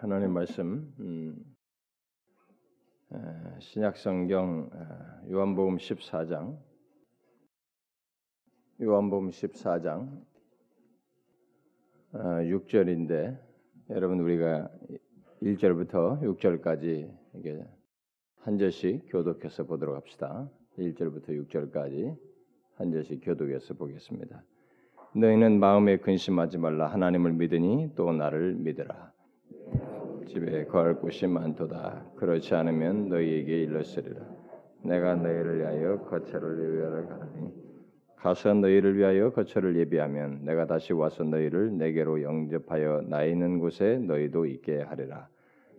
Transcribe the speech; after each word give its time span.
하나님 0.00 0.32
말씀 0.32 0.94
음, 1.00 1.34
신약성경 3.58 4.70
요한복음 5.28 5.76
14장 5.78 6.56
요한복음 8.80 9.30
14장 9.30 10.24
6절인데 12.12 13.40
여러분 13.90 14.20
우리가 14.20 14.70
1절부터 15.42 16.22
6절까지 16.22 17.12
이게 17.34 17.66
한 18.36 18.56
절씩 18.56 19.06
교독해서 19.08 19.64
보도록 19.64 19.96
합시다. 19.96 20.48
1절부터 20.78 21.30
6절까지 21.30 22.16
한 22.76 22.92
절씩 22.92 23.20
교독해서 23.24 23.74
보겠습니다. 23.74 24.44
너희는 25.16 25.58
마음에 25.58 25.96
근심하지 25.96 26.58
말라 26.58 26.86
하나님을 26.86 27.32
믿으니 27.32 27.94
또 27.96 28.12
나를 28.12 28.54
믿으라. 28.54 29.18
집에 30.28 30.66
거할 30.66 30.94
곳이 30.94 31.26
많도다. 31.26 32.04
그렇지 32.16 32.54
않으면 32.54 33.08
너희에게 33.08 33.62
일렀으리라. 33.62 34.20
내가 34.82 35.14
너희를 35.16 35.58
위하여 35.58 35.98
거처를 36.04 36.58
예비하러 36.62 37.08
가니 37.08 37.52
가서 38.16 38.54
너희를 38.54 38.96
위하여 38.96 39.30
거처를 39.32 39.76
예비하면 39.76 40.44
내가 40.44 40.66
다시 40.66 40.92
와서 40.92 41.24
너희를 41.24 41.78
내게로 41.78 42.22
영접하여 42.22 43.04
나 43.08 43.24
있는 43.24 43.58
곳에 43.58 43.98
너희도 43.98 44.46
있게 44.46 44.82
하리라. 44.82 45.28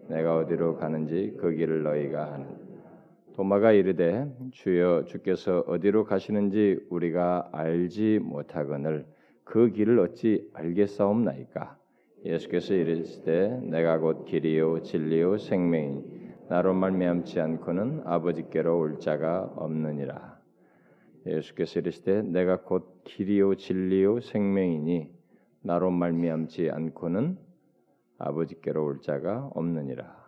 내가 0.07 0.37
어디로 0.37 0.77
가는지 0.77 1.35
그 1.39 1.51
길을 1.51 1.83
너희가 1.83 2.33
아는. 2.33 2.47
도마가 3.35 3.71
이르되 3.71 4.27
주여 4.51 5.05
주께서 5.05 5.63
어디로 5.67 6.05
가시는지 6.05 6.85
우리가 6.89 7.49
알지 7.51 8.19
못하거늘 8.23 9.05
그 9.43 9.69
길을 9.71 9.99
어찌 9.99 10.49
알겠사옵나이까? 10.53 11.78
예수께서 12.25 12.73
이르시되 12.73 13.61
내가 13.61 13.99
곧 13.99 14.25
길이요 14.25 14.81
진리요 14.81 15.37
생명이니 15.37 16.19
나로 16.49 16.73
말미암지 16.73 17.39
않고는 17.39 18.01
아버지께로 18.05 18.77
올 18.77 18.99
자가 18.99 19.53
없느니라. 19.55 20.39
예수께서 21.25 21.79
이르시되 21.79 22.23
내가 22.23 22.63
곧 22.63 23.03
길이요 23.05 23.55
진리요 23.55 24.19
생명이니 24.19 25.09
나로 25.61 25.91
말미암지 25.91 26.69
않고는 26.69 27.37
아버지께로 28.17 28.83
올 28.83 29.01
자가 29.01 29.49
없느니라. 29.53 30.19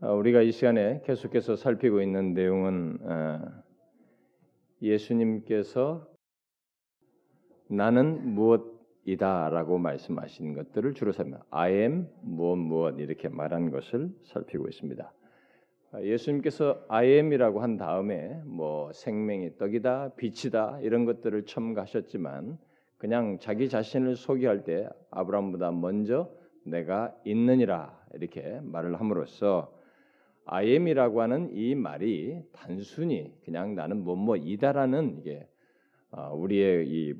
아, 0.00 0.12
우리가 0.12 0.42
이 0.42 0.52
시간에 0.52 1.00
계속해서 1.06 1.56
살피고 1.56 2.02
있는 2.02 2.34
내용은 2.34 2.98
아, 3.06 3.62
예수님께서 4.82 6.06
나는 7.70 8.34
무엇 8.34 8.73
이다라고 9.04 9.78
말씀하신 9.78 10.54
것들을 10.54 10.94
주로 10.94 11.12
살면 11.12 11.40
I 11.50 11.72
am 11.72 12.08
무엇 12.22 12.56
무엇 12.56 12.98
이렇게 12.98 13.28
말한 13.28 13.70
것을 13.70 14.10
살피고 14.24 14.68
있습니다. 14.68 15.12
예수님께서 16.00 16.84
I 16.88 17.06
am이라고 17.08 17.60
한 17.60 17.76
다음에 17.76 18.40
뭐 18.44 18.92
생명의 18.92 19.56
떡이다, 19.58 20.14
빛이다 20.16 20.80
이런 20.80 21.04
것들을 21.04 21.44
첨가하셨지만 21.44 22.58
그냥 22.98 23.38
자기 23.38 23.68
자신을 23.68 24.16
소개할 24.16 24.64
때 24.64 24.88
아브라함보다 25.10 25.70
먼저 25.70 26.30
내가 26.64 27.14
있느니라 27.24 27.96
이렇게 28.14 28.60
말을 28.62 28.98
함으로써 28.98 29.72
I 30.46 30.70
am이라고 30.70 31.22
하는 31.22 31.50
이 31.52 31.74
말이 31.74 32.42
단순히 32.52 33.32
그냥 33.44 33.74
나는 33.74 34.02
뭐뭐이다라는 34.04 35.18
이게 35.18 35.46
어, 36.10 36.32
우리의 36.34 36.88
이 36.88 37.14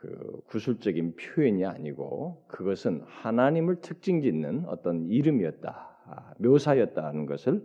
그 0.00 0.40
구술적인 0.46 1.14
표현이 1.16 1.66
아니고 1.66 2.42
그것은 2.48 3.02
하나님을 3.06 3.82
특징짓는 3.82 4.64
어떤 4.66 5.06
이름이었다, 5.06 5.96
아, 6.06 6.32
묘사였다는 6.38 7.26
것을 7.26 7.62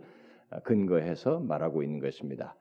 근거해서 0.62 1.40
말하고 1.40 1.82
있는 1.82 1.98
것입니다. 1.98 2.54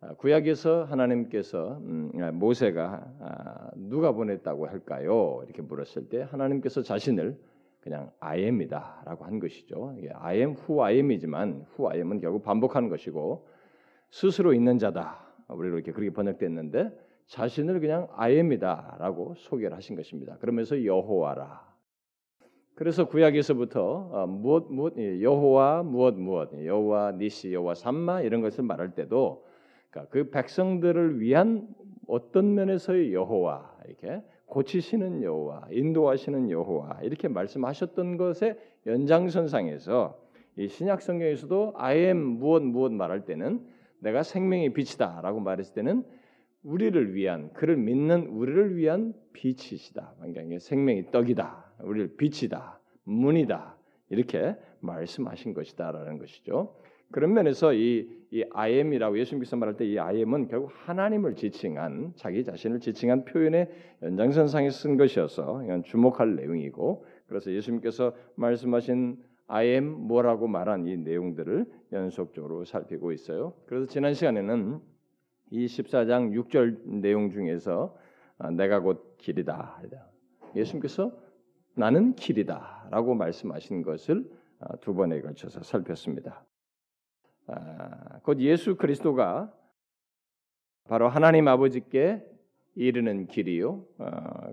아, 0.00 0.14
구약에서 0.14 0.84
하나님께서 0.84 1.76
음, 1.82 2.10
아, 2.20 2.32
모세가 2.32 3.72
누가 3.76 4.12
보냈다고 4.12 4.66
할까요? 4.66 5.42
이렇게 5.44 5.60
물었을 5.60 6.08
때 6.08 6.22
하나님께서 6.22 6.82
자신을 6.82 7.38
그냥 7.80 8.10
I 8.20 8.44
am이다라고 8.44 9.26
한 9.26 9.40
것이죠. 9.40 9.94
I 10.14 10.38
am 10.38 10.56
who 10.56 10.82
I 10.82 10.96
am이지만 10.96 11.66
who 11.72 11.90
I 11.90 11.98
am은 11.98 12.20
결국 12.20 12.42
반복하는 12.42 12.88
것이고 12.88 13.46
스스로 14.10 14.54
있는 14.54 14.78
자다. 14.78 15.26
우리로 15.48 15.76
이렇게 15.76 15.92
그렇게 15.92 16.12
번역됐는데 16.12 17.07
자신을 17.28 17.80
그냥 17.80 18.08
아엠이다라고 18.12 19.34
소개를 19.36 19.76
하신 19.76 19.96
것입니다. 19.96 20.36
그러면서 20.38 20.84
여호와라. 20.84 21.68
그래서 22.74 23.06
구약에서부터 23.06 23.82
어, 24.12 24.26
무엇 24.26 24.70
무엇 24.70 24.94
예, 24.98 25.20
여호와 25.20 25.82
무엇 25.82 26.14
무엇 26.14 26.50
여호와 26.64 27.12
니시 27.12 27.52
여호와 27.52 27.74
삼마 27.74 28.22
이런 28.22 28.40
것을 28.40 28.64
말할 28.64 28.94
때도 28.94 29.44
그러니까 29.90 30.10
그 30.12 30.30
백성들을 30.30 31.20
위한 31.20 31.68
어떤 32.06 32.54
면에서의 32.54 33.12
여호와 33.12 33.78
이렇게 33.86 34.22
고치시는 34.46 35.22
여호와 35.22 35.68
인도하시는 35.72 36.50
여호와 36.50 37.00
이렇게 37.02 37.28
말씀하셨던 37.28 38.16
것의 38.16 38.56
연장선상에서 38.86 40.18
이 40.56 40.68
신약 40.68 41.02
성경에서도 41.02 41.74
I 41.76 41.98
am 41.98 42.16
무엇 42.16 42.62
무엇 42.62 42.92
말할 42.92 43.24
때는 43.24 43.66
내가 43.98 44.22
생명의 44.22 44.72
빛이다라고 44.72 45.40
말했을 45.40 45.74
때는 45.74 46.04
우리를 46.62 47.14
위한 47.14 47.52
그를 47.52 47.76
믿는 47.76 48.26
우리를 48.26 48.76
위한 48.76 49.14
빛이시다. 49.32 50.14
그러니까 50.18 50.58
생명의 50.58 51.10
떡이다. 51.10 51.72
우리를 51.84 52.16
빛이다. 52.16 52.80
문이다. 53.04 53.76
이렇게 54.10 54.56
말씀하신 54.80 55.54
것이다라는 55.54 56.18
것이죠. 56.18 56.74
그런 57.10 57.32
면에서 57.32 57.72
이, 57.72 58.06
이 58.30 58.44
I 58.52 58.74
am이라고 58.74 59.18
예수님께서 59.18 59.56
말할 59.56 59.76
때 59.76 59.86
이 59.86 59.98
I 59.98 60.18
am은 60.18 60.48
결국 60.48 60.70
하나님을 60.74 61.36
지칭한 61.36 62.12
자기 62.16 62.44
자신을 62.44 62.80
지칭한 62.80 63.24
표현의 63.24 63.70
연장선상에 64.02 64.68
쓴 64.70 64.98
것이어서 64.98 65.62
이건 65.64 65.84
주목할 65.84 66.36
내용이고 66.36 67.06
그래서 67.26 67.50
예수님께서 67.50 68.14
말씀하신 68.34 69.16
I 69.46 69.68
am 69.68 69.84
뭐라고 69.86 70.48
말한 70.48 70.86
이 70.86 70.98
내용들을 70.98 71.64
연속적으로 71.92 72.66
살피고 72.66 73.12
있어요. 73.12 73.54
그래서 73.64 73.86
지난 73.86 74.12
시간에는 74.12 74.80
이 75.50 75.66
14장 75.66 76.32
6절 76.32 77.00
내용 77.00 77.30
중에서 77.30 77.96
아, 78.38 78.50
내가 78.50 78.80
곧 78.80 79.16
길이다. 79.18 79.82
예수님께서 80.54 81.12
나는 81.74 82.14
길이다라고 82.14 83.14
말씀하신 83.14 83.82
것을 83.82 84.30
아, 84.60 84.76
두 84.76 84.94
번에 84.94 85.20
걸쳐서 85.20 85.62
살폈습니다. 85.62 86.44
아, 87.46 88.18
곧 88.22 88.40
예수 88.40 88.76
그리스도가 88.76 89.52
바로 90.84 91.08
하나님 91.08 91.48
아버지께 91.48 92.24
이르는 92.74 93.26
길이요. 93.26 93.84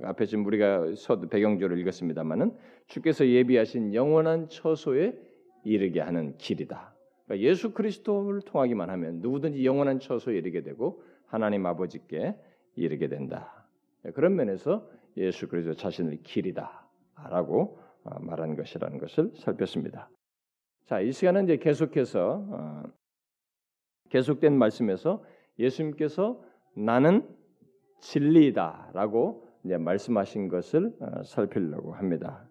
앞에 0.04 0.26
지금 0.26 0.46
우리가 0.46 0.96
서두 0.96 1.30
배경조를 1.30 1.78
읽었습니다만은 1.80 2.58
주께서 2.88 3.26
예비하신 3.26 3.94
영원한 3.94 4.50
처소에 4.50 5.14
이르게 5.64 6.02
하는 6.02 6.36
길이다. 6.38 6.95
그러니까 7.26 7.48
예수 7.48 7.74
그리스도를 7.74 8.42
통하기만 8.42 8.90
하면 8.90 9.20
누구든지 9.20 9.66
영원한 9.66 10.00
처소에 10.00 10.36
이르게 10.38 10.62
되고 10.62 11.04
하나님 11.26 11.66
아버지께 11.66 12.36
이르게 12.76 13.08
된다. 13.08 13.66
그런 14.14 14.36
면에서 14.36 14.88
예수 15.18 15.48
그리스도 15.48 15.74
자신의 15.74 16.22
길이다라고 16.24 17.80
어, 18.04 18.20
말한 18.20 18.56
것이라는 18.56 19.00
것을 19.00 19.32
살폈습니다. 19.36 20.10
자, 20.86 21.00
이 21.00 21.12
시간은 21.12 21.46
이제 21.46 21.58
계속해서 21.58 22.46
어, 22.50 22.84
계속된 24.10 24.56
말씀에서 24.56 25.24
예수님께서 25.58 26.44
나는 26.76 27.28
진리다라고 28.02 29.48
이제 29.64 29.78
말씀하신 29.78 30.50
것을 30.50 30.94
어, 31.00 31.24
살피려고 31.24 31.94
합니다. 31.94 32.48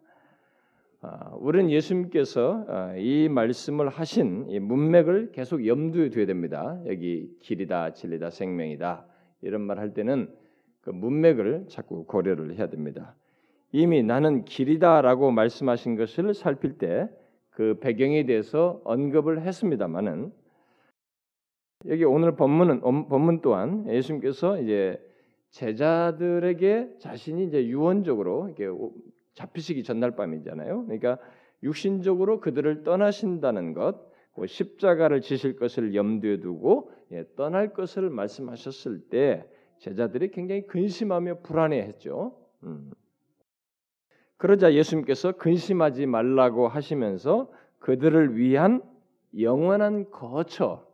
아, 1.05 1.35
우리는 1.39 1.71
예수님께서 1.71 2.65
아, 2.69 2.95
이 2.97 3.29
말씀을 3.29 3.89
하신 3.89 4.47
이 4.49 4.59
문맥을 4.59 5.33
계속 5.33 5.67
염두에 5.67 6.09
둬야 6.09 6.25
됩니다. 6.27 6.81
여기 6.87 7.29
길이다, 7.41 7.93
진리다, 7.93 8.31
생명이다 8.31 9.06
이런 9.43 9.61
말 9.61 9.79
할 9.79 9.93
때는 9.93 10.31
그 10.81 10.91
문맥을 10.91 11.67
자꾸 11.69 12.05
고려를 12.06 12.56
해야 12.56 12.69
됩니다. 12.69 13.15
이미 13.73 14.03
나는 14.03 14.45
길이다라고 14.45 15.31
말씀하신 15.31 15.97
것을 15.97 16.33
살필 16.33 16.79
때 16.79 17.09
그 17.55 17.79
배경에 17.81 18.27
대해서 18.27 18.81
언급을 18.85 19.43
했습니다만은 19.43 20.33
여기 21.87 22.05
오늘 22.05 22.35
본문은 22.35 22.81
본문 23.09 23.43
또한 23.43 23.89
예수님께서 23.89 24.61
이제 24.61 24.99
제자들에게 25.50 26.97
자신이 26.99 27.45
이제 27.45 27.65
유언적으로 27.67 28.49
이렇게 28.49 28.67
잡히시기 29.35 29.83
전날 29.83 30.13
밤이잖아요. 30.17 30.85
그러니까 30.85 31.19
육신적으로 31.63 32.41
그들을 32.41 32.83
떠나신다는 32.85 33.75
것, 33.75 33.97
뭐 34.37 34.47
십자가를 34.47 35.21
지실 35.21 35.57
것을 35.57 35.95
염두에 35.95 36.41
두고 36.41 36.91
예, 37.13 37.25
떠날 37.37 37.73
것을 37.73 38.11
말씀하셨을 38.11 39.09
때 39.09 39.47
제자들이 39.79 40.31
굉장히 40.31 40.67
근심하며 40.67 41.41
불안해했죠. 41.41 42.37
음. 42.65 42.91
그러자 44.37 44.75
예수님께서 44.75 45.33
근심하지 45.33 46.07
말라고 46.07 46.69
하시면서 46.69 47.51
그들을 47.79 48.37
위한 48.37 48.83
영원한 49.39 50.11
거처 50.11 50.87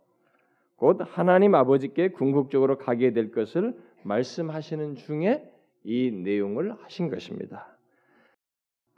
곧 0.77 0.99
하나님 1.03 1.55
아버지께 1.55 2.09
궁극적으로 2.09 2.79
가게 2.79 3.13
될 3.13 3.31
것을 3.33 3.77
말씀하시는 4.03 4.97
중에 4.97 5.53
이 5.85 6.11
내용을 6.11 6.75
하신 6.83 7.11
것입니다. 7.11 7.77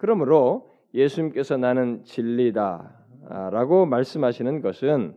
그러므로 0.02 0.69
예수님께서 0.94 1.56
나는 1.56 2.02
진리다라고 2.02 3.87
말씀하시는 3.87 4.60
것은 4.60 5.14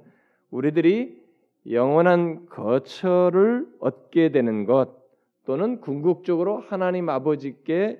우리들이 0.52 1.26
영원한 1.72 2.46
거처를 2.46 3.68
얻게 3.80 4.30
되는 4.30 4.66
것 4.66 4.92
또는 5.48 5.82
궁극적으로 5.82 6.60
하나님 6.60 7.10
아버지께 7.10 8.00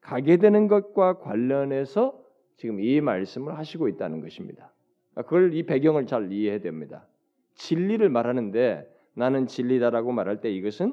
가게 0.00 0.36
되는 0.38 0.66
것과 0.66 1.20
관련해서 1.20 2.20
지금 2.56 2.80
이 2.80 3.00
말씀을 3.00 3.56
하시고 3.56 3.86
있다는 3.86 4.20
것입니다. 4.20 4.72
그걸 5.14 5.54
이 5.54 5.62
배경을 5.62 6.06
잘 6.06 6.32
이해해야 6.32 6.58
됩니다. 6.58 7.06
진리를 7.54 8.08
말하는데 8.08 8.92
나는 9.14 9.46
진리다라고 9.46 10.10
말할 10.10 10.40
때 10.40 10.50
이것은 10.50 10.92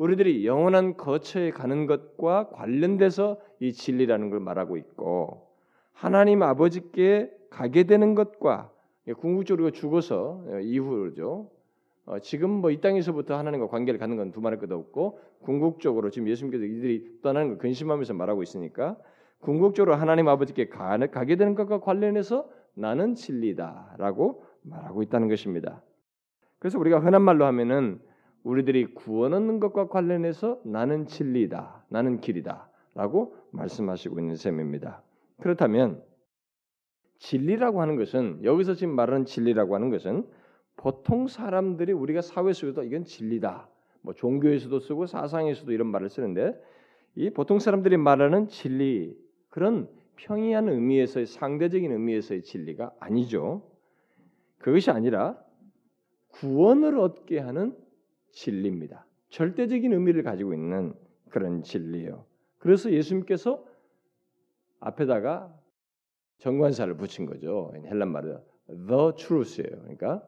우리들이 0.00 0.46
영원한 0.46 0.96
거처에 0.96 1.50
가는 1.50 1.84
것과 1.84 2.48
관련돼서 2.48 3.38
이 3.58 3.74
진리라는 3.74 4.30
걸 4.30 4.40
말하고 4.40 4.78
있고 4.78 5.46
하나님 5.92 6.42
아버지께 6.42 7.30
가게 7.50 7.84
되는 7.84 8.14
것과 8.14 8.70
궁극적으로 9.18 9.70
죽어서 9.70 10.42
이후죠. 10.62 11.50
어, 12.06 12.18
지금 12.20 12.48
뭐 12.48 12.70
이 12.70 12.80
땅에서부터 12.80 13.36
하나님과 13.36 13.68
관계를 13.68 14.00
갖는 14.00 14.16
건 14.16 14.32
두말할 14.32 14.58
것도 14.58 14.74
없고 14.74 15.20
궁극적으로 15.42 16.08
지금 16.08 16.28
예수님께서 16.28 16.64
이들이 16.64 17.20
떠나는 17.20 17.48
걸 17.48 17.58
근심하면서 17.58 18.14
말하고 18.14 18.42
있으니까 18.42 18.96
궁극적으로 19.40 19.96
하나님 19.96 20.28
아버지께 20.28 20.70
가, 20.70 20.96
가게 21.08 21.36
되는 21.36 21.54
것과 21.54 21.80
관련해서 21.80 22.48
나는 22.72 23.14
진리다라고 23.14 24.44
말하고 24.62 25.02
있다는 25.02 25.28
것입니다. 25.28 25.82
그래서 26.58 26.78
우리가 26.78 27.00
흔한 27.00 27.20
말로 27.20 27.44
하면은 27.44 28.00
우리들이 28.42 28.94
구원 28.94 29.34
얻는 29.34 29.60
것과 29.60 29.88
관련해서 29.88 30.60
나는 30.64 31.06
진리다, 31.06 31.84
나는 31.88 32.20
길이다라고 32.20 33.36
말씀하시고 33.50 34.18
있는 34.18 34.36
셈입니다. 34.36 35.02
그렇다면 35.40 36.02
진리라고 37.18 37.82
하는 37.82 37.96
것은 37.96 38.40
여기서 38.44 38.74
지금 38.74 38.94
말하는 38.94 39.26
진리라고 39.26 39.74
하는 39.74 39.90
것은 39.90 40.26
보통 40.76 41.26
사람들이 41.28 41.92
우리가 41.92 42.22
사회 42.22 42.52
속에서 42.52 42.82
이건 42.82 43.04
진리다. 43.04 43.68
뭐 44.02 44.14
종교에서도 44.14 44.80
쓰고 44.80 45.06
사상에서도 45.06 45.72
이런 45.72 45.88
말을 45.88 46.08
쓰는데 46.08 46.58
이 47.16 47.28
보통 47.30 47.58
사람들이 47.58 47.98
말하는 47.98 48.48
진리 48.48 49.14
그런 49.50 49.88
평이한 50.16 50.68
의미에서의 50.68 51.26
상대적인 51.26 51.92
의미에서의 51.92 52.42
진리가 52.42 52.92
아니죠. 52.98 53.62
그것이 54.58 54.90
아니라 54.90 55.38
구원을 56.28 56.98
얻게 56.98 57.38
하는 57.38 57.76
진리입니다. 58.30 59.06
절대적인 59.28 59.92
의미를 59.92 60.22
가지고 60.22 60.52
있는 60.54 60.94
그런 61.30 61.62
진리예요. 61.62 62.24
그래서 62.58 62.90
예수님께서 62.90 63.64
앞에다가 64.80 65.54
정관사를 66.38 66.94
붙인 66.96 67.26
거죠. 67.26 67.72
헬란 67.84 68.10
말로 68.10 68.40
the 68.66 69.12
truth예요. 69.16 69.80
그러니까 69.82 70.22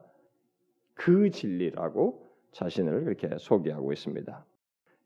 그 0.93 1.29
진리라고 1.29 2.31
자신을 2.51 3.03
그렇게 3.03 3.29
소개하고 3.37 3.91
있습니다. 3.91 4.45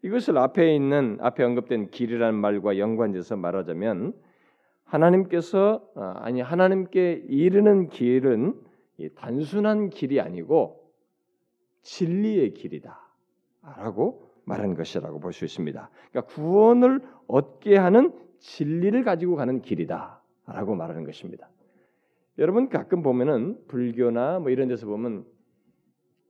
이것을 0.04 0.38
앞에 0.38 0.76
있는 0.76 1.18
앞에 1.22 1.44
언급된 1.44 1.90
길이라는 1.90 2.40
말과 2.40 2.78
연관지어서 2.78 3.36
말하자면 3.38 4.14
하나님께서 4.84 5.90
아, 5.96 6.16
아니 6.20 6.42
하나님께 6.42 7.26
이르는 7.28 7.90
길은 7.90 8.62
단순한 9.16 9.90
길이 9.90 10.20
아니고 10.20 10.87
진리의 11.88 12.54
길이다라고 12.54 14.32
말한 14.46 14.76
것이라고 14.76 15.20
볼 15.20 15.32
수 15.32 15.46
있습니다. 15.46 15.90
그러니까 16.12 16.34
구원을 16.34 17.02
얻게 17.28 17.78
하는 17.78 18.14
진리를 18.40 19.04
가지고 19.04 19.36
가는 19.36 19.62
길이다라고 19.62 20.76
말하는 20.76 21.06
것입니다. 21.06 21.50
여러분 22.38 22.70
가끔 22.70 23.02
보면은 23.02 23.58
불교나 23.68 24.40
뭐 24.40 24.52
이런 24.52 24.68
데서 24.68 24.86
보면 24.86 25.26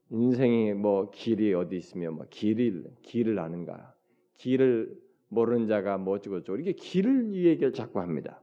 인생이 0.09 0.73
뭐 0.73 1.09
길이 1.09 1.53
어디 1.53 1.75
있으면 1.75 2.13
뭐 2.13 2.25
길을 2.29 2.85
길을 3.01 3.39
아는가 3.39 3.93
길을 4.37 4.95
모르는 5.29 5.67
자가 5.67 5.97
뭐 5.97 6.15
어쩌고 6.15 6.39
저쩌고 6.39 6.59
이게 6.59 6.71
길을 6.71 7.33
얘기를 7.33 7.73
자꾸 7.73 7.99
합니다. 7.99 8.41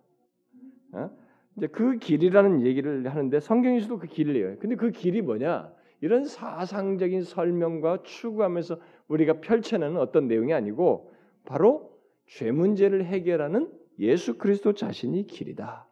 어? 0.92 1.10
이제 1.56 1.68
그 1.68 1.96
길이라는 1.98 2.66
얘기를 2.66 3.08
하는데 3.08 3.40
성경에서도 3.40 3.98
그 3.98 4.06
길을 4.08 4.36
해요. 4.36 4.56
근데 4.60 4.76
그 4.76 4.90
길이 4.90 5.22
뭐냐? 5.22 5.72
이런 6.00 6.24
사상적인 6.24 7.22
설명과 7.22 8.02
추구하면서 8.02 8.78
우리가 9.08 9.40
펼쳐내는 9.40 9.96
어떤 9.98 10.28
내용이 10.28 10.52
아니고 10.52 11.12
바로 11.44 11.98
죄 12.26 12.50
문제를 12.50 13.04
해결하는 13.04 13.70
예수 13.98 14.38
그리스도 14.38 14.72
자신이 14.72 15.26
길이다. 15.26 15.86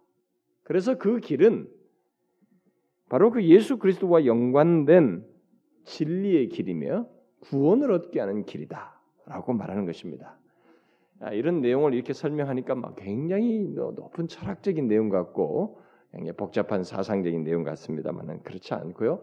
그래서 0.65 0.99
그 0.99 1.21
길은 1.21 1.69
바로 3.09 3.31
그 3.31 3.45
예수 3.45 3.79
그리스도와 3.79 4.25
연관된 4.25 5.25
진리의 5.85 6.49
길이며 6.49 7.07
구원을 7.41 7.93
얻게 7.93 8.21
하는 8.21 8.45
길이다라고 8.45 9.53
말하는 9.53 9.85
것입니다. 9.85 10.39
아, 11.21 11.33
이런 11.33 11.61
내용을 11.61 11.95
이렇게 11.95 12.13
설명하니까 12.13 12.75
막 12.75 12.97
굉장히 12.97 13.69
높은 13.69 14.29
철학적인 14.29 14.89
내용 14.89 15.09
같고 15.09 15.81
복잡한 16.37 16.85
사상적인 16.85 17.45
내용 17.45 17.65
같습니다만은 17.65 18.43
그렇지 18.43 18.75
않고요. 18.75 19.23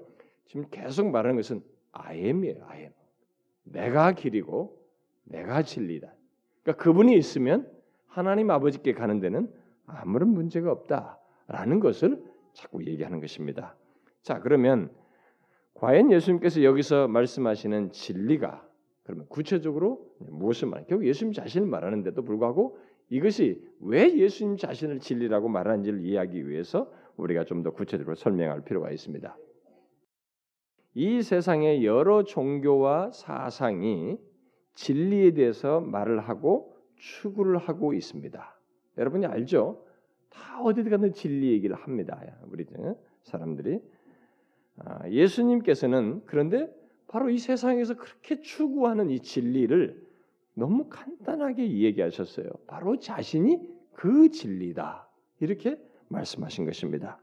지금 0.50 0.66
계속 0.72 1.10
말하는 1.12 1.36
것은 1.36 1.62
아엠이에요. 1.92 2.66
아엠. 2.68 2.92
내가 3.64 4.12
길이고 4.14 4.78
내가 5.24 5.62
진리다. 5.62 6.12
그러니까 6.64 6.84
그분이 6.84 7.16
있으면 7.16 7.72
하나님 8.08 8.50
아버지께 8.50 8.94
가는 8.94 9.20
데는 9.20 9.48
아무런 9.86 10.30
문제가 10.30 10.72
없다라는 10.72 11.80
것을 11.80 12.24
자꾸 12.54 12.84
얘기하는 12.84 13.22
것입니다. 13.22 13.76
자, 14.24 14.40
그러면 14.40 14.90
과연 15.76 16.12
예수님께서 16.12 16.64
여기서 16.64 17.08
말씀하시는 17.08 17.92
진리가 17.92 18.68
그러면 19.04 19.28
구체적으로 19.30 20.04
무엇을 20.18 20.68
말하는? 20.68 20.88
결국 20.88 21.06
예수님 21.06 21.34
자신을 21.34 21.68
말하는데도 21.68 22.24
불구하고 22.24 22.80
이것이 23.10 23.64
왜 23.82 24.16
예수님 24.18 24.58
자신을 24.58 25.00
진리라고 25.00 25.48
말하는지를 25.48 26.02
이해하기 26.02 26.50
위해서 26.50 26.92
우리가 27.18 27.46
좀 27.46 27.62
더 27.62 27.72
구체적으로 27.72 28.16
설명할 28.16 28.62
필요가 28.64 28.90
있습니다. 28.92 29.38
이 30.94 31.22
세상의 31.22 31.86
여러 31.86 32.24
종교와 32.24 33.12
사상이 33.12 34.18
진리에 34.74 35.34
대해서 35.34 35.80
말을 35.80 36.20
하고 36.20 36.78
추구를 36.96 37.58
하고 37.58 37.94
있습니다. 37.94 38.60
여러분이 38.98 39.26
알죠? 39.26 39.86
다 40.30 40.62
어디든 40.62 40.92
가든 40.92 41.14
진리 41.14 41.52
얘기를 41.52 41.76
합니다. 41.76 42.22
우리 42.48 42.66
사람들이 43.24 43.82
아, 44.78 45.10
예수님께서는 45.10 46.22
그런데 46.26 46.74
바로 47.08 47.30
이 47.30 47.38
세상에서 47.38 47.96
그렇게 47.96 48.40
추구하는 48.42 49.10
이 49.10 49.20
진리를 49.20 50.08
너무 50.54 50.88
간단하게 50.90 51.80
얘기하셨어요. 51.80 52.48
바로 52.68 53.00
자신이 53.00 53.60
그 53.94 54.30
진리다. 54.30 55.10
이렇게 55.40 55.78
말씀하신 56.10 56.66
것입니다. 56.66 57.20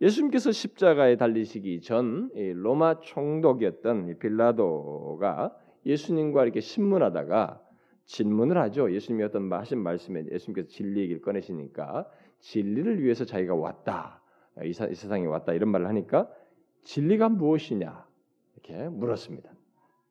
예수님께서 0.00 0.52
십자가에 0.52 1.16
달리시기 1.16 1.80
전 1.80 2.30
로마 2.34 3.00
총독이었던 3.00 4.18
빌라도가 4.18 5.56
예수님과 5.86 6.44
이렇게 6.44 6.60
신문하다가 6.60 7.62
질문을 8.04 8.58
하죠. 8.58 8.92
예수님이 8.92 9.24
어떤 9.24 9.52
하신 9.52 9.78
말씀에 9.78 10.24
예수님께서 10.30 10.68
진리 10.68 11.00
얘기를 11.00 11.20
꺼내시니까 11.22 12.08
진리를 12.40 13.02
위해서 13.02 13.24
자기가 13.24 13.54
왔다. 13.54 14.22
이, 14.62 14.72
사, 14.72 14.86
이 14.86 14.94
세상에 14.94 15.26
왔다 15.26 15.52
이런 15.52 15.70
말을 15.70 15.86
하니까 15.88 16.30
진리가 16.84 17.28
무엇이냐 17.28 18.06
이렇게 18.54 18.88
물었습니다. 18.88 19.50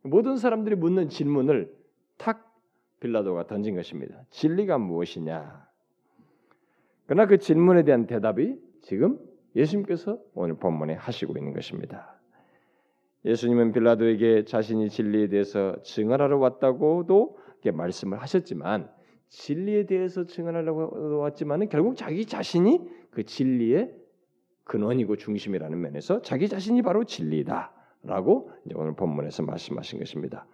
모든 0.04 0.38
사람들이 0.38 0.76
묻는 0.76 1.10
질문을 1.10 1.74
탁 2.18 2.54
빌라도가 3.00 3.48
던진 3.48 3.76
것입니다. 3.76 4.24
진리가 4.30 4.78
무엇이냐? 4.78 5.68
그러나 7.06 7.28
그 7.28 7.38
질문에 7.38 7.84
대한 7.84 8.08
대답이 8.08 8.60
지금 8.82 9.20
예수님께서 9.56 10.20
오늘 10.34 10.56
본문에 10.56 10.94
하시고 10.94 11.34
있는 11.38 11.54
것입니다. 11.54 12.20
예수님은 13.24 13.72
빌라도에게 13.72 14.46
자신이 14.46 14.90
진리에 14.90 15.28
대해서 15.28 15.82
증언하러 15.82 16.38
왔다고도 16.38 17.38
말씀을 17.74 18.22
하셨지만 18.22 18.90
진리에 19.30 19.88
대해서 19.88 20.26
증언하려고 20.26 21.18
왔지만은 21.20 21.70
결국 21.70 21.96
자기 21.96 22.26
자신이 22.26 22.82
그 23.10 23.24
진리의 23.24 23.92
근원이고 24.66 25.16
중심이라는 25.16 25.80
면에서 25.82 26.22
자기 26.22 26.48
자신이 26.48 26.84
바로 26.84 27.04
진리다라고 27.04 28.52
오늘 28.76 28.96
본문에서 28.96 29.44
말씀하신 29.44 30.00
것입니다. 30.00 30.46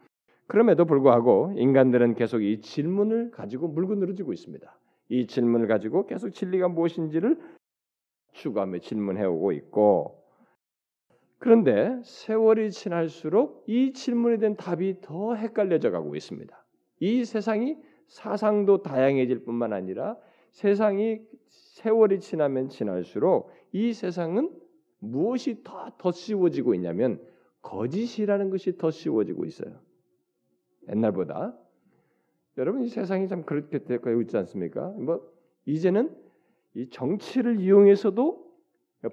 그럼에도 0.47 0.85
불구하고 0.85 1.53
인간들은 1.57 2.15
계속 2.15 2.41
이 2.41 2.61
질문을 2.61 3.31
가지고 3.31 3.67
물고 3.67 3.95
늘어지고 3.95 4.31
있습니다. 4.33 4.77
이 5.09 5.27
질문을 5.27 5.67
가지고 5.67 6.05
계속 6.05 6.29
진리가 6.29 6.69
무엇인지를 6.69 7.37
추가하며 8.31 8.79
질문해 8.79 9.23
오고 9.25 9.51
있고 9.53 10.21
그런데 11.37 11.99
세월이 12.03 12.71
지날수록 12.71 13.63
이 13.67 13.93
질문에 13.93 14.37
대한 14.37 14.55
답이 14.55 15.01
더 15.01 15.33
헷갈려져 15.33 15.89
가고 15.89 16.15
있습니다. 16.15 16.65
이 16.99 17.25
세상이 17.25 17.77
사상도 18.07 18.83
다양해질 18.83 19.43
뿐만 19.43 19.73
아니라 19.73 20.17
세상이 20.51 21.21
세월이 21.47 22.19
지나면 22.19 22.69
지날수록 22.69 23.49
이 23.71 23.93
세상은 23.93 24.51
무엇이 24.99 25.63
더, 25.63 25.91
더 25.97 26.11
씌워지고 26.11 26.75
있냐면 26.75 27.19
거짓이라는 27.63 28.49
것이 28.49 28.77
더 28.77 28.91
씌워지고 28.91 29.45
있어요. 29.45 29.79
옛날보다 30.89 31.57
여러분 32.57 32.83
이 32.83 32.87
세상이 32.87 33.27
참 33.27 33.43
그렇게 33.43 33.79
되고 33.83 34.21
있지 34.21 34.37
않습니까? 34.37 34.89
뭐 34.89 35.27
이제는 35.65 36.15
이 36.73 36.89
정치를 36.89 37.59
이용해서도 37.59 38.51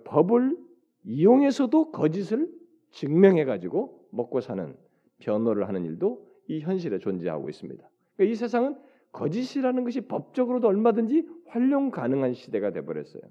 법을 0.04 0.56
이용해서도 1.04 1.90
거짓을 1.90 2.52
증명해 2.90 3.44
가지고 3.44 4.06
먹고 4.10 4.40
사는 4.40 4.76
변호를 5.18 5.68
하는 5.68 5.84
일도 5.84 6.26
이 6.48 6.60
현실에 6.60 6.98
존재하고 6.98 7.48
있습니다. 7.48 7.88
그러니까 8.16 8.32
이 8.32 8.34
세상은 8.34 8.76
거짓이라는 9.12 9.84
것이 9.84 10.02
법적으로도 10.02 10.68
얼마든지 10.68 11.28
활용 11.46 11.90
가능한 11.90 12.34
시대가 12.34 12.70
돼 12.70 12.84
버렸어요. 12.84 13.22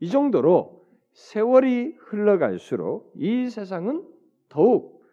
이 0.00 0.08
정도로 0.08 0.86
세월이 1.12 1.96
흘러갈수록 1.98 3.12
이 3.16 3.48
세상은 3.50 4.06
더욱 4.48 5.04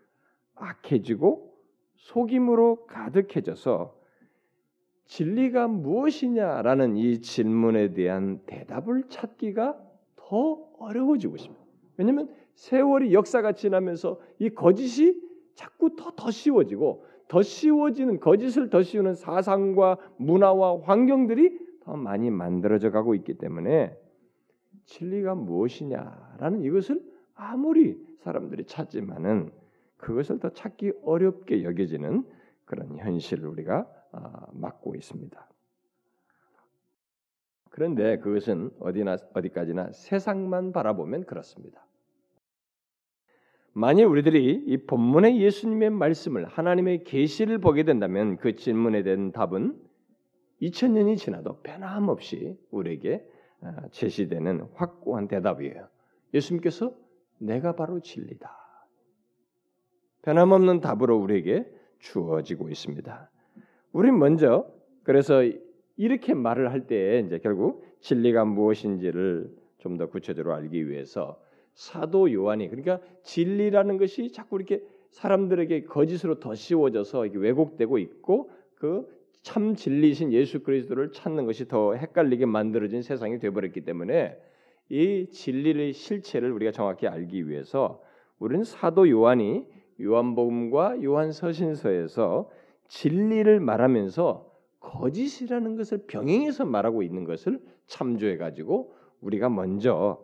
악해지고 0.56 1.54
속임으로 1.96 2.86
가득해져서 2.86 3.97
진리가 5.08 5.68
무엇이냐라는 5.68 6.98
이 6.98 7.22
질문에 7.22 7.94
대한 7.94 8.42
대답을 8.46 9.04
찾기가 9.10 9.78
더 10.16 10.68
어려워지고 10.80 11.36
있습니다. 11.36 11.64
왜냐하면 11.98 12.30
세월이 12.56 13.14
역사가 13.14 13.54
지나면서 13.54 14.20
이 14.40 14.50
거짓이 14.50 15.16
자꾸 15.56 15.96
더더 15.96 16.32
씌워지고 16.32 17.06
더 17.28 17.42
씌워지는 17.42 18.20
거짓을 18.20 18.70
더 18.70 18.84
씌우는 18.84 19.16
사상과 19.16 19.98
문화와 20.18 20.82
환경들이 20.82 21.58
더 21.82 21.96
많이 21.96 22.30
만들어져 22.30 22.92
가고 22.92 23.16
있기 23.16 23.36
때문에 23.36 23.98
진리가 24.86 25.36
무엇이냐라는 25.36 26.64
이것을 26.64 27.02
아무리 27.34 27.98
사람들이 28.20 28.66
찾지만은 28.66 29.52
그것을 29.98 30.40
더 30.40 30.50
찾기 30.50 30.94
어렵게 31.04 31.64
여겨지는 31.64 32.24
그런 32.66 32.98
현실을 32.98 33.48
우리가 33.48 33.88
아, 34.12 34.48
맞고 34.54 34.96
있습니다. 34.96 35.48
그런데 37.70 38.18
그것은 38.18 38.72
어디나 38.80 39.18
어디까지나 39.34 39.92
세상만 39.92 40.72
바라보면 40.72 41.26
그렇습니다. 41.26 41.86
만일 43.74 44.06
우리들이 44.06 44.64
이 44.66 44.78
본문의 44.88 45.40
예수님의 45.40 45.92
말씀을 45.92 46.46
하나님의 46.46 47.04
계시를 47.04 47.60
보게 47.60 47.84
된다면 47.84 48.38
그 48.38 48.56
질문에 48.56 49.04
대한 49.04 49.32
답은 49.32 49.80
2000년이 50.64 51.18
지나도 51.18 51.62
변함없이 51.62 52.58
우리에게 52.72 53.24
아, 53.62 53.88
제시되는 53.92 54.70
확고한 54.74 55.28
대답이에요. 55.28 55.88
예수님께서 56.34 56.96
내가 57.38 57.76
바로 57.76 58.00
진리다. 58.00 58.52
변함없는 60.24 60.82
답으로 60.82 61.18
우리에게 61.18 61.72
주어지고 62.00 62.70
있습니다. 62.70 63.30
우린 63.98 64.20
먼저 64.20 64.68
그래서 65.04 65.44
이렇게 65.96 66.34
말을 66.34 66.72
할 66.72 66.88
때 66.88 67.20
이제 67.26 67.40
결국 67.40 67.84
진리가 68.02 68.46
무엇인지를 68.46 69.56
좀 69.80 69.98
더 69.98 70.08
구체적으로 70.08 70.54
알기 70.54 70.90
위해서 70.90 71.40
사도 71.74 72.32
요한이 72.32 72.70
그러니까 72.70 73.00
진리라는 73.24 73.98
것이 73.98 74.32
자꾸 74.32 74.58
이렇게 74.58 74.84
사람들에게 75.12 75.86
거짓으로 75.86 76.40
더 76.40 76.54
씌워져서 76.54 77.28
왜곡되고 77.34 77.98
있고 77.98 78.50
그 78.76 79.18
참 79.48 79.76
진리신 79.76 80.34
예수 80.34 80.62
그리스도를 80.62 81.14
찾는 81.14 81.46
것이 81.46 81.70
더 81.70 81.94
헷갈리게 81.96 82.46
만들어진 82.46 83.02
세상이 83.02 83.40
되어버렸기 83.40 83.80
때문에 83.86 84.38
이 84.90 85.28
진리의 85.32 85.94
실체를 85.94 86.52
우리가 86.52 86.74
정확히 86.74 87.08
알기 87.08 87.48
위해서 87.48 88.02
우리는 88.40 88.66
사도 88.66 89.10
요한이 89.10 89.66
요한복음과 90.02 91.02
요한서신서에서 91.02 92.50
진리를 92.88 93.60
말하면서 93.60 94.52
거짓이라는 94.80 95.76
것을 95.76 96.06
병행해서 96.08 96.66
말하고 96.66 97.04
있는 97.04 97.24
것을 97.26 97.60
참조해 97.88 98.38
가지고 98.38 98.94
우리가 99.22 99.50
먼저 99.50 100.24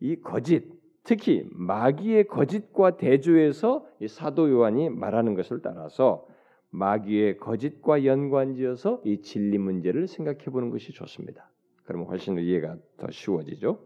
이 0.00 0.16
거짓 0.16 0.76
특히 1.04 1.44
마귀의 1.52 2.26
거짓과 2.26 2.96
대조해서 2.96 3.86
이 4.00 4.08
사도 4.08 4.50
요한이 4.50 4.90
말하는 4.90 5.34
것을 5.34 5.62
따라서 5.62 6.26
마귀의 6.70 7.38
거짓과 7.38 8.04
연관지어서 8.04 9.02
이 9.04 9.22
진리 9.22 9.56
문제를 9.56 10.08
생각해 10.08 10.46
보는 10.46 10.70
것이 10.70 10.92
좋습니다. 10.92 11.48
그러면 11.84 12.08
훨씬 12.08 12.36
이해가 12.38 12.76
더 12.96 13.10
쉬워지죠. 13.10 13.78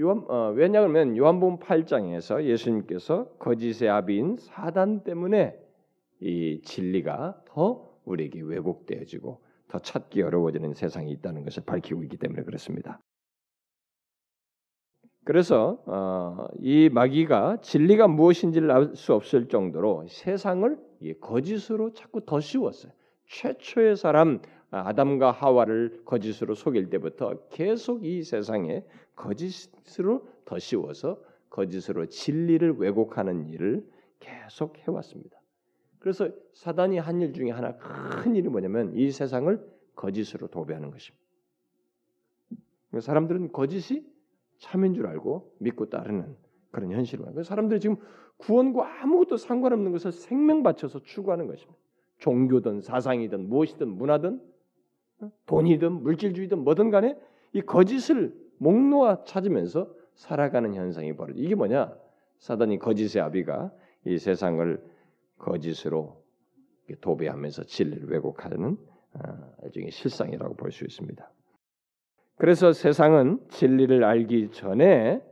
요한 0.00 0.24
어, 0.26 0.52
왜냐하면 0.56 1.16
요한복음 1.18 1.58
8장에서 1.58 2.42
예수님께서 2.44 3.26
거짓의 3.38 3.90
아비인 3.90 4.36
사단 4.38 5.04
때문에 5.04 5.61
이 6.22 6.60
진리가 6.62 7.42
더 7.46 7.98
우리에게 8.04 8.40
왜곡되어지고 8.42 9.42
더 9.68 9.78
찾기 9.78 10.22
어려워지는 10.22 10.74
세상이 10.74 11.10
있다는 11.12 11.44
것을 11.44 11.64
밝히고 11.64 12.02
있기 12.04 12.16
때문에 12.16 12.42
그렇습니다. 12.44 13.00
그래서 15.24 15.82
어, 15.86 16.46
이 16.58 16.88
마귀가 16.92 17.58
진리가 17.60 18.08
무엇인지를 18.08 18.70
알 18.70 18.94
수 18.94 19.14
없을 19.14 19.48
정도로 19.48 20.06
세상을 20.08 20.78
거짓으로 21.20 21.92
자꾸 21.92 22.24
더 22.24 22.40
씌웠어요. 22.40 22.92
최초의 23.26 23.96
사람 23.96 24.40
아담과 24.70 25.30
하와를 25.32 26.02
거짓으로 26.04 26.54
속일 26.54 26.90
때부터 26.90 27.48
계속 27.48 28.04
이 28.04 28.22
세상에 28.22 28.84
거짓으로 29.16 30.26
더 30.44 30.58
씌워서 30.58 31.20
거짓으로 31.50 32.06
진리를 32.06 32.76
왜곡하는 32.78 33.48
일을 33.48 33.86
계속 34.18 34.78
해왔습니다. 34.78 35.41
그래서 36.02 36.28
사단이 36.52 36.98
한 36.98 37.20
일 37.22 37.32
중에 37.32 37.52
하나 37.52 37.76
큰 37.76 38.34
일이 38.34 38.48
뭐냐면 38.48 38.92
이 38.94 39.12
세상을 39.12 39.64
거짓으로 39.94 40.48
도배하는 40.48 40.90
것입니다. 40.90 41.22
사람들은 42.98 43.52
거짓이 43.52 44.04
참인 44.58 44.94
줄 44.94 45.06
알고 45.06 45.54
믿고 45.60 45.88
따르는 45.90 46.36
그런 46.72 46.90
현실을 46.90 47.24
그 47.34 47.44
사람들이 47.44 47.78
지금 47.78 47.96
구원과 48.38 49.02
아무것도 49.02 49.36
상관없는 49.36 49.92
것을 49.92 50.10
생명 50.10 50.64
바쳐서 50.64 51.02
추구하는 51.04 51.46
것입니다. 51.46 51.78
종교든 52.18 52.80
사상이든 52.80 53.48
무엇이든 53.48 53.88
문화든 53.88 54.40
어? 55.20 55.30
돈이든 55.46 56.02
물질주의든 56.02 56.64
뭐든 56.64 56.90
간에 56.90 57.16
이 57.52 57.60
거짓을 57.60 58.34
목놓아 58.58 59.22
찾으면서 59.24 59.94
살아가는 60.14 60.74
현상이 60.74 61.14
벌어져. 61.14 61.38
이게 61.40 61.54
뭐냐? 61.54 61.94
사단이 62.38 62.78
거짓의 62.80 63.22
아비가 63.22 63.72
이 64.04 64.18
세상을 64.18 64.91
거짓으로 65.42 66.22
도배하면서 67.00 67.64
진리를 67.64 68.08
왜곡하는 68.08 68.76
아, 69.14 69.50
일종의 69.64 69.90
실상이라고 69.90 70.54
볼 70.56 70.70
수 70.72 70.84
있습니다. 70.84 71.30
그래서 72.36 72.72
세상은 72.72 73.40
진리를 73.50 74.02
알기 74.04 74.50
전에 74.52 75.22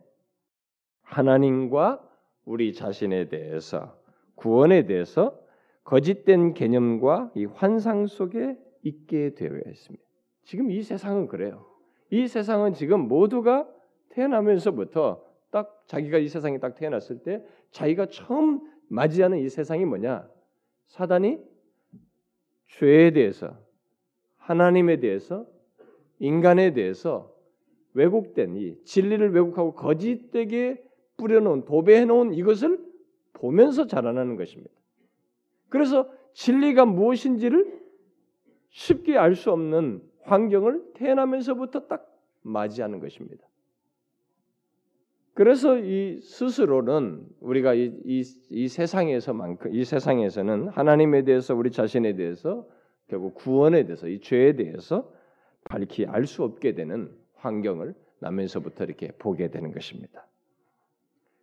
하나님과 1.02 2.06
우리 2.44 2.72
자신에 2.72 3.28
대해서 3.28 3.98
구원에 4.34 4.86
대해서 4.86 5.38
거짓된 5.84 6.54
개념과 6.54 7.32
이 7.34 7.46
환상 7.46 8.06
속에 8.06 8.56
있게 8.82 9.34
되어 9.34 9.58
있습니다. 9.66 10.04
지금 10.44 10.70
이 10.70 10.82
세상은 10.82 11.26
그래요. 11.26 11.66
이 12.10 12.26
세상은 12.26 12.74
지금 12.74 13.08
모두가 13.08 13.68
태어나면서부터 14.10 15.24
딱 15.50 15.82
자기가 15.86 16.18
이 16.18 16.28
세상에 16.28 16.58
딱 16.58 16.74
태어났을 16.74 17.22
때 17.22 17.44
자기가 17.70 18.06
처음 18.06 18.60
맞이하는 18.90 19.38
이 19.38 19.48
세상이 19.48 19.84
뭐냐? 19.84 20.28
사단이 20.88 21.38
죄에 22.66 23.12
대해서 23.12 23.56
하나님에 24.36 24.98
대해서 24.98 25.46
인간에 26.18 26.72
대해서 26.72 27.32
왜곡된 27.94 28.56
이 28.56 28.84
진리를 28.84 29.32
왜곡하고 29.32 29.74
거짓되게 29.74 30.82
뿌려놓은 31.16 31.64
도배해놓은 31.64 32.34
이것을 32.34 32.84
보면서 33.32 33.86
자라나는 33.86 34.36
것입니다. 34.36 34.72
그래서 35.68 36.10
진리가 36.32 36.84
무엇인지를 36.84 37.80
쉽게 38.70 39.16
알 39.16 39.34
수 39.34 39.52
없는 39.52 40.02
환경을 40.22 40.92
태어나면서부터 40.94 41.86
딱 41.86 42.06
맞이하는 42.42 42.98
것입니다. 42.98 43.46
그래서 45.40 45.78
이 45.78 46.20
스스로는 46.20 47.26
우리가 47.40 47.72
이, 47.72 47.98
이, 48.04 48.22
이 48.50 48.68
세상에서만큼 48.68 49.74
이 49.74 49.86
세상에서는 49.86 50.68
하나님에 50.68 51.24
대해서 51.24 51.54
우리 51.54 51.70
자신에 51.70 52.14
대해서 52.14 52.68
결국 53.08 53.36
구원에 53.36 53.84
대해서 53.84 54.06
이 54.06 54.20
죄에 54.20 54.52
대해서 54.52 55.10
밝히 55.64 56.04
알 56.04 56.26
수 56.26 56.44
없게 56.44 56.74
되는 56.74 57.10
환경을 57.36 57.94
나면서부터 58.18 58.84
이렇게 58.84 59.12
보게 59.12 59.48
되는 59.48 59.72
것입니다. 59.72 60.26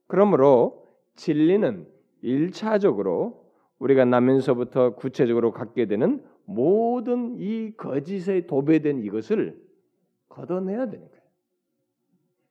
그러므로 0.06 0.88
진리는 1.16 1.88
일차적으로 2.22 3.48
우리가 3.80 4.06
나면서부터 4.06 4.94
구체적으로 4.94 5.52
갖게 5.52 5.88
되는 5.88 6.24
모든 6.46 7.36
이 7.40 7.72
거짓에 7.76 8.46
도배된 8.46 9.02
이것을 9.02 9.60
걷어내야 10.30 10.92
되는. 10.92 11.17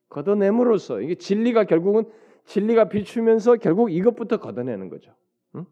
걷어냄으로써 0.08 1.00
이게 1.00 1.14
진리가 1.14 1.64
결국은 1.64 2.04
진리가 2.44 2.88
비추면서 2.88 3.56
결국 3.56 3.90
이것부터 3.90 4.38
걷어내는 4.38 4.88
거죠. 4.88 5.14
응? 5.56 5.66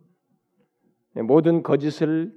모든 1.26 1.62
거짓을 1.62 2.32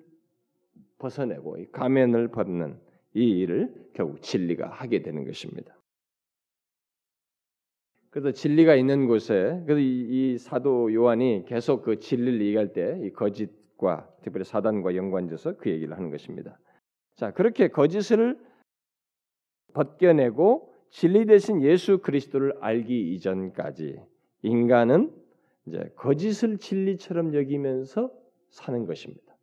벗어내고 0.99 1.57
가면을 1.71 2.29
벗는 2.29 2.79
이 3.13 3.39
일을 3.39 3.89
결국 3.93 4.21
진리가 4.21 4.69
하게 4.69 5.01
되는 5.01 5.25
것입니다. 5.25 5.75
그래서 8.09 8.31
진리가 8.31 8.75
있는 8.75 9.07
곳에 9.07 9.61
그래서 9.65 9.79
이, 9.79 10.33
이 10.33 10.37
사도 10.37 10.93
요한이 10.93 11.45
계속 11.47 11.83
그 11.83 11.99
진리를 11.99 12.41
얘기할 12.41 12.73
때 12.73 12.99
이 13.03 13.11
거짓과 13.11 14.09
특별히 14.23 14.43
사단과 14.45 14.95
연관져서 14.95 15.57
그 15.57 15.69
얘기를 15.69 15.95
하는 15.95 16.09
것입니다. 16.09 16.57
자 17.15 17.31
그렇게 17.31 17.67
거짓을 17.67 18.39
벗겨내고 19.73 20.73
진리 20.89 21.25
대신 21.25 21.61
예수 21.61 21.99
그리스도를 21.99 22.57
알기 22.61 23.13
이전까지 23.13 23.99
인간은 24.43 25.11
이제 25.65 25.91
거짓을 25.95 26.57
진리처럼 26.57 27.33
여기면서 27.33 28.11
사는 28.49 28.85
것입니다. 28.85 29.35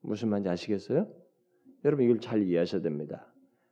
무슨 0.00 0.28
말인지 0.28 0.48
아시겠어요? 0.48 1.06
여러분 1.84 2.04
이걸 2.04 2.20
잘 2.20 2.42
이해하셔야 2.42 2.82
됩니다. 2.82 3.26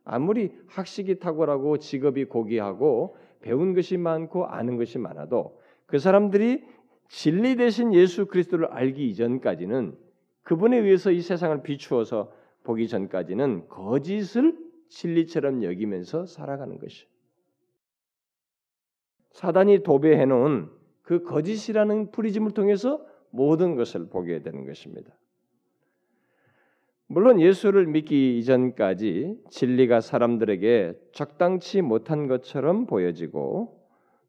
아무리 0.05 0.53
학식이 0.67 1.19
탁월하고 1.19 1.79
직업이 1.79 2.25
고귀하고 2.25 3.17
배운 3.41 3.75
것이 3.75 3.97
많고 3.97 4.47
아는 4.47 4.77
것이 4.77 4.99
많아도 4.99 5.59
그 5.87 5.99
사람들이 5.99 6.65
진리 7.09 7.57
대신 7.57 7.93
예수 7.93 8.27
그리스도를 8.27 8.67
알기 8.67 9.09
이전까지는 9.11 9.97
그분에 10.43 10.79
의해서 10.79 11.11
이 11.11 11.21
세상을 11.21 11.63
비추어서 11.63 12.33
보기 12.65 12.89
전까지는 12.89 13.69
거짓을 13.69 14.57
진리처럼 14.93 15.63
여기면서 15.65 16.27
살아가는 16.27 16.79
것이. 16.79 17.07
사단이 19.33 19.83
도배해 19.83 20.27
놓은 20.27 20.69
그 21.03 21.23
거짓이라는 21.23 22.11
프리즘을 22.11 22.53
통해서 22.53 23.05
모든 23.31 23.77
것을 23.77 24.09
보게 24.09 24.43
되는 24.43 24.67
것입니다. 24.67 25.13
물론 27.07 27.41
예수를 27.41 27.87
믿기 27.87 28.39
이전까지 28.39 29.43
진리가 29.51 30.01
사람들에게 30.01 30.95
적당치 31.13 31.83
못한 31.83 32.27
것처럼 32.27 32.87
보여지고 32.87 33.79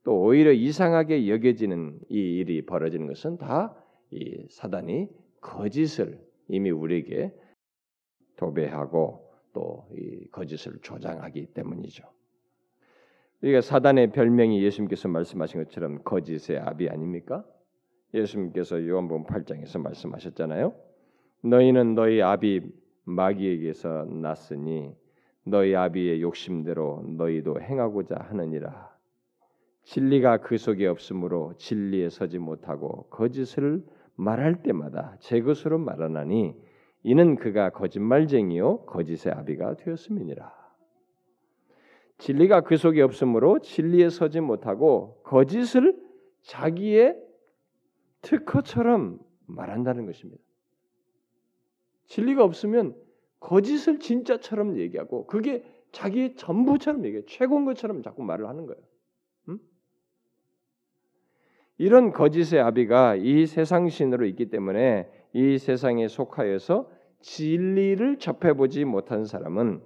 또 0.04 0.22
오히려 0.22 0.52
이상하게 0.52 1.30
여겨지는 1.30 2.00
이 2.10 2.18
일이 2.18 2.66
벌어지는 2.66 3.08
것은 3.08 3.38
다 3.38 3.84
이 4.14 4.46
사단이 4.50 5.08
거짓을 5.42 6.20
이미 6.48 6.70
우리에게 6.70 7.34
도배하고 8.36 9.23
또이 9.54 10.28
거짓을 10.32 10.80
조장하기 10.82 11.48
때문이죠. 11.54 12.04
이게 13.42 13.62
사단의 13.62 14.12
별명이 14.12 14.64
예수님께서 14.64 15.10
말씀하신 15.10 15.64
것처럼 15.64 16.04
거짓의 16.04 16.60
아비 16.60 16.90
아닙니까? 16.90 17.46
예수님께서 18.14 18.88
요한복음 18.88 19.26
8장에서 19.26 19.82
말씀하셨잖아요. 19.82 20.74
너희는 21.42 21.96
너희 21.96 22.22
아비 22.22 22.62
마귀에게서 23.06 24.06
났으니 24.06 24.96
너희 25.46 25.76
아비의 25.76 26.22
욕심대로 26.22 27.04
너희도 27.18 27.62
행하고자 27.62 28.16
하느니라. 28.18 28.94
진리가 29.84 30.38
그 30.38 30.58
속에 30.58 30.88
없으므로 30.88 31.54
진리에 31.58 32.10
서지 32.10 32.40
못하고 32.40 33.08
거짓을 33.10 33.84
말할 34.16 34.64
때마다 34.64 35.18
제 35.20 35.42
것으로 35.42 35.78
말하나니 35.80 36.56
이는 37.04 37.36
그가 37.36 37.70
거짓말쟁이요 37.70 38.86
거짓의 38.86 39.34
아비가 39.34 39.76
되었음이니라. 39.76 40.64
진리가 42.18 42.62
그 42.62 42.78
속에 42.78 43.02
없으므로 43.02 43.60
진리에 43.60 44.10
서지 44.10 44.40
못하고 44.40 45.22
거짓을 45.24 46.02
자기의 46.42 47.22
특허처럼 48.22 49.20
말한다는 49.46 50.06
것입니다. 50.06 50.42
진리가 52.06 52.44
없으면 52.44 52.96
거짓을 53.40 54.00
진짜처럼 54.00 54.78
얘기하고 54.78 55.28
그게 55.28 55.66
자기의 55.92 56.36
전부처럼 56.36 57.04
얘기해 57.06 57.24
최고인 57.28 57.66
것처럼 57.66 58.02
자꾸 58.02 58.24
말을 58.24 58.48
하는 58.48 58.66
거예요. 58.66 58.82
음? 59.50 59.60
이런 61.78 62.12
거짓의 62.12 62.62
아비가 62.62 63.16
이 63.16 63.46
세상 63.46 63.90
신으로 63.90 64.26
있기 64.28 64.50
때문에 64.50 65.10
이 65.34 65.58
세상에 65.58 66.08
속하여서 66.08 66.90
진리를 67.24 68.20
접해보지 68.20 68.86
못한 68.86 69.26
사람은 69.26 69.82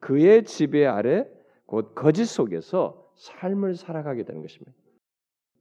그의 0.00 0.44
지배 0.44 0.86
아래 0.86 1.26
곧 1.64 1.94
거짓 1.94 2.26
속에서 2.26 3.08
삶을 3.16 3.76
살아가게 3.76 4.24
되는 4.24 4.42
것입니다. 4.42 4.72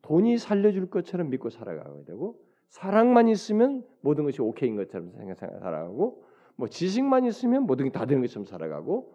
돈이 0.02 0.38
살려줄 0.40 0.90
것처럼 0.90 1.30
믿고 1.30 1.50
살아가게 1.50 2.04
되고 2.06 2.40
사랑만 2.70 3.28
있으면 3.28 3.84
모든 4.02 4.24
것이 4.24 4.42
오케이인 4.42 4.76
것처럼 4.76 5.12
생각 5.12 5.38
살아가고 5.38 6.24
뭐 6.56 6.68
지식만 6.68 7.26
있으면 7.26 7.64
모든 7.64 7.86
게 7.86 7.92
다 7.92 8.06
되는 8.06 8.22
것처럼 8.22 8.46
살아가고 8.46 9.14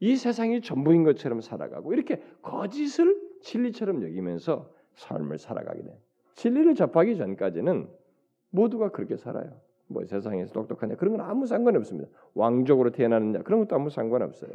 이 0.00 0.16
세상이 0.16 0.62
전부인 0.62 1.04
것처럼 1.04 1.40
살아가고 1.40 1.92
이렇게 1.94 2.20
거짓을 2.42 3.16
진리처럼 3.40 4.02
여기면서 4.02 4.68
삶을 4.94 5.38
살아가게 5.38 5.82
돼. 5.82 5.96
진리를 6.34 6.74
접하기 6.74 7.16
전까지는 7.16 7.88
모두가 8.50 8.90
그렇게 8.90 9.16
살아요. 9.16 9.60
뭐 9.92 10.04
세상에서 10.04 10.52
똑똑하냐 10.52 10.96
그런 10.96 11.16
건 11.16 11.26
아무 11.26 11.46
상관 11.46 11.76
없습니다. 11.76 12.10
왕족으로 12.34 12.90
태어나느냐 12.90 13.42
그런 13.42 13.60
것도 13.60 13.76
아무 13.76 13.90
상관 13.90 14.22
없어요. 14.22 14.50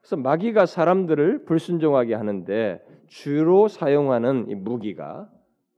그래서 0.00 0.16
마귀가 0.16 0.66
사람들을 0.66 1.44
불순종하게 1.44 2.14
하는데 2.14 2.84
주로 3.08 3.68
사용하는 3.68 4.48
이 4.48 4.54
무기가 4.54 5.30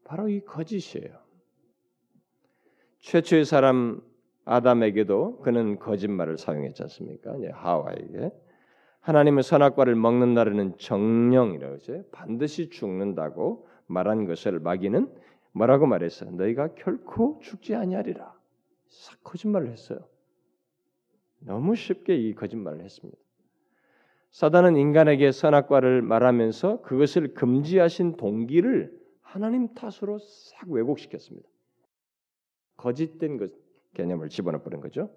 바로 0.04 0.28
이 0.28 0.40
거짓이에요. 0.44 1.16
최초의 3.00 3.44
사람 3.44 4.00
아담에게도 4.44 5.38
그는 5.40 5.78
거짓말을 5.78 6.38
사용했지 6.38 6.82
않습니까? 6.82 7.36
하와에게 7.52 8.32
하나님의 9.00 9.42
선악과를 9.42 9.94
먹는 9.94 10.34
날에는 10.34 10.76
정령이라고 10.78 11.74
했어요. 11.74 12.02
반드시 12.12 12.68
죽는다고 12.68 13.66
말한 13.86 14.26
것을 14.26 14.58
마귀는 14.58 15.10
뭐라고 15.58 15.86
말했어요? 15.86 16.30
너희가 16.30 16.74
결코 16.74 17.40
죽지 17.40 17.74
아니하리라. 17.74 18.32
거짓말을 19.24 19.70
했어요. 19.72 19.98
너무 21.40 21.74
쉽게 21.74 22.16
이 22.16 22.34
거짓말을 22.34 22.82
했습니다. 22.82 23.18
사단은 24.30 24.76
인간에게 24.76 25.32
선악과를 25.32 26.02
말하면서 26.02 26.82
그것을 26.82 27.34
금지하신 27.34 28.16
동기를 28.16 28.96
하나님 29.20 29.74
탓으로 29.74 30.18
싹 30.18 30.70
왜곡시켰습니다. 30.70 31.48
거짓된 32.76 33.36
것 33.36 33.50
개념을 33.94 34.28
집어넣어 34.28 34.62
버린 34.62 34.80
거죠. 34.80 35.10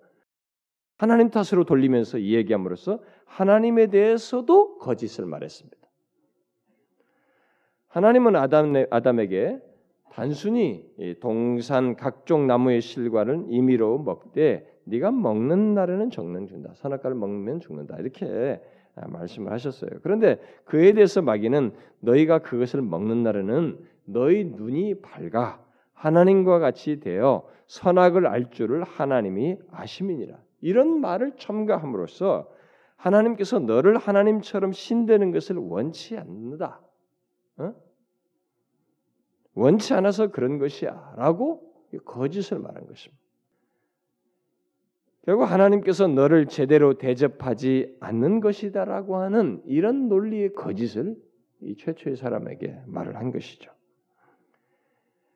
하나님 0.98 1.30
탓으로 1.30 1.66
돌리면서 1.66 2.18
이 2.18 2.34
얘기함으로써 2.36 3.04
하나님에 3.26 3.88
대해서도 3.88 4.78
거짓을 4.80 5.26
말했습니다. 5.26 5.78
하나님은 7.90 8.36
아담, 8.36 8.74
아담에게 8.90 9.71
단순히 10.12 10.86
동산 11.22 11.96
각종 11.96 12.46
나무의 12.46 12.82
실과를 12.82 13.46
임의로 13.48 14.00
먹되 14.00 14.68
네가 14.84 15.12
먹는 15.12 15.74
날에는 15.74 16.10
정는 16.10 16.48
준다. 16.48 16.72
선악과를 16.76 17.16
먹으면 17.16 17.62
죽는다. 17.62 17.98
이렇게 17.98 18.62
말씀을 18.96 19.54
하셨어요. 19.54 19.90
그런데 20.04 20.38
그에 20.66 20.92
대해서 20.92 21.22
마귀는 21.22 21.72
너희가 22.02 22.40
그것을 22.40 22.82
먹는 22.82 23.24
날에는 23.24 23.80
너희 24.06 24.44
눈이 24.44 25.02
밝아 25.02 25.64
하나님과 25.94 26.60
같이 26.60 27.00
되어 27.00 27.48
선악을 27.68 28.28
알 28.28 28.50
줄을 28.52 28.84
하나님이 28.84 29.60
아심이니라. 29.72 30.38
이런 30.60 31.00
말을 31.00 31.38
첨가함으로써 31.38 32.50
하나님께서 32.98 33.60
너를 33.60 33.98
하나님처럼 33.98 34.74
신되는 34.74 35.32
것을 35.32 35.56
원치 35.56 36.18
않는다. 36.18 36.82
어? 37.58 37.74
원치 39.54 39.94
않아서 39.94 40.28
그런 40.28 40.58
것이야 40.58 41.14
라고 41.18 41.74
거짓을 42.06 42.60
말한 42.60 42.86
것입니다. 42.86 43.22
결국 45.24 45.44
하나님께서 45.44 46.08
너를 46.08 46.48
제대로 46.48 46.98
대접하지 46.98 47.96
않는 48.00 48.40
것이다 48.40 48.86
라고 48.86 49.18
하는 49.18 49.62
이런 49.66 50.10
논리의 50.10 50.54
거짓을 50.54 51.16
이 51.60 51.76
최초의 51.78 52.16
사람에게 52.16 52.82
말을 52.88 53.18
한 53.18 53.32
것이죠. 53.32 53.72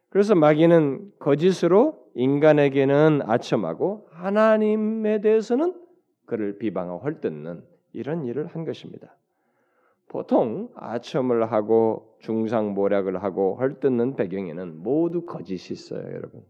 그래서 0.10 0.34
마귀는 0.34 1.12
거짓으로 1.19 2.10
인간에게는 2.15 3.21
아첨하고 3.25 4.08
하나님에 4.12 5.21
대해서는 5.21 5.75
그를 6.25 6.58
비방하고 6.58 6.99
헐뜯는 6.99 7.63
이런 7.93 8.25
일을 8.25 8.47
한 8.47 8.65
것입니다. 8.65 9.15
보통 10.08 10.69
아첨을 10.75 11.51
하고 11.51 12.14
중상모략을 12.25 13.21
하고 13.21 13.55
헐뜯는 13.57 14.15
배경에는 14.15 14.81
모두 14.81 15.25
거짓이 15.25 15.73
있어요, 15.73 16.01
여러분. 16.11 16.43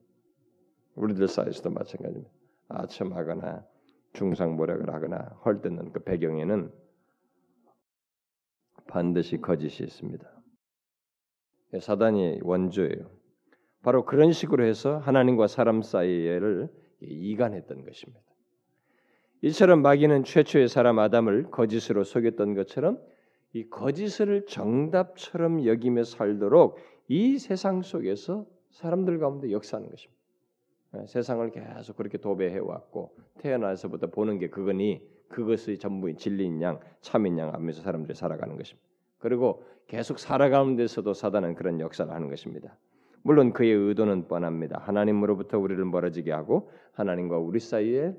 우리들 0.95 1.27
사이에서도 1.27 1.69
마찬가지입니다. 1.69 2.31
아첨하거나 2.69 3.65
중상모략을 4.13 4.93
하거나 4.93 5.17
헐뜯는 5.43 5.91
그 5.91 5.99
배경에는 6.03 6.71
반드시 8.87 9.41
거짓이 9.41 9.83
있습니다. 9.85 10.25
사단이 11.81 12.39
원조예요. 12.41 13.11
바로 13.81 14.05
그런 14.05 14.31
식으로 14.31 14.63
해서 14.63 14.99
하나님과 14.99 15.47
사람 15.47 15.81
사이를 15.81 16.69
이간했던 17.01 17.83
것입니다. 17.83 18.21
이처럼 19.41 19.81
마귀는 19.81 20.23
최초의 20.23 20.69
사람 20.69 20.99
아담을 20.99 21.51
거짓으로 21.51 22.05
속였던 22.05 22.53
것처럼 22.55 22.97
이 23.55 23.69
거짓을 23.69 24.45
정답처럼 24.45 25.65
여기며 25.65 26.03
살도록 26.03 26.77
이 27.07 27.37
세상 27.37 27.81
속에서 27.83 28.45
사람들 28.71 29.17
가운데 29.17 29.49
역사하는 29.49 29.89
것입니다. 29.89 30.21
예, 30.97 31.05
세상을 31.07 31.49
계속 31.51 31.95
그렇게 31.95 32.17
도배해 32.17 32.57
왔고 32.59 33.15
태어나서부터 33.39 34.07
보는 34.07 34.39
게 34.39 34.49
그거니 34.49 35.01
그것이 35.29 35.77
전부인 35.77 36.17
진리인 36.17 36.61
양, 36.61 36.81
참인 36.99 37.37
양 37.37 37.53
하면서 37.53 37.81
사람들이 37.81 38.13
살아가는 38.13 38.57
것입니다. 38.57 38.85
그리고 39.19 39.63
계속 39.87 40.19
살아가는 40.19 40.75
데서도 40.75 41.13
사단은 41.13 41.55
그런 41.55 41.79
역사를 41.79 42.13
하는 42.13 42.29
것입니다. 42.29 42.77
물론 43.21 43.53
그의 43.53 43.71
의도는 43.71 44.27
뻔합니다. 44.27 44.81
하나님으로부터 44.81 45.59
우리를 45.59 45.83
멀어지게 45.85 46.29
하고 46.33 46.71
하나님과 46.91 47.37
우리 47.37 47.61
사이에 47.61 48.13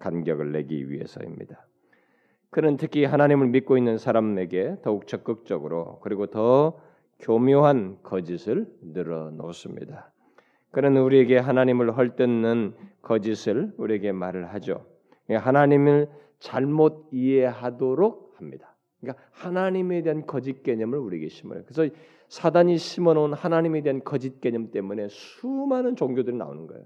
간격을 0.00 0.50
내기 0.50 0.90
위해서입니다. 0.90 1.64
그는 2.50 2.76
특히 2.76 3.04
하나님을 3.04 3.48
믿고 3.48 3.78
있는 3.78 3.96
사람에게 3.96 4.78
더욱 4.82 5.06
적극적으로 5.06 6.00
그리고 6.02 6.26
더 6.26 6.80
교묘한 7.20 7.98
거짓을 8.02 8.66
늘어놓습니다. 8.82 10.10
그는 10.72 10.96
우리에게 10.96 11.38
하나님을 11.38 11.96
헐뜯는 11.96 12.74
거짓을 13.02 13.72
우리에게 13.76 14.12
말을 14.12 14.52
하죠. 14.54 14.84
하나님을 15.28 16.08
잘못 16.38 17.08
이해하도록 17.12 18.34
합니다. 18.36 18.74
그러니까 19.00 19.22
하나님에 19.30 20.02
대한 20.02 20.26
거짓 20.26 20.62
개념을 20.62 20.98
우리에게 20.98 21.28
심어요. 21.28 21.62
그래서 21.66 21.94
사단이 22.28 22.78
심어놓은 22.78 23.34
하나님에 23.34 23.82
대한 23.82 24.02
거짓 24.04 24.40
개념 24.40 24.70
때문에 24.70 25.08
수많은 25.08 25.96
종교들이 25.96 26.36
나오는 26.36 26.66
거예요. 26.66 26.84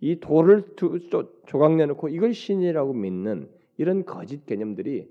이 0.00 0.20
돌을 0.20 0.76
두, 0.76 1.08
조각 1.46 1.76
내놓고 1.76 2.08
이걸 2.08 2.34
신이라고 2.34 2.92
믿는 2.92 3.48
이런 3.76 4.04
거짓 4.04 4.46
개념들이 4.46 5.08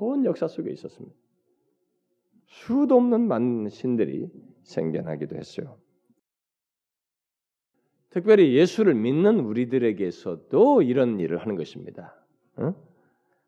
온 0.00 0.24
역사 0.24 0.46
속에 0.46 0.70
있었습니다. 0.72 1.14
수도 2.46 2.96
없는 2.96 3.26
많은 3.26 3.68
신들이 3.68 4.30
생겨나기도 4.62 5.36
했어요. 5.36 5.78
특별히 8.10 8.54
예수를 8.54 8.94
믿는 8.94 9.40
우리들에게서도 9.40 10.82
이런 10.82 11.18
일을 11.18 11.38
하는 11.38 11.56
것입니다. 11.56 12.14
응? 12.60 12.74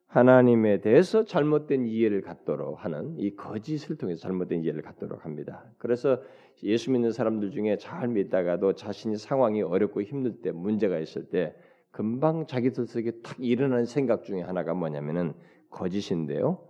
하나님에 0.09 0.81
대해서 0.81 1.25
잘못된 1.25 1.87
이해를 1.87 2.23
갖도록 2.23 2.85
하는 2.85 3.17
이 3.19 3.37
거짓을 3.37 3.97
통해서 3.97 4.23
잘못된 4.23 4.65
이해를 4.65 4.83
갖도록 4.83 5.25
합니다. 5.25 5.65
그래서 5.79 6.21
예수 6.63 6.91
믿는 6.91 7.13
사람들 7.13 7.51
중에 7.51 7.77
잘 7.77 8.09
믿다가도 8.09 8.73
자신이 8.73 9.19
상황이 9.19 9.63
어렵고 9.63 10.03
힘들 10.03 10.41
때 10.41 10.53
문제가 10.53 10.99
있을 10.99 11.29
때 11.29 11.55
금방 11.97 12.47
자기들 12.47 12.85
속에 12.85 13.23
탁 13.23 13.39
일어나는 13.41 13.87
생각 13.87 14.23
중에 14.23 14.43
하나가 14.43 14.75
뭐냐면은 14.75 15.33
거짓인데요. 15.71 16.69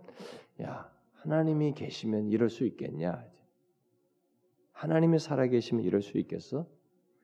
야 0.61 0.89
하나님이 1.15 1.73
계시면 1.73 2.29
이럴 2.29 2.49
수 2.49 2.65
있겠냐? 2.65 3.25
하나님이 4.71 5.19
살아계시면 5.19 5.83
이럴 5.83 6.01
수 6.01 6.17
있겠어? 6.17 6.65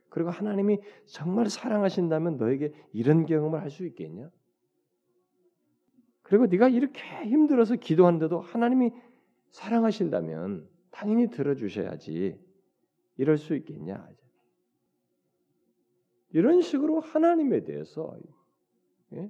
그리고 0.10 0.32
하나님이 0.32 0.82
정말 1.06 1.50
사랑하신다면 1.50 2.36
너에게 2.36 2.74
이런 2.92 3.26
경험을 3.26 3.62
할 3.62 3.70
수 3.70 3.86
있겠냐? 3.86 4.30
그리고 6.24 6.48
네가 6.48 6.68
이렇게 6.68 7.00
힘들어서 7.24 7.78
기도하는데도 7.78 8.42
하나님이 8.42 8.92
사랑하신다면 9.52 10.68
당연히 10.92 11.30
들어주셔야지. 11.30 12.38
이럴 13.16 13.38
수 13.38 13.56
있겠냐? 13.56 14.06
이런 16.34 16.62
식으로 16.62 17.00
하나님에 17.00 17.64
대해서 17.64 18.16
예? 19.14 19.30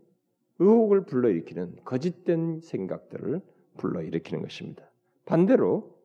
의혹을 0.60 1.06
불러일으키는 1.06 1.78
거짓된 1.84 2.62
생각들을 2.62 3.42
불러일으키는 3.78 4.42
것입니다. 4.42 4.89
반대로 5.26 5.98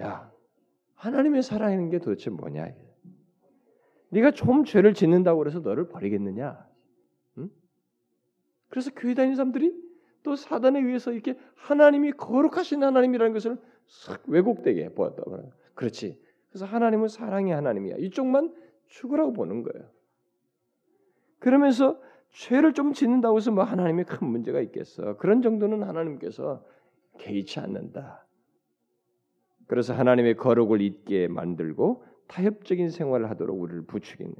야 0.00 0.32
하나님의 0.94 1.42
사랑하는 1.42 1.90
게 1.90 1.98
도대체 1.98 2.30
뭐냐? 2.30 2.72
네가 4.10 4.30
좀 4.30 4.64
죄를 4.64 4.94
짓는다고 4.94 5.46
해서 5.46 5.58
너를 5.60 5.88
버리겠느냐? 5.88 6.64
응? 7.38 7.50
그래서 8.68 8.90
교회 8.94 9.14
다니는 9.14 9.34
사람들이 9.34 9.84
또 10.22 10.36
사단에 10.36 10.80
의해서 10.80 11.12
이렇게 11.12 11.36
하나님이 11.56 12.12
거룩하신 12.12 12.82
하나님이라는 12.82 13.32
것을 13.32 13.58
싹 13.86 14.22
왜곡되게 14.28 14.90
보았다. 14.94 15.22
그렇지. 15.74 16.20
그래서 16.48 16.64
하나님은 16.66 17.08
사랑의 17.08 17.52
하나님이야. 17.52 17.96
이쪽만 17.98 18.54
죽으라고 18.86 19.32
보는 19.32 19.62
거예요. 19.62 19.90
그러면서 21.44 22.00
죄를 22.30 22.72
좀 22.72 22.94
짓는다고 22.94 23.36
해서 23.36 23.50
뭐 23.50 23.64
하나님이 23.64 24.04
큰 24.04 24.26
문제가 24.28 24.62
있겠어. 24.62 25.18
그런 25.18 25.42
정도는 25.42 25.82
하나님께서 25.82 26.64
개의치 27.18 27.60
않는다. 27.60 28.26
그래서 29.66 29.92
하나님의 29.92 30.36
거룩을 30.36 30.80
잊게 30.80 31.28
만들고 31.28 32.02
타협적인 32.28 32.88
생활을 32.88 33.28
하도록 33.28 33.60
우리를 33.60 33.84
부추기네. 33.84 34.32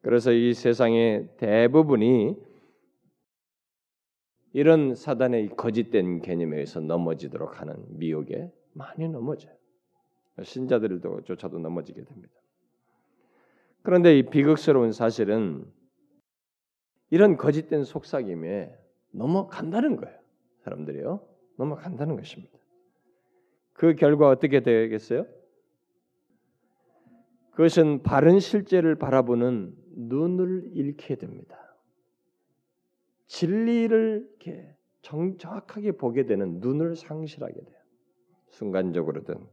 그래서 0.00 0.32
이 0.32 0.52
세상의 0.52 1.36
대부분이 1.36 2.36
이런 4.54 4.96
사단의 4.96 5.50
거짓된 5.50 6.20
개념에 6.20 6.56
의해서 6.56 6.80
넘어지도록 6.80 7.60
하는 7.60 7.76
미혹에 7.90 8.50
많이 8.72 9.08
넘어져요. 9.08 9.54
신자들도 10.42 11.22
조차도 11.22 11.60
넘어지게 11.60 12.02
됩니다. 12.02 12.34
그런데 13.88 14.18
이 14.18 14.22
비극스러운 14.22 14.92
사실은 14.92 15.64
이런 17.08 17.38
거짓된 17.38 17.84
속삭임에 17.84 18.70
넘어간다는 19.12 19.96
거예요. 19.96 20.14
사람들이요. 20.58 21.26
넘어간다는 21.56 22.16
것입니다. 22.16 22.58
그 23.72 23.94
결과 23.94 24.28
어떻게 24.28 24.60
되겠어요? 24.60 25.26
그것은 27.52 28.02
바른 28.02 28.40
실제를 28.40 28.96
바라보는 28.96 29.74
눈을 29.96 30.68
잃게 30.74 31.14
됩니다. 31.14 31.74
진리를 33.26 34.28
이렇게 34.28 34.76
정확하게 35.00 35.92
보게 35.92 36.26
되는 36.26 36.60
눈을 36.60 36.94
상실하게 36.94 37.54
돼요. 37.54 37.78
순간적으로든. 38.50 39.46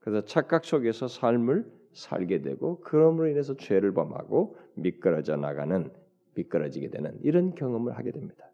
그래서 0.00 0.24
착각 0.24 0.64
속에서 0.64 1.06
삶을 1.06 1.81
살게 1.92 2.42
되고 2.42 2.80
그럼으로 2.80 3.28
인해서 3.28 3.56
죄를 3.56 3.92
범하고 3.92 4.56
미끄러져 4.74 5.36
나가는 5.36 5.90
미끄러지게 6.34 6.88
되는 6.88 7.18
이런 7.22 7.54
경험을 7.54 7.96
하게 7.96 8.10
됩니다. 8.10 8.46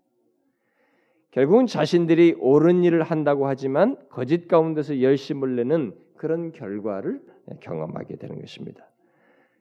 결국은 1.30 1.66
자신들이 1.66 2.36
옳은 2.38 2.84
일을 2.84 3.02
한다고 3.02 3.46
하지만 3.46 3.96
거짓 4.08 4.48
가운데서 4.48 5.02
열심을 5.02 5.56
내는 5.56 5.94
그런 6.16 6.52
결과를 6.52 7.22
경험하게 7.60 8.16
되는 8.16 8.40
것입니다. 8.40 8.88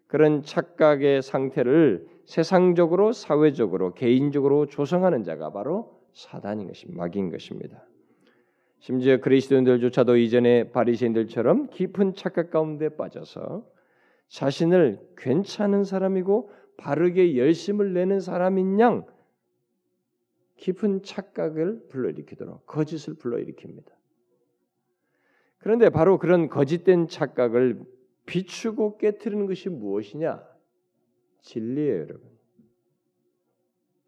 그런 0.07 0.41
착각의 0.41 1.21
상태를 1.21 2.07
세상적으로, 2.25 3.11
사회적으로, 3.11 3.93
개인적으로 3.93 4.65
조성하는 4.65 5.23
자가 5.23 5.51
바로 5.51 6.01
사단인 6.13 6.67
것입니다. 6.67 7.03
마귀인 7.03 7.29
것입니다. 7.29 7.83
심지어 8.79 9.17
그리스도인들조차도 9.17 10.17
이전의 10.17 10.71
바리새인들처럼 10.71 11.69
깊은 11.69 12.13
착각 12.13 12.51
가운데 12.51 12.89
빠져서 12.89 13.67
자신을 14.27 14.99
괜찮은 15.17 15.83
사람이고 15.83 16.51
바르게 16.77 17.37
열심을 17.37 17.93
내는 17.93 18.19
사람인 18.19 18.79
양 18.79 19.05
깊은 20.57 21.03
착각을 21.03 21.87
불러일으키도록 21.87 22.65
거짓을 22.65 23.15
불러일으킵니다. 23.15 23.91
그런데 25.59 25.89
바로 25.89 26.17
그런 26.17 26.49
거짓된 26.49 27.07
착각을 27.07 27.81
비추고 28.25 28.97
깨뜨리는 28.97 29.45
것이 29.47 29.69
무엇이냐? 29.69 30.43
진리예요, 31.41 31.99
여러분. 32.01 32.29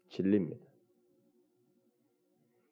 진리입니다. 0.08 0.69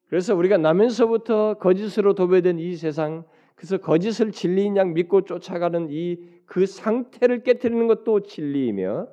그래서 0.08 0.34
우리가 0.34 0.56
나면서부터 0.56 1.54
거짓으로 1.54 2.14
도배된 2.14 2.58
이 2.58 2.74
세상, 2.76 3.24
그래서 3.54 3.78
거짓을 3.78 4.32
진리인 4.32 4.76
양 4.76 4.94
믿고 4.94 5.22
쫓아가는 5.22 5.88
이 5.90 6.38
그 6.48 6.64
상태를 6.64 7.42
깨뜨리는 7.42 7.86
것도 7.86 8.20
진리이며 8.20 9.06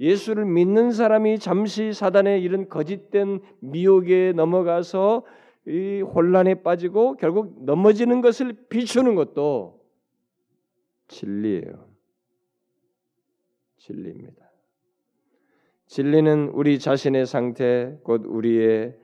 예수를 0.00 0.46
믿는 0.46 0.90
사람이 0.90 1.38
잠시 1.38 1.92
사단의 1.92 2.42
이런 2.42 2.68
거짓된 2.68 3.40
미혹에 3.60 4.32
넘어가서 4.34 5.24
이 5.66 6.00
혼란에 6.00 6.62
빠지고 6.62 7.16
결국 7.16 7.64
넘어지는 7.64 8.20
것을 8.20 8.54
비추는 8.68 9.14
것도 9.14 9.84
진리예요. 11.08 11.86
진리입니다. 13.78 14.50
진리는 15.86 16.48
우리 16.48 16.78
자신의 16.78 17.26
상태, 17.26 17.98
곧 18.02 18.22
우리의 18.26 18.96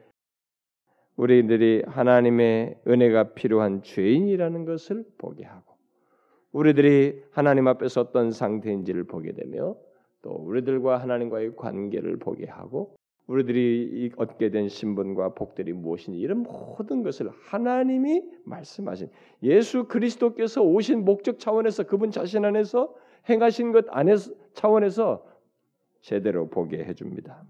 우리들이 1.23 1.85
하나님의 1.87 2.81
은혜가 2.89 3.35
필요한 3.35 3.83
죄인이라는 3.83 4.65
것을 4.65 5.05
보게 5.19 5.45
하고 5.45 5.77
우리들이 6.51 7.23
하나님 7.31 7.69
앞에서 7.69 8.01
어떤 8.01 8.33
상태인지를 8.33 9.05
보게 9.05 9.31
되며 9.33 9.77
또 10.21 10.31
우리들과 10.31 10.99
하나님과의 10.99 11.55
관계를 11.55 12.17
보게 12.17 12.47
하고 12.47 12.97
우리들이 13.29 14.11
얻게 14.17 14.51
된 14.51 14.69
신분과 14.69 15.35
복들이 15.35 15.73
무엇인지 15.73 16.19
이런 16.19 16.39
모든 16.39 17.05
것을 17.05 17.31
하나님이 17.31 18.25
말씀하신 18.45 19.09
예수 19.45 19.85
그리스도께서 19.85 20.61
오신 20.61 21.05
목적 21.05 21.39
차원에서 21.39 21.85
그분 21.85 22.11
자신 22.11 22.45
안에서 22.45 22.93
행하신 23.31 23.71
것 23.71 23.85
안에서 23.91 24.33
차원에서 24.55 25.25
제대로 26.01 26.49
보게 26.49 26.85
해줍니다. 26.85 27.45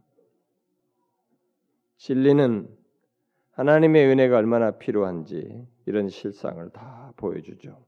진리는 1.97 2.82
하나님의 3.53 4.07
은혜가 4.09 4.37
얼마나 4.37 4.73
필요한지 4.73 5.67
이런 5.87 6.09
실상을 6.09 6.69
다 6.71 7.13
보여주죠. 7.17 7.85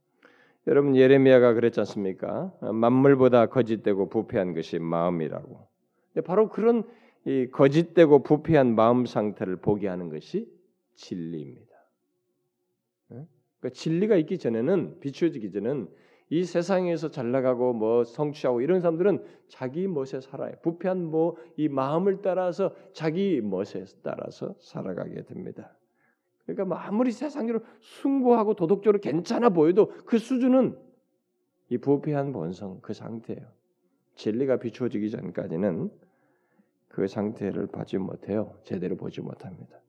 여러분 0.67 0.97
예레미야가 0.97 1.55
그랬지 1.55 1.81
않습니까? 1.81 2.53
만물보다 2.61 3.47
거짓되고 3.47 4.09
부패한 4.09 4.55
것이 4.55 4.79
마음이라고. 4.79 5.69
바로 6.25 6.49
그런 6.49 6.85
거짓되고 7.53 8.23
부패한 8.23 8.75
마음 8.75 9.07
상태를 9.07 9.57
보게 9.57 9.89
하는 9.89 10.09
것이 10.11 10.51
진리입니다. 10.95 11.75
그러니까 13.09 13.71
진리가 13.73 14.17
있기 14.17 14.39
전에는 14.39 15.01
비추어지기 15.01 15.51
전에는 15.51 15.89
이 16.31 16.45
세상에서 16.45 17.11
잘 17.11 17.31
나가고 17.31 17.75
뭐 17.75 18.05
성취하고 18.05 18.61
이런 18.61 18.81
사람들은 18.81 19.23
자기 19.49 19.87
멋에 19.87 20.21
살아요. 20.21 20.55
부패한 20.63 21.05
뭐 21.05 21.37
이 21.57 21.69
마음을 21.69 22.23
따라서 22.23 22.75
자기 22.93 23.41
멋에 23.43 23.85
따라서 24.03 24.55
살아가게 24.61 25.23
됩니다. 25.25 25.77
그러니까 26.45 26.65
뭐 26.65 26.77
아무리 26.77 27.11
세상적으로 27.13 27.65
숭고하고 27.81 28.55
도덕적으로 28.55 29.01
괜찮아 29.01 29.51
보여도 29.51 29.89
그 30.07 30.19
수준은 30.19 30.77
이 31.71 31.79
부패한 31.79 32.33
본성 32.33 32.81
그 32.83 32.93
상태예요. 32.93 33.47
진리가 34.17 34.59
비추어지기 34.59 35.11
전까지는 35.11 35.91
그 36.89 37.07
상태를 37.07 37.67
보지 37.67 37.99
못해요. 37.99 38.57
제대로 38.63 38.97
보지 38.97 39.21
못합니다. 39.21 39.81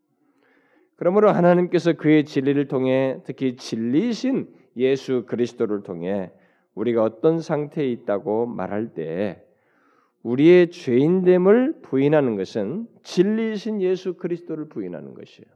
그러므로 0.95 1.29
하나님께서 1.29 1.93
그의 1.93 2.23
진리를 2.25 2.67
통해 2.67 3.19
특히 3.25 3.57
진리신 3.57 4.64
예수 4.77 5.25
그리스도를 5.25 5.83
통해 5.83 6.31
우리가 6.73 7.03
어떤 7.03 7.39
상태에 7.39 7.87
있다고 7.87 8.45
말할 8.45 8.93
때 8.93 9.41
우리의 10.23 10.71
죄인됨을 10.71 11.81
부인하는 11.81 12.35
것은 12.35 12.87
진리이신 13.03 13.81
예수 13.81 14.15
그리스도를 14.15 14.67
부인하는 14.67 15.13
것이에요. 15.13 15.47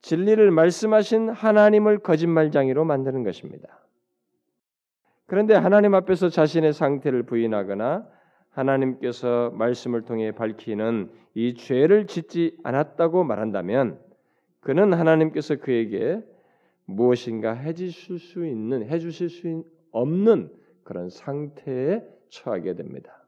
진리를 0.00 0.50
말씀하신 0.50 1.28
하나님을 1.28 1.98
거짓말장이로 1.98 2.84
만드는 2.84 3.22
것입니다. 3.22 3.86
그런데 5.26 5.54
하나님 5.54 5.94
앞에서 5.94 6.28
자신의 6.28 6.72
상태를 6.72 7.22
부인하거나 7.22 8.06
하나님께서 8.50 9.50
말씀을 9.54 10.02
통해 10.02 10.32
밝히는 10.32 11.10
이 11.34 11.54
죄를 11.54 12.06
짓지 12.06 12.58
않았다고 12.64 13.24
말한다면 13.24 13.98
그는 14.60 14.92
하나님께서 14.92 15.56
그에게 15.56 16.20
무엇인가 16.84 17.54
해주실 17.54 18.18
수 18.18 18.46
있는 18.46 18.86
해주실 18.88 19.30
수 19.30 19.64
없는 19.90 20.50
그런 20.82 21.08
상태에 21.08 22.02
처하게 22.28 22.74
됩니다. 22.74 23.24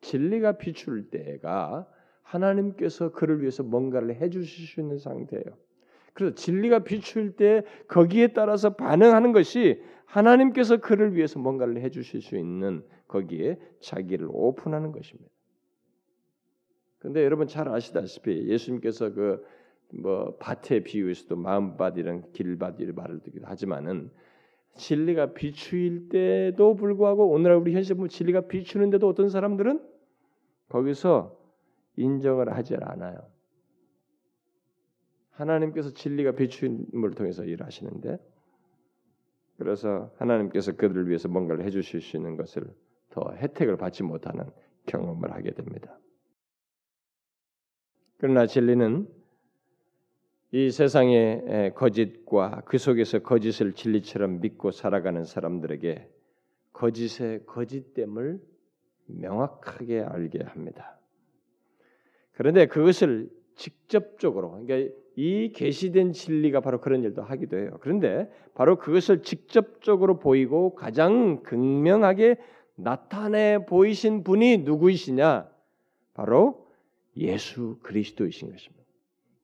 진리가 0.00 0.58
비출 0.58 1.10
때가 1.10 1.88
하나님께서 2.22 3.12
그를 3.12 3.40
위해서 3.40 3.62
뭔가를 3.62 4.16
해주실 4.16 4.66
수 4.66 4.80
있는 4.80 4.98
상태예요. 4.98 5.44
그래서 6.14 6.34
진리가 6.34 6.80
비출 6.80 7.36
때 7.36 7.62
거기에 7.88 8.28
따라서 8.28 8.74
반응하는 8.74 9.32
것이 9.32 9.82
하나님께서 10.04 10.78
그를 10.78 11.14
위해서 11.14 11.38
뭔가를 11.38 11.80
해주실 11.80 12.20
수 12.20 12.36
있는 12.36 12.84
거기에 13.08 13.58
자기를 13.80 14.28
오픈하는 14.30 14.92
것입니다. 14.92 15.30
근데 16.98 17.24
여러분 17.24 17.46
잘 17.46 17.68
아시다시피 17.68 18.48
예수님께서 18.48 19.12
그 19.12 19.44
뭐 19.92 20.36
밭에 20.38 20.80
비유에서도 20.80 21.36
마음밭이랑 21.36 22.32
길밭이를 22.32 22.94
말을 22.94 23.20
듣기도 23.20 23.46
하지만은 23.46 24.10
진리가 24.74 25.34
비추일 25.34 26.08
때도 26.08 26.74
불구하고 26.74 27.30
오늘날 27.30 27.58
우리 27.58 27.74
현실 27.74 27.94
보면 27.96 28.08
진리가 28.08 28.42
비추는데도 28.42 29.06
어떤 29.06 29.28
사람들은 29.28 29.86
거기서 30.68 31.38
인정을 31.96 32.54
하지 32.54 32.76
않아요. 32.80 33.18
하나님께서 35.32 35.92
진리가 35.92 36.32
비추임을 36.32 37.10
통해서 37.14 37.44
일하시는데 37.44 38.18
그래서 39.58 40.10
하나님께서 40.16 40.72
그들을 40.72 41.08
위해서 41.08 41.28
뭔가를 41.28 41.64
해주실 41.64 42.00
수 42.00 42.16
있는 42.16 42.36
것을 42.36 42.64
더 43.10 43.32
혜택을 43.34 43.76
받지 43.76 44.02
못하는 44.02 44.46
경험을 44.86 45.32
하게 45.32 45.52
됩니다. 45.52 45.98
그러나 48.18 48.46
진리는 48.46 49.06
이 50.54 50.70
세상의 50.70 51.72
거짓과 51.74 52.62
그 52.66 52.76
속에서 52.76 53.20
거짓을 53.20 53.72
진리처럼 53.72 54.40
믿고 54.40 54.70
살아가는 54.70 55.24
사람들에게 55.24 56.06
거짓의 56.74 57.46
거짓됨을 57.46 58.38
명확하게 59.06 60.02
알게 60.02 60.44
합니다. 60.44 60.98
그런데 62.32 62.66
그것을 62.66 63.30
직접적으로 63.54 64.50
그러니까 64.50 64.94
이 65.16 65.52
계시된 65.54 66.12
진리가 66.12 66.60
바로 66.60 66.80
그런 66.82 67.02
일도 67.02 67.22
하기도 67.22 67.56
해요. 67.56 67.78
그런데 67.80 68.30
바로 68.54 68.76
그것을 68.76 69.22
직접적으로 69.22 70.18
보이고 70.18 70.74
가장 70.74 71.42
극명하게 71.42 72.36
나타내 72.74 73.64
보이신 73.64 74.22
분이 74.22 74.58
누구이시냐? 74.58 75.50
바로 76.12 76.66
예수 77.16 77.78
그리스도이신 77.82 78.50
것입니다. 78.50 78.81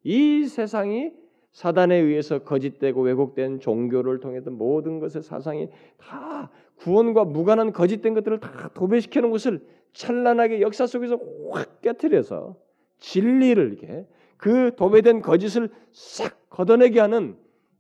이 0.04 0.46
세상이 0.46 1.12
사단에 1.52 1.96
의해서 1.96 2.40
거짓되고 2.40 3.02
왜곡된 3.02 3.60
종교를 3.60 4.20
통해서 4.20 4.50
모든 4.50 5.00
것의 5.00 5.22
사상이 5.22 5.68
다 5.96 6.50
구원과 6.76 7.24
무관한 7.24 7.72
거짓된 7.72 8.14
것들을 8.14 8.40
다 8.40 8.70
도배시켜 8.74 9.20
놓은 9.20 9.32
것을 9.32 9.66
찬란하게 9.92 10.60
역사 10.60 10.86
속에서 10.86 11.18
확 11.50 11.80
깨뜨려서 11.80 12.56
진리를 12.98 13.66
이렇게 13.68 14.06
그 14.36 14.72
도배된 14.76 15.20
거짓을 15.20 15.70
싹 15.92 16.48
걷어내게 16.50 17.00
하는 17.00 17.36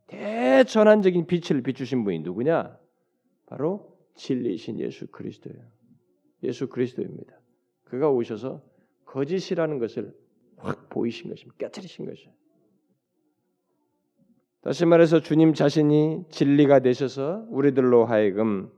대전환적인 0.08 1.26
빛을 1.26 1.62
비추신 1.62 2.04
분이 2.04 2.20
누구냐? 2.20 2.76
바로 3.46 3.96
진리이신 4.16 4.80
예수 4.80 5.06
그리스도예요. 5.06 5.60
예수 6.42 6.68
그리스도입니다. 6.68 7.38
그가 7.84 8.10
오셔서 8.10 8.62
거짓이라는 9.04 9.78
것을 9.78 10.14
확 10.58 10.88
보이신 10.88 11.30
것입니다. 11.30 11.56
깨뜨리신 11.58 12.06
것이죠. 12.06 12.30
다시 14.60 14.84
말해서 14.84 15.20
주님 15.20 15.54
자신이 15.54 16.24
진리가 16.30 16.80
되셔서 16.80 17.46
우리들로 17.48 18.04
하여금 18.04 18.70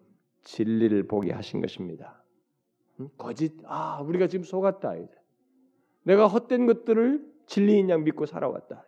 진리를 0.42 1.06
보게 1.06 1.32
하신 1.32 1.60
것입니다. 1.60 2.22
거짓 3.16 3.54
아 3.64 4.00
우리가 4.02 4.26
지금 4.26 4.44
속았다 4.44 4.96
이제. 4.96 5.14
내가 6.02 6.26
헛된 6.26 6.66
것들을 6.66 7.26
진리인 7.46 7.88
양 7.88 8.04
믿고 8.04 8.26
살아왔다. 8.26 8.86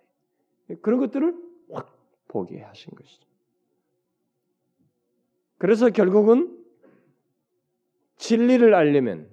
그런 0.81 1.01
것들을 1.01 1.35
확 1.73 1.99
보게 2.29 2.61
하신 2.61 2.95
것이죠. 2.95 3.27
그래서 5.59 5.91
결국은 5.91 6.59
진리를 8.17 8.75
알려면 8.75 9.32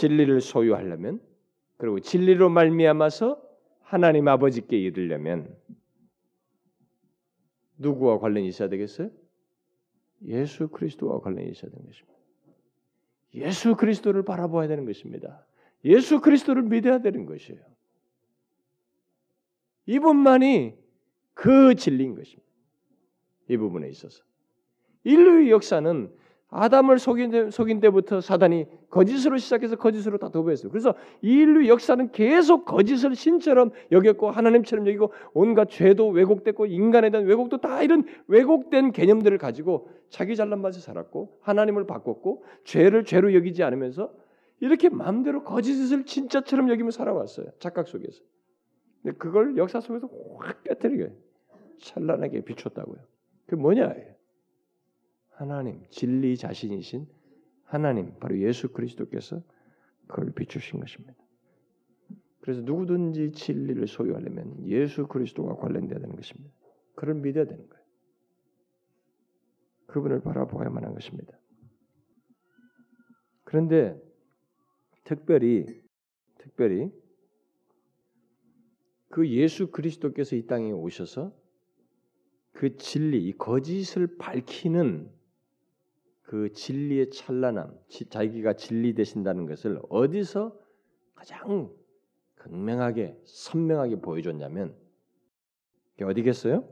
진리를 0.00 0.40
소유하려면 0.40 1.20
그리고 1.76 2.00
진리로 2.00 2.48
말미암아서 2.48 3.42
하나님 3.82 4.28
아버지께 4.28 4.78
이르려면 4.78 5.54
누구와 7.76 8.18
관련이 8.18 8.48
있어야 8.48 8.70
되겠어요? 8.70 9.10
예수 10.24 10.68
그리스도와 10.68 11.20
관련이 11.20 11.50
있어야 11.50 11.70
되는 11.70 11.84
것입니다. 11.86 12.18
예수 13.34 13.76
그리스도를 13.76 14.24
바라보아야 14.24 14.68
되는 14.68 14.86
것입니다. 14.86 15.46
예수 15.84 16.20
그리스도를 16.20 16.62
믿어야 16.62 17.00
되는 17.00 17.26
것이에요. 17.26 17.60
이분만이 19.84 20.78
그 21.34 21.74
진리인 21.74 22.14
것입니다. 22.14 22.48
이 23.48 23.56
부분에 23.56 23.88
있어서 23.90 24.22
인류의 25.04 25.50
역사는 25.50 26.14
아담을 26.50 26.98
속인, 26.98 27.50
속인 27.50 27.80
때부터 27.80 28.20
사단이 28.20 28.66
거짓으로 28.90 29.38
시작해서 29.38 29.76
거짓으로 29.76 30.18
다 30.18 30.30
도배했어요. 30.30 30.70
그래서 30.70 30.94
인류 31.22 31.68
역사는 31.68 32.10
계속 32.10 32.64
거짓을 32.64 33.14
신처럼 33.14 33.70
여겼고 33.92 34.30
하나님처럼 34.30 34.86
여기고 34.88 35.12
온갖 35.32 35.70
죄도 35.70 36.08
왜곡됐고 36.08 36.66
인간에 36.66 37.10
대한 37.10 37.26
왜곡도 37.26 37.58
다 37.58 37.82
이런 37.82 38.04
왜곡된 38.26 38.90
개념들을 38.90 39.38
가지고 39.38 39.88
자기 40.08 40.34
잘난 40.34 40.60
맛에 40.60 40.80
살았고 40.80 41.38
하나님을 41.40 41.86
바꿨고 41.86 42.44
죄를 42.64 43.04
죄로 43.04 43.32
여기지 43.32 43.62
않으면서 43.62 44.12
이렇게 44.58 44.88
마음대로 44.88 45.44
거짓을 45.44 46.04
진짜처럼 46.04 46.68
여기며 46.68 46.90
살아왔어요. 46.90 47.46
착각 47.60 47.86
속에서. 47.86 48.22
근데 49.02 49.16
그걸 49.16 49.56
역사 49.56 49.80
속에서 49.80 50.10
확 50.38 50.64
깨뜨리게 50.64 51.12
찬란하게 51.78 52.42
비췄다고요. 52.42 52.98
그 53.46 53.54
뭐냐? 53.54 53.94
하나님, 55.40 55.82
진리 55.88 56.36
자신이신 56.36 57.06
하나님, 57.64 58.14
바로 58.18 58.38
예수 58.40 58.68
그리스도께서 58.68 59.42
그걸 60.06 60.32
비추신 60.32 60.80
것입니다. 60.80 61.14
그래서 62.40 62.60
누구든지 62.60 63.32
진리를 63.32 63.86
소유하려면 63.86 64.66
예수 64.66 65.06
그리스도와 65.06 65.56
관련돼야 65.56 65.98
되는 65.98 66.14
것입니다. 66.14 66.54
그를 66.94 67.14
믿어야 67.14 67.46
되는 67.46 67.66
거예요. 67.66 67.84
그분을 69.86 70.20
바라보아야만 70.20 70.84
한 70.84 70.92
것입니다. 70.92 71.38
그런데 73.44 73.98
특별히 75.04 75.64
특별히 76.36 76.92
그 79.08 79.26
예수 79.30 79.70
그리스도께서 79.70 80.36
이 80.36 80.46
땅에 80.46 80.70
오셔서 80.70 81.34
그 82.52 82.76
진리, 82.76 83.26
이 83.26 83.32
거짓을 83.32 84.18
밝히는 84.18 85.19
그 86.30 86.52
진리의 86.52 87.10
찬란함, 87.10 87.76
자기가 88.08 88.52
진리 88.52 88.94
되신다는 88.94 89.46
것을 89.46 89.80
어디서 89.88 90.56
가장 91.16 91.74
극명하게 92.36 93.20
선명하게 93.24 93.96
보여줬냐면 93.96 94.76
어디겠어요? 96.00 96.68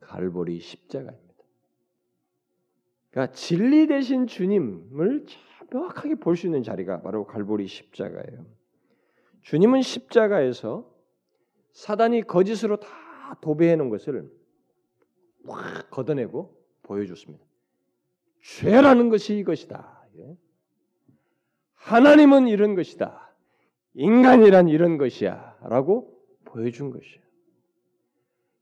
갈보리 0.00 0.60
십자가입니다. 0.60 1.44
그러니까 3.10 3.32
진리 3.32 3.86
되신 3.86 4.26
주님을 4.26 5.24
명확하게 5.70 6.16
볼 6.16 6.36
수 6.36 6.46
있는 6.46 6.62
자리가 6.62 7.00
바로 7.00 7.24
갈보리 7.24 7.66
십자가예요. 7.66 8.44
주님은 9.40 9.80
십자가에서 9.80 10.94
사단이 11.72 12.24
거짓으로 12.24 12.76
다 12.76 13.38
도배해 13.40 13.76
놓은 13.76 13.88
것을 13.88 14.30
확 15.46 15.88
걷어내고 15.88 16.54
보여줬습니다. 16.82 17.51
죄라는 18.42 19.08
것이 19.08 19.36
이것이다. 19.38 20.04
예. 20.18 20.36
하나님은 21.74 22.48
이런 22.48 22.74
것이다. 22.74 23.32
인간이란 23.94 24.68
이런 24.68 24.98
것이야. 24.98 25.58
라고 25.62 26.20
보여준 26.44 26.90
것이에요. 26.90 27.22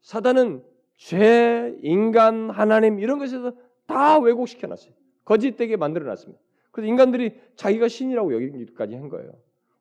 사단은 0.02 0.62
죄, 0.96 1.76
인간, 1.82 2.50
하나님 2.50 3.00
이런 3.00 3.18
것에서 3.18 3.52
다 3.86 4.18
왜곡시켜 4.18 4.66
놨어요. 4.66 4.92
거짓되게 5.24 5.76
만들어 5.76 6.06
놨습니다. 6.06 6.40
그래서 6.70 6.88
인간들이 6.88 7.34
자기가 7.56 7.88
신이라고 7.88 8.34
여기까지 8.34 8.94
한 8.94 9.08
거예요. 9.08 9.32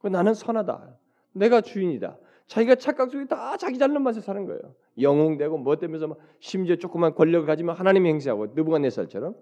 나는 0.04 0.34
선하다. 0.34 0.98
내가 1.34 1.62
주인이다. 1.62 2.18
자기가 2.48 2.76
착각 2.76 3.12
속에 3.12 3.26
다 3.26 3.58
자기 3.58 3.78
잘난 3.78 4.02
맛에 4.02 4.22
사는 4.22 4.46
거예요. 4.46 4.62
영웅되고 5.00 5.58
뭐 5.58 5.78
때문에 5.78 6.14
심지어 6.40 6.78
조그만 6.78 7.14
권력을 7.14 7.46
가지면 7.46 7.76
하나님 7.76 8.06
행세하고 8.06 8.48
느부갓네살처럼 8.56 9.36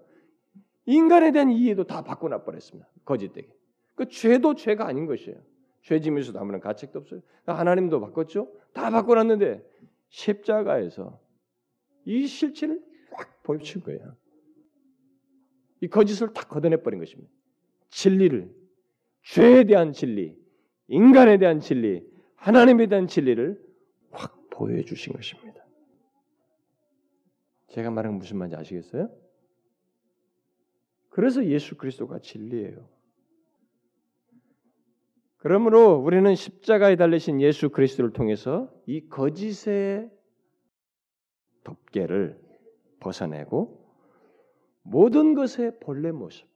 인간에 0.88 1.32
대한 1.32 1.50
이해도 1.50 1.84
다 1.84 2.02
바꿔놔 2.02 2.44
버렸습니다. 2.44 2.88
거짓되게. 3.04 3.46
그 3.94 4.08
죄도 4.08 4.54
죄가 4.54 4.86
아닌 4.86 5.04
것이에요. 5.04 5.38
죄짐에서도 5.82 6.40
아무런 6.40 6.62
가책도 6.62 6.98
없어요. 6.98 7.20
그러니까 7.42 7.60
하나님도 7.60 8.00
바꿨죠. 8.00 8.50
다 8.72 8.90
바꿔놨는데 8.90 9.62
십자가에서 10.08 11.20
이 12.06 12.26
실체를 12.26 12.82
확 13.12 13.42
보여준 13.42 13.82
거예요. 13.82 14.16
이 15.82 15.88
거짓을 15.88 16.32
다 16.32 16.44
걷어내 16.44 16.78
버린 16.78 17.00
것입니다. 17.00 17.30
진리를 17.90 18.50
죄에 19.24 19.64
대한 19.64 19.92
진리, 19.92 20.38
인간에 20.86 21.36
대한 21.36 21.60
진리, 21.60 22.02
하나님에 22.34 22.86
대한 22.86 23.08
진리를 23.08 23.62
확 24.10 24.48
보여주신 24.48 25.12
것입니다. 25.12 25.66
제가 27.68 27.90
말한 27.90 28.14
무슨 28.14 28.38
말인지 28.38 28.56
아시겠어요? 28.56 29.27
그래서 31.18 31.44
예수 31.46 31.76
그리스도가 31.76 32.20
진리예요. 32.20 32.88
그러므로 35.38 35.96
우리는 35.96 36.32
십자가에 36.32 36.94
달리신 36.94 37.40
예수 37.40 37.70
그리스도를 37.70 38.12
통해서 38.12 38.72
이 38.86 39.08
거짓의 39.08 40.12
덮개를 41.64 42.40
벗어내고 43.00 43.84
모든 44.82 45.34
것의 45.34 45.80
본래 45.80 46.12
모습, 46.12 46.46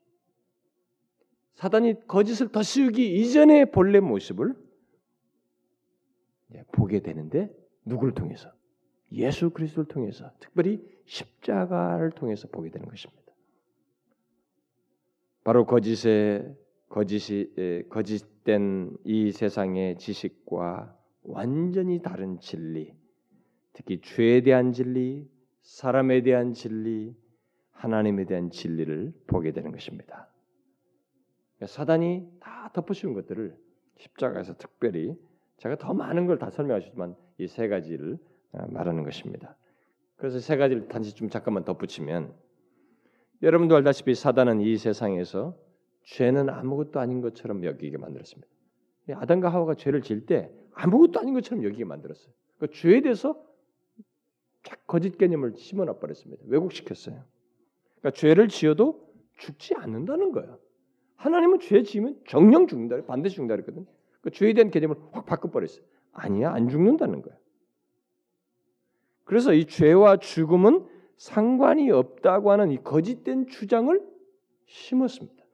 사단이 1.55 2.07
거짓을 2.07 2.53
덧씌우기 2.53 3.17
이전의 3.21 3.73
본래 3.73 3.99
모습을 3.99 4.55
보게 6.71 7.01
되는데 7.01 7.53
누구를 7.85 8.15
통해서? 8.15 8.49
예수 9.11 9.51
그리스도를 9.51 9.89
통해서, 9.89 10.31
특별히 10.39 10.81
십자가를 11.07 12.13
통해서 12.13 12.47
보게 12.47 12.71
되는 12.71 12.87
것입니다. 12.87 13.22
바로 15.45 15.67
거짓의 15.67 16.55
거짓이 16.89 17.49
거짓된 17.89 18.97
이 19.05 19.33
세상의 19.33 19.99
지식과 19.99 20.97
완전히 21.25 22.01
다른 22.03 22.39
진리, 22.39 22.95
특히 23.73 24.01
죄에 24.01 24.43
대한 24.43 24.73
진리, 24.73 25.29
사람에 25.63 26.23
대한 26.23 26.53
진리, 26.53 27.17
하나님에 27.73 28.25
대한 28.27 28.51
진리를 28.51 29.13
보게 29.27 29.53
되는 29.53 29.73
것입니다. 29.73 30.29
사단이 31.65 32.29
다 32.41 32.71
덮어씌운 32.75 33.15
것들을 33.15 33.57
십자가에서 33.97 34.55
특별히 34.57 35.17
제가 35.59 35.77
더 35.77 35.95
많은 35.95 36.27
걸 36.27 36.39
다 36.39 36.51
설명하시지만 36.51 37.17
이 37.39 37.47
세 37.47 37.69
가지를 37.69 38.19
아, 38.53 38.67
말하는 38.67 39.05
것입니다. 39.05 39.57
그래서 40.17 40.39
세 40.39 40.57
가지를 40.57 40.89
단지 40.89 41.15
좀 41.15 41.29
잠깐만 41.31 41.65
덧붙이면 41.65 42.35
여러분도 43.43 43.75
알다시피 43.77 44.15
사단은 44.15 44.61
이 44.61 44.77
세상에서 44.77 45.57
죄는 46.05 46.49
아무것도 46.49 47.01
아닌 47.01 47.21
것처럼 47.21 47.65
여기게 47.65 47.99
만들었습니다. 47.99 48.49
아담과 49.15 49.49
하와가 49.49 49.75
죄를 49.75 50.03
지을 50.03 50.27
때 50.27 50.51
아무것도 50.75 51.21
아닌 51.21 51.35
것처럼 51.35 51.65
여기게 51.65 51.85
만들었어요. 51.85 52.33
그 52.59 52.71
죄에 52.71 53.01
대해서 53.01 53.43
거짓 54.87 55.19
개념을 55.19 55.55
심어놔 55.57 55.99
버렸습니다. 55.99 56.43
왜곡시켰어요. 56.47 57.25
그러니까 57.99 58.11
죄를 58.17 58.49
지어도 58.49 59.13
죽지 59.39 59.75
않는다는 59.75 60.31
거예요. 60.33 60.59
하나님은 61.17 61.61
죄 61.61 61.83
지으면 61.83 62.21
정령 62.29 62.69
죽는다, 62.69 63.05
반드시 63.07 63.37
죽는다 63.37 63.57
그랬거든. 63.57 63.87
그 64.21 64.31
죄에 64.31 64.53
대한 64.53 64.71
개념을 64.71 64.97
확 65.11 65.27
바꿔버렸어요. 65.27 65.85
아니야, 66.13 66.53
안 66.53 66.69
죽는다는 66.69 67.23
거야. 67.23 67.35
그래서 69.25 69.53
이 69.53 69.65
죄와 69.65 70.19
죽음은 70.19 70.87
상관이 71.23 71.89
없다고 71.93 72.51
하는 72.51 72.73
이 72.73 72.83
거짓된 72.83 73.47
주장을 73.47 73.97
심었습니다. 74.67 75.45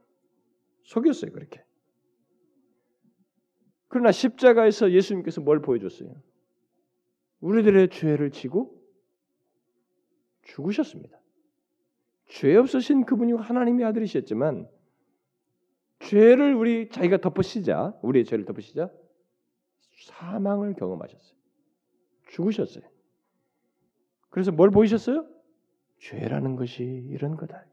속였어요, 0.84 1.30
그렇게. 1.30 1.62
그러나 3.88 4.10
십자가에서 4.10 4.92
예수님께서 4.92 5.42
뭘 5.42 5.60
보여줬어요? 5.60 6.14
우리들의 7.40 7.90
죄를 7.90 8.30
지고 8.30 8.82
죽으셨습니다. 10.44 11.20
죄 12.28 12.56
없으신 12.56 13.04
그분이 13.04 13.34
하나님의 13.34 13.84
아들이셨지만 13.84 14.66
죄를 15.98 16.54
우리 16.54 16.88
자기가 16.88 17.18
덮으시자 17.18 17.94
우리의 18.00 18.24
죄를 18.24 18.46
덮으시자 18.46 18.90
사망을 20.06 20.72
경험하셨어요. 20.72 21.36
죽으셨어요. 22.28 22.84
그래서 24.30 24.50
뭘 24.50 24.70
보이셨어요? 24.70 25.37
죄라는 25.98 26.56
것이 26.56 26.82
이런 26.84 27.36
거다. 27.36 27.64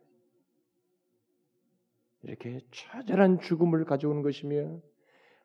이렇게 2.23 2.59
처절한 2.71 3.39
죽음을 3.39 3.85
가져오는 3.85 4.21
것이며 4.21 4.79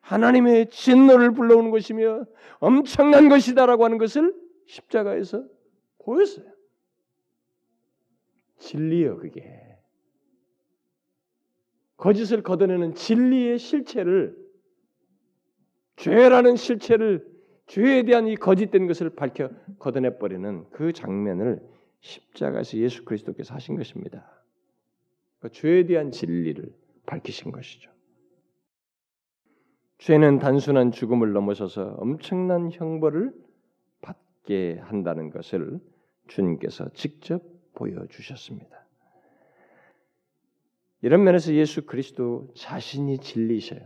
하나님의 0.01 0.69
진노를 0.71 1.31
불러오는 1.31 1.69
것이며 1.69 2.25
엄청난 2.59 3.29
것이다라고 3.29 3.85
하는 3.85 3.97
것을 3.97 4.33
십자가에서 4.65 5.45
보였어요. 5.99 6.51
진리요 8.57 9.17
그게. 9.17 9.77
거짓을 11.97 12.41
걷어내는 12.41 12.95
진리의 12.95 13.59
실체를 13.59 14.35
죄라는 15.97 16.55
실체를 16.55 17.29
죄에 17.67 18.03
대한 18.03 18.27
이 18.27 18.35
거짓된 18.35 18.87
것을 18.87 19.11
밝혀 19.11 19.49
걷어내 19.77 20.17
버리는 20.17 20.65
그 20.71 20.93
장면을 20.93 21.61
십자가에서 22.01 22.77
예수 22.77 23.05
그리스도께서 23.05 23.53
하신 23.53 23.75
것입니다. 23.75 24.29
그 25.39 25.49
죄에 25.51 25.85
대한 25.85 26.11
진리를 26.11 26.73
밝히신 27.05 27.51
것이죠. 27.51 27.91
죄는 29.99 30.39
단순한 30.39 30.91
죽음을 30.91 31.31
넘어서서 31.31 31.95
엄청난 31.99 32.71
형벌을 32.71 33.33
받게 34.01 34.79
한다는 34.79 35.29
것을 35.29 35.79
주님께서 36.27 36.89
직접 36.93 37.43
보여주셨습니다. 37.73 38.81
이런 41.03 41.23
면에서 41.23 41.53
예수 41.53 41.85
그리스도 41.85 42.51
자신이 42.55 43.19
진리셔요. 43.19 43.81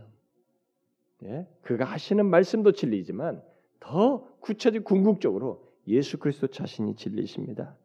예? 1.24 1.46
그가 1.62 1.84
하시는 1.84 2.24
말씀도 2.26 2.72
진리지만 2.72 3.42
더 3.80 4.26
구체적 4.40 4.84
궁극적으로 4.84 5.66
예수 5.86 6.18
그리스도 6.18 6.46
자신이 6.48 6.96
진리십니다. 6.96 7.76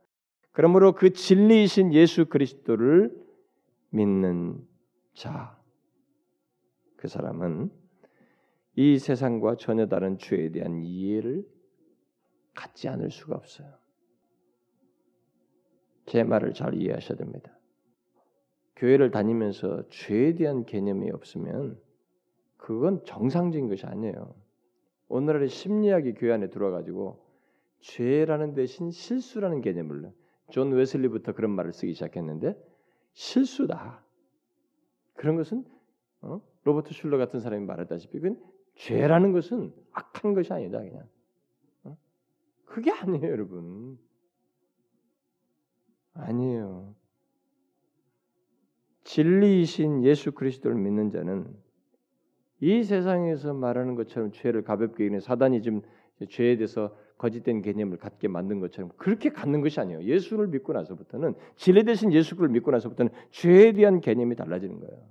그러므로 0.52 0.94
그 0.94 1.14
진리이신 1.14 1.94
예수 1.94 2.26
그리스도를 2.26 3.16
믿는 3.90 4.66
자, 5.14 5.58
그 6.98 7.08
사람은 7.08 7.72
이 8.76 9.00
세상과 9.00 9.56
전혀 9.56 9.88
다른 9.88 10.18
죄에 10.18 10.50
대한 10.50 10.84
이해를 10.84 11.46
갖지 12.54 12.88
않을 12.90 13.12
수가 13.12 13.36
없어요. 13.36 13.74
제 16.06 16.24
말을 16.24 16.54
잘 16.54 16.74
이해하셔야 16.74 17.18
됩니다. 17.18 17.58
교회를 18.76 19.12
다니면서 19.12 19.88
죄에 19.90 20.36
대한 20.36 20.66
개념이 20.66 21.12
없으면 21.12 21.80
그건 22.58 23.04
정상적인 23.06 23.70
것이 23.70 23.86
아니에요. 23.86 24.36
오늘날의 25.08 25.50
심리학이 25.50 26.14
교회 26.14 26.34
안에 26.34 26.50
들어와가지고 26.50 27.24
죄라는 27.82 28.54
대신 28.54 28.92
실수라는 28.92 29.62
개념을 29.62 30.12
존 30.52 30.72
웨슬리부터 30.72 31.34
그런 31.34 31.52
말을 31.52 31.74
쓰기 31.74 31.94
시작했는데 31.94 32.56
실수다. 33.14 34.04
그런 35.16 35.36
것은 35.36 35.66
어? 36.22 36.42
로버트 36.64 36.94
슐러 36.94 37.18
같은 37.18 37.40
사람이 37.40 37.66
말했다시피 37.66 38.20
그건 38.20 38.42
죄라는 38.76 39.32
것은 39.32 39.74
악한 39.92 40.34
것이 40.34 40.54
아니다 40.54 40.80
그냥. 40.80 41.08
어? 41.84 41.98
그게 42.66 42.92
아니에요, 42.92 43.28
여러분. 43.28 43.98
아니에요. 46.14 46.94
진리이신 49.04 50.04
예수 50.04 50.32
그리스도를 50.32 50.78
믿는 50.78 51.10
자는 51.10 51.54
이 52.60 52.84
세상에서 52.84 53.54
말하는 53.54 53.96
것처럼 53.96 54.32
죄를 54.32 54.64
가볍게 54.64 55.06
여기는 55.06 55.20
사단이 55.20 55.64
좀 55.64 55.82
죄에 56.30 56.58
대해서 56.58 56.96
거짓된 57.22 57.62
개념을 57.62 57.98
갖게 57.98 58.28
만든 58.28 58.60
것처럼 58.60 58.90
그렇게 58.98 59.30
갖는 59.30 59.62
것이 59.62 59.80
아니에요. 59.80 60.02
예수를 60.02 60.48
믿고 60.48 60.74
나서부터는 60.74 61.36
진리 61.56 61.84
대신 61.84 62.12
예수를 62.12 62.50
믿고 62.50 62.72
나서부터는 62.72 63.12
죄에 63.30 63.74
대한 63.74 64.02
개념이 64.02 64.36
달라지는 64.36 64.80
거예요. 64.80 65.08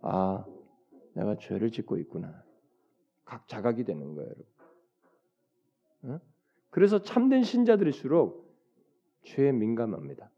아, 0.00 0.46
내가 1.12 1.36
죄를 1.36 1.70
짓고 1.70 1.98
있구나. 1.98 2.42
각 3.26 3.46
자각이 3.48 3.84
되는 3.84 4.14
거예요, 4.14 4.30
여러분. 4.30 4.46
어? 6.04 6.20
그래서 6.70 7.02
참된 7.02 7.42
신자들일수록 7.42 8.50
죄에 9.24 9.52
민감합니다. 9.52 10.30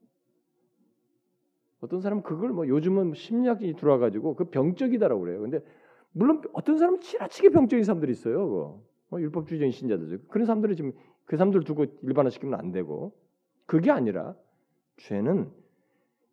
어떤 1.78 2.00
사람은 2.00 2.24
그걸 2.24 2.50
뭐 2.50 2.66
요즘은 2.66 3.14
심리학이 3.14 3.74
들어와가지고 3.74 4.34
그 4.34 4.46
병적이다라고 4.46 5.20
그래요. 5.20 5.42
근데 5.42 5.60
물론 6.10 6.42
어떤 6.54 6.76
사람은 6.76 7.00
지나치게 7.02 7.50
병적인 7.50 7.84
사람들이 7.84 8.10
있어요. 8.10 8.48
그거. 8.48 8.93
뭐 9.08 9.20
율법주의적인 9.20 9.72
신자들 9.72 10.26
그런 10.28 10.46
사람들을 10.46 10.76
지금 10.76 10.92
그 11.24 11.36
사람들 11.36 11.64
두고 11.64 11.86
일반화시키면 12.02 12.58
안 12.58 12.72
되고 12.72 13.16
그게 13.66 13.90
아니라 13.90 14.36
죄는 14.96 15.50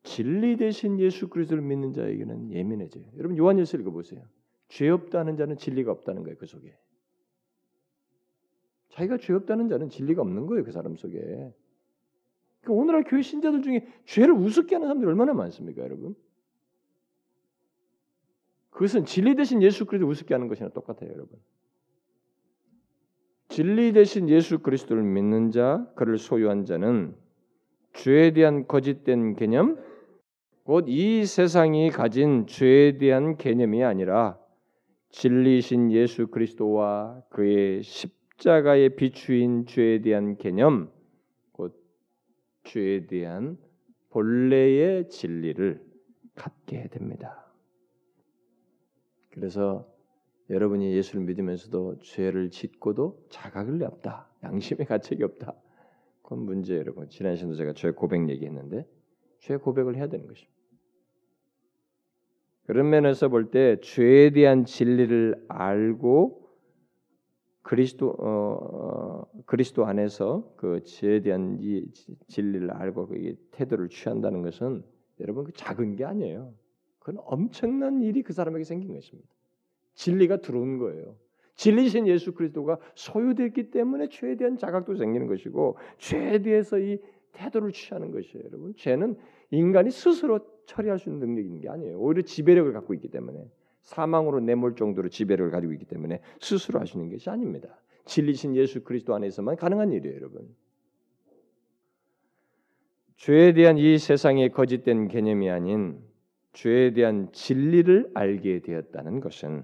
진리 0.03 0.57
대신 0.57 0.99
예수 0.99 1.29
그리스도를 1.29 1.63
믿는 1.63 1.93
자에게는 1.93 2.51
예민해져요. 2.51 3.05
여러분 3.17 3.37
요한일서 3.37 3.77
읽어보세요. 3.77 4.23
죄 4.67 4.89
없다는 4.89 5.35
자는 5.37 5.57
진리가 5.57 5.91
없다는 5.91 6.23
거예요. 6.23 6.37
그 6.37 6.45
속에. 6.45 6.75
자기가 8.89 9.17
죄 9.17 9.33
없다는 9.33 9.67
자는 9.67 9.89
진리가 9.89 10.21
없는 10.21 10.47
거예요. 10.47 10.63
그 10.63 10.71
사람 10.71 10.95
속에. 10.95 11.19
그러니까 12.61 12.81
오늘날 12.81 13.03
교회 13.03 13.21
신자들 13.21 13.61
중에 13.61 13.87
죄를 14.05 14.33
우습게 14.33 14.75
하는 14.75 14.87
사람들이 14.87 15.09
얼마나 15.09 15.33
많습니까, 15.33 15.81
여러분? 15.81 16.15
그것은 18.69 19.05
진리 19.05 19.35
대신 19.35 19.61
예수 19.61 19.85
그리스도 19.85 20.07
우습게 20.09 20.33
하는 20.33 20.47
것이나 20.47 20.69
똑같아요, 20.69 21.11
여러분. 21.11 21.39
진리 23.51 23.91
대신 23.91 24.29
예수 24.29 24.59
그리스도를 24.59 25.03
믿는 25.03 25.51
자, 25.51 25.85
그를 25.95 26.17
소유한 26.17 26.63
자는 26.63 27.13
죄에 27.91 28.31
대한 28.31 28.65
거짓된 28.65 29.35
개념, 29.35 29.77
곧 30.63 30.85
이 30.87 31.25
세상이 31.25 31.89
가진 31.89 32.47
죄에 32.47 32.97
대한 32.97 33.35
개념이 33.35 33.83
아니라 33.83 34.39
진리신 35.09 35.91
예수 35.91 36.27
그리스도와 36.27 37.21
그의 37.29 37.83
십자가의 37.83 38.95
비추인 38.95 39.65
죄에 39.65 39.99
대한 39.99 40.37
개념, 40.37 40.89
곧 41.51 41.75
죄에 42.63 43.05
대한 43.07 43.57
본래의 44.11 45.09
진리를 45.09 45.83
갖게 46.35 46.87
됩니다. 46.87 47.51
그래서 49.31 49.90
여러분이 50.51 50.93
예수를 50.93 51.23
믿으면서도 51.25 51.99
죄를 51.99 52.49
짓고도 52.49 53.25
자각을 53.29 53.83
없다. 53.83 54.29
양심의 54.43 54.85
가책이 54.85 55.23
없다. 55.23 55.55
그건 56.21 56.39
문제 56.39 56.75
여러분. 56.75 57.09
지난 57.09 57.35
시간도 57.35 57.55
제가 57.55 57.73
죄 57.73 57.91
고백 57.91 58.29
얘기했는데 58.29 58.85
죄 59.39 59.55
고백을 59.57 59.95
해야 59.95 60.07
되는 60.07 60.27
것입니다. 60.27 60.51
그런 62.65 62.89
면에서 62.89 63.29
볼 63.29 63.49
때 63.49 63.79
죄에 63.81 64.31
대한 64.31 64.65
진리를 64.65 65.45
알고 65.47 66.41
그리스도 67.61 68.09
어, 68.09 68.25
어, 68.25 69.27
그리스도 69.45 69.85
안에서 69.85 70.53
그 70.57 70.83
죄에 70.83 71.21
대한 71.21 71.57
이 71.61 71.85
진리를 72.27 72.71
알고 72.71 73.07
그 73.07 73.35
태도를 73.51 73.89
취한다는 73.89 74.41
것은 74.41 74.83
여러분 75.19 75.45
그 75.45 75.51
작은 75.53 75.95
게 75.95 76.03
아니에요. 76.03 76.53
그건 76.99 77.23
엄청난 77.25 78.01
일이 78.01 78.21
그 78.21 78.33
사람에게 78.33 78.63
생긴 78.63 78.93
것입니다. 78.93 79.29
진리가 80.01 80.37
들어온 80.37 80.79
거예요. 80.79 81.15
진리신 81.55 82.07
예수 82.07 82.33
그리스도가 82.33 82.79
소유됐기 82.95 83.69
때문에 83.69 84.09
죄에 84.09 84.35
대한 84.35 84.57
자각도 84.57 84.95
생기는 84.95 85.27
것이고 85.27 85.77
죄에 85.99 86.39
대해서 86.39 86.79
이 86.79 86.97
태도를 87.33 87.71
취하는 87.71 88.11
것이에요, 88.11 88.45
여러분. 88.45 88.73
죄는 88.75 89.15
인간이 89.51 89.91
스스로 89.91 90.39
처리할 90.65 90.97
수 90.97 91.09
있는 91.09 91.27
능력이 91.27 91.61
게 91.61 91.69
아니에요. 91.69 91.99
오히려 91.99 92.23
지배력을 92.23 92.73
갖고 92.73 92.95
있기 92.95 93.09
때문에 93.09 93.47
사망으로 93.81 94.39
내몰 94.39 94.75
정도로 94.75 95.09
지배력을 95.09 95.51
가지고 95.51 95.73
있기 95.73 95.85
때문에 95.85 96.19
스스로 96.39 96.79
하시는 96.79 97.09
것이 97.11 97.29
아닙니다. 97.29 97.79
진리신 98.05 98.55
예수 98.55 98.83
그리스도 98.83 99.13
안에서만 99.13 99.55
가능한 99.55 99.91
일이에요, 99.91 100.15
여러분. 100.15 100.49
죄에 103.17 103.53
대한 103.53 103.77
이 103.77 103.99
세상의 103.99 104.49
거짓된 104.49 105.09
개념이 105.09 105.49
아닌 105.51 105.99
죄에 106.53 106.93
대한 106.93 107.31
진리를 107.31 108.11
알게 108.15 108.61
되었다는 108.61 109.19
것은 109.19 109.63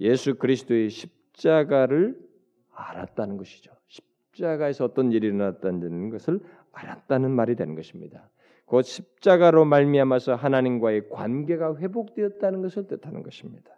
예수 0.00 0.34
그리스도의 0.34 0.88
십자가를 0.90 2.18
알았다는 2.72 3.36
것이죠. 3.36 3.72
십자가에서 3.86 4.84
어떤 4.84 5.12
일이 5.12 5.26
일어났다는 5.26 6.10
것을 6.10 6.40
알았다는 6.72 7.30
말이 7.30 7.56
되는 7.56 7.74
것입니다. 7.74 8.28
곧 8.64 8.82
십자가로 8.82 9.64
말미암아서 9.64 10.36
하나님과의 10.36 11.08
관계가 11.10 11.76
회복되었다는 11.76 12.62
것을 12.62 12.86
뜻하는 12.86 13.22
것입니다. 13.22 13.70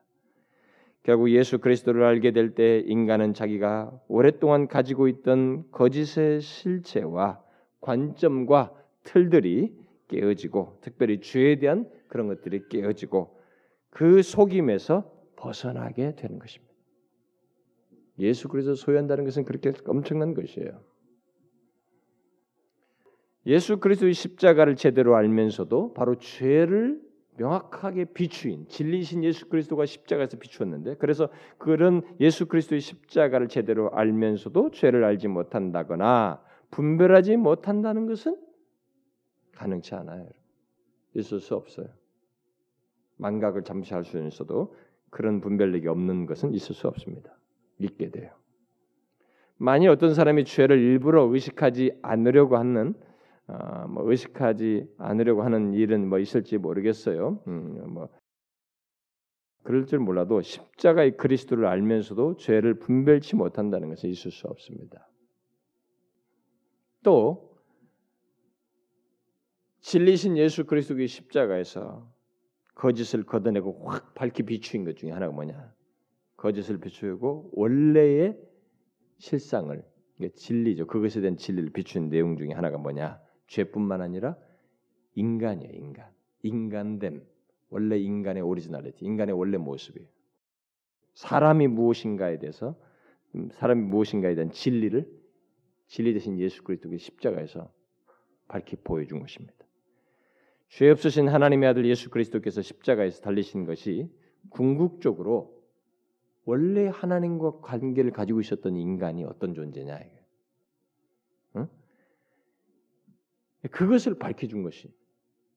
결국 1.02 1.30
예수 1.30 1.58
그리스도를 1.58 2.04
알게 2.04 2.30
될 2.30 2.54
때 2.54 2.78
인간은 2.78 3.34
자기가 3.34 3.90
오랫동안 4.06 4.68
가지고 4.68 5.08
있던 5.08 5.64
거짓의 5.72 6.40
실체와 6.40 7.42
관점과 7.80 8.72
틀들이 9.02 9.74
깨어지고 10.06 10.78
특별히 10.80 11.20
죄에 11.20 11.56
대한 11.56 11.88
그런 12.06 12.28
것들이 12.28 12.68
깨어지고 12.68 13.36
그 13.90 14.22
속임에서 14.22 15.11
벗어나게 15.42 16.14
되는 16.14 16.38
것입니다. 16.38 16.72
예수 18.20 18.48
그리스도 18.48 18.76
소유한다는 18.76 19.24
것은 19.24 19.44
그렇게 19.44 19.72
엄청난 19.86 20.34
것이에요. 20.34 20.80
예수 23.46 23.80
그리스도의 23.80 24.14
십자가를 24.14 24.76
제대로 24.76 25.16
알면서도 25.16 25.94
바로 25.94 26.14
죄를 26.14 27.02
명확하게 27.38 28.12
비추인 28.12 28.68
진리신 28.68 29.24
예수 29.24 29.48
그리스도가 29.48 29.84
십자가에서 29.84 30.36
비추었는데 30.38 30.96
그래서 30.96 31.28
그런 31.58 32.02
예수 32.20 32.46
그리스도의 32.46 32.80
십자가를 32.80 33.48
제대로 33.48 33.90
알면서도 33.90 34.70
죄를 34.70 35.02
알지 35.02 35.26
못한다거나 35.26 36.40
분별하지 36.70 37.36
못한다는 37.36 38.06
것은 38.06 38.36
가능치 39.56 39.94
않아요. 39.96 40.28
있을 41.16 41.40
수 41.40 41.56
없어요. 41.56 41.88
망각을 43.16 43.64
잠시 43.64 43.92
할 43.92 44.04
수 44.04 44.24
있어도 44.24 44.74
그런 45.12 45.42
분별력이 45.42 45.86
없는 45.88 46.24
것은 46.24 46.54
있을 46.54 46.74
수 46.74 46.88
없습니다. 46.88 47.38
있게 47.78 48.10
돼요. 48.10 48.32
만일 49.58 49.90
어떤 49.90 50.14
사람이 50.14 50.44
죄를 50.44 50.78
일부러 50.78 51.24
의식하지 51.24 51.98
않으려고 52.02 52.56
하는 52.56 52.94
어, 53.46 53.86
뭐 53.88 54.10
의식하지 54.10 54.94
않으려고 54.96 55.42
하는 55.42 55.74
일은 55.74 56.08
뭐 56.08 56.18
있을지 56.18 56.56
모르겠어요. 56.56 57.42
음, 57.46 57.92
뭐 57.92 58.08
그럴 59.62 59.84
줄 59.84 59.98
몰라도 59.98 60.40
십자가의 60.40 61.18
그리스도를 61.18 61.66
알면서도 61.66 62.36
죄를 62.36 62.78
분별치 62.78 63.36
못한다는 63.36 63.90
것은 63.90 64.08
있을 64.08 64.30
수 64.30 64.48
없습니다. 64.48 65.08
또 67.02 67.52
진리신 69.80 70.38
예수 70.38 70.64
그리스도의 70.64 71.06
십자가에서 71.06 72.10
거짓을 72.82 73.22
걷어내고 73.22 73.88
확 73.88 74.12
밝히 74.14 74.42
비추인 74.42 74.84
것 74.84 74.96
중에 74.96 75.12
하나가 75.12 75.32
뭐냐? 75.32 75.72
거짓을 76.36 76.80
비추고 76.80 77.52
원래의 77.52 78.36
실상을 79.18 79.84
진리죠. 80.34 80.88
그것에 80.88 81.20
대한 81.20 81.36
진리를 81.36 81.70
비추는 81.70 82.08
내용 82.08 82.36
중에 82.36 82.50
하나가 82.50 82.78
뭐냐? 82.78 83.20
죄뿐만 83.46 84.02
아니라 84.02 84.36
인간이에요. 85.14 85.72
인간. 85.72 86.10
인간됨. 86.42 87.24
원래 87.70 87.98
인간의 87.98 88.42
originality, 88.42 89.04
인간의 89.04 89.38
원래 89.38 89.58
모습이에요. 89.58 90.08
사람이 91.14 91.68
무엇인가에 91.68 92.40
대해서 92.40 92.76
음, 93.36 93.48
사람이 93.52 93.80
무엇인가에 93.82 94.34
대한 94.34 94.50
진리를 94.50 95.08
진리 95.86 96.14
대신 96.14 96.36
예수 96.40 96.64
그리스도의 96.64 96.98
십자가에서 96.98 97.72
밝히 98.48 98.74
보여준 98.74 99.20
것입니다. 99.20 99.61
죄 100.72 100.88
없으신 100.88 101.28
하나님의 101.28 101.68
아들 101.68 101.84
예수 101.84 102.08
그리스도께서 102.08 102.62
십자가에서 102.62 103.20
달리신 103.20 103.66
것이 103.66 104.10
궁극적으로 104.48 105.62
원래 106.46 106.88
하나님과 106.88 107.60
관계를 107.60 108.10
가지고 108.10 108.40
있었던 108.40 108.74
인간이 108.76 109.22
어떤 109.24 109.52
존재냐 109.52 110.00
응? 111.56 111.68
그것을 113.70 114.18
밝혀준 114.18 114.62
것이. 114.62 114.90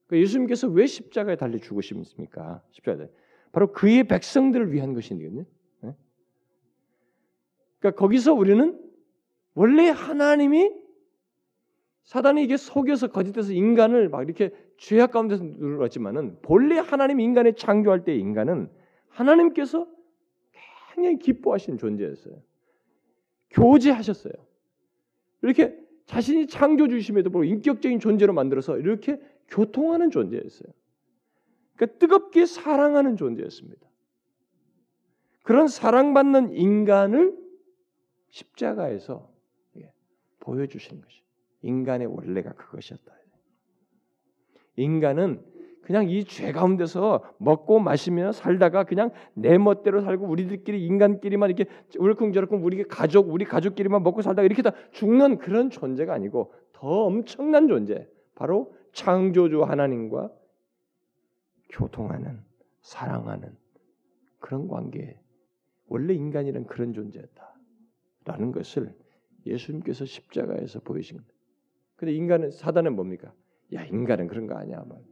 그러니까 0.05 0.21
예수님께서 0.21 0.67
왜 0.67 0.85
십자가에 0.85 1.37
달려 1.37 1.59
죽으십니까? 1.59 2.61
십자가에 2.71 3.07
바로 3.53 3.71
그의 3.71 4.03
백성들을 4.03 4.73
위한 4.73 4.93
것이거든요. 4.93 5.45
그러니까 7.79 7.91
거기서 7.97 8.33
우리는 8.33 8.77
원래 9.53 9.87
하나님이 9.87 10.84
사단이 12.05 12.43
이게 12.43 12.55
속여서 12.55 13.07
거짓돼서 13.07 13.51
인간을 13.51 14.09
막 14.09 14.23
이렇게 14.23 14.51
죄악 14.77 15.11
가운데서 15.11 15.43
눌렀지만은 15.43 16.39
본래 16.41 16.77
하나님 16.77 17.19
인간을 17.19 17.55
창조할 17.55 18.03
때 18.03 18.15
인간은 18.15 18.69
하나님께서 19.09 19.87
굉장히 20.93 21.17
기뻐하시는 21.17 21.79
존재였어요. 21.79 22.41
교제하셨어요. 23.49 24.33
이렇게 25.41 25.77
자신이 26.05 26.47
창조 26.47 26.87
주심에도 26.87 27.31
불구하고 27.31 27.51
인격적인 27.55 27.99
존재로 27.99 28.33
만들어서 28.33 28.77
이렇게 28.77 29.19
교통하는 29.47 30.11
존재였어요. 30.11 30.69
그러니까 31.75 31.97
뜨겁게 31.97 32.45
사랑하는 32.45 33.17
존재였습니다. 33.17 33.85
그런 35.41 35.67
사랑받는 35.67 36.53
인간을 36.53 37.35
십자가에서 38.29 39.33
보여주시는 40.39 41.01
것이 41.01 41.24
인간의 41.65 42.07
원래가 42.07 42.53
그것이었다. 42.53 43.11
인간은 44.77 45.43
그냥 45.81 46.09
이 46.09 46.23
죄 46.23 46.51
가운데서 46.51 47.23
먹고 47.37 47.79
마시며 47.79 48.31
살다가 48.31 48.83
그냥 48.85 49.11
내 49.35 49.57
멋대로 49.57 50.01
살고 50.01 50.25
우리들끼리 50.25 50.83
인간끼리만 50.85 51.51
이렇게 51.51 51.69
울쿵저럭쿵 51.99 52.65
우리 52.65 52.83
가족 52.83 53.31
우리 53.31 53.45
가족끼리만 53.45 54.01
먹고 54.03 54.21
살다가 54.21 54.45
이렇게 54.45 54.61
다 54.63 54.71
죽는 54.91 55.37
그런 55.37 55.69
존재가 55.69 56.13
아니고 56.13 56.53
더 56.73 56.87
엄청난 57.05 57.67
존재 57.67 58.09
바로 58.33 58.75
창조주 58.93 59.63
하나님과 59.63 60.31
교통하는 61.69 62.43
사랑하는 62.81 63.55
그런 64.39 64.67
관계 64.67 65.19
원래 65.87 66.13
인간이란 66.13 66.65
그런 66.65 66.93
존재였다라는 66.93 68.51
것을 68.51 68.95
예수님께서 69.45 70.05
십자가에서 70.05 70.79
보이신 70.79 71.17
겁니다. 71.17 71.34
근데 71.95 72.13
인간은 72.13 72.51
사단은 72.51 72.95
뭡니까? 72.95 73.33
야 73.73 73.85
인간은 73.85 74.27
그런 74.27 74.47
거 74.47 74.55
아니야. 74.55 74.81
뭐. 74.81 75.03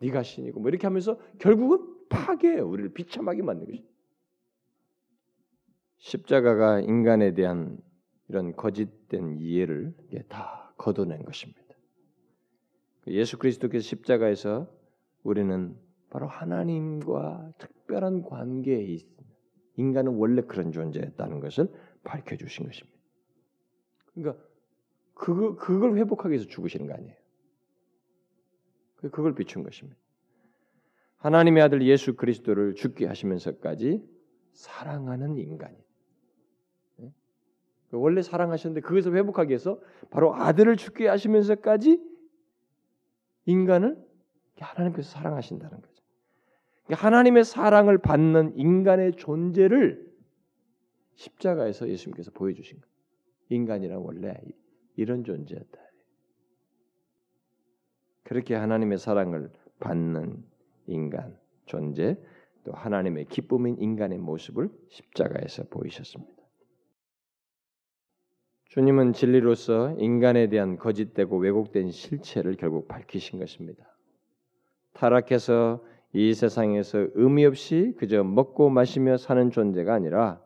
네가 0.00 0.22
신이고 0.22 0.60
뭐 0.60 0.68
이렇게 0.68 0.86
하면서 0.86 1.18
결국은 1.38 2.08
파괴해요. 2.08 2.68
우리를 2.68 2.92
비참하게 2.92 3.42
만든 3.42 3.66
것이. 3.66 3.84
십자가가 5.98 6.80
인간에 6.80 7.32
대한 7.34 7.78
이런 8.28 8.54
거짓된 8.54 9.38
이해를 9.38 9.94
다 10.28 10.74
걷어낸 10.76 11.24
것입니다. 11.24 11.62
예수 13.06 13.38
그리스도께서 13.38 13.82
십자가에서 13.82 14.68
우리는 15.22 15.76
바로 16.10 16.26
하나님과 16.26 17.52
특별한 17.58 18.22
관계에 18.22 18.82
있습니다. 18.82 19.34
인간은 19.76 20.14
원래 20.14 20.42
그런 20.42 20.72
존재였다는 20.72 21.40
것을 21.40 21.68
밝혀주신 22.04 22.66
것입니다. 22.66 22.98
그러니까 24.14 24.44
그거, 25.14 25.56
그걸 25.56 25.96
회복하기 25.96 26.30
위해서 26.30 26.46
죽으시는 26.48 26.86
거 26.86 26.94
아니에요. 26.94 27.14
그걸 28.96 29.34
비춘 29.34 29.62
것입니다. 29.62 29.98
하나님의 31.16 31.62
아들 31.62 31.82
예수 31.86 32.16
그리스도를 32.16 32.74
죽게 32.74 33.06
하시면서까지 33.06 34.06
사랑하는 34.52 35.38
인간이. 35.38 35.76
네? 36.96 37.12
원래 37.92 38.22
사랑하셨는데 38.22 38.86
그것을 38.86 39.16
회복하기 39.16 39.50
위해서 39.50 39.80
바로 40.10 40.34
아들을 40.34 40.76
죽게 40.76 41.08
하시면서까지 41.08 42.02
인간을 43.46 44.02
하나님께서 44.58 45.10
사랑하신다는 45.10 45.80
거죠. 45.80 46.02
그러니까 46.84 47.06
하나님의 47.06 47.44
사랑을 47.44 47.98
받는 47.98 48.56
인간의 48.56 49.12
존재를 49.16 50.12
십자가에서 51.14 51.88
예수님께서 51.88 52.30
보여주신 52.32 52.80
거예요. 52.80 52.94
인간이란 53.48 53.98
원래 53.98 54.38
이런 54.96 55.24
존재였다. 55.24 55.80
그렇게 58.22 58.54
하나님의 58.54 58.98
사랑을 58.98 59.50
받는 59.80 60.44
인간 60.86 61.36
존재 61.66 62.18
또 62.64 62.72
하나님의 62.72 63.26
기쁨인 63.26 63.76
인간의 63.78 64.18
모습을 64.18 64.70
십자가에서 64.88 65.64
보이셨습니다. 65.64 66.34
주님은 68.68 69.12
진리로서 69.12 69.94
인간에 69.98 70.48
대한 70.48 70.76
거짓되고 70.76 71.36
왜곡된 71.36 71.90
실체를 71.90 72.56
결국 72.56 72.88
밝히신 72.88 73.38
것입니다. 73.38 73.84
타락해서 74.94 75.84
이 76.12 76.32
세상에서 76.32 77.08
의미 77.14 77.44
없이 77.44 77.94
그저 77.98 78.24
먹고 78.24 78.70
마시며 78.70 79.16
사는 79.16 79.50
존재가 79.50 79.94
아니라 79.94 80.42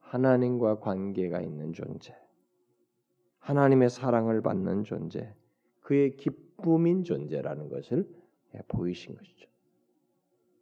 하나님과 0.00 0.80
관계가 0.80 1.40
있는 1.40 1.72
존재, 1.72 2.16
하나님의 3.46 3.90
사랑을 3.90 4.42
받는 4.42 4.82
존재, 4.82 5.32
그의 5.80 6.16
기쁨인 6.16 7.04
존재라는 7.04 7.68
것을 7.68 8.08
보이신 8.66 9.14
것이죠. 9.14 9.48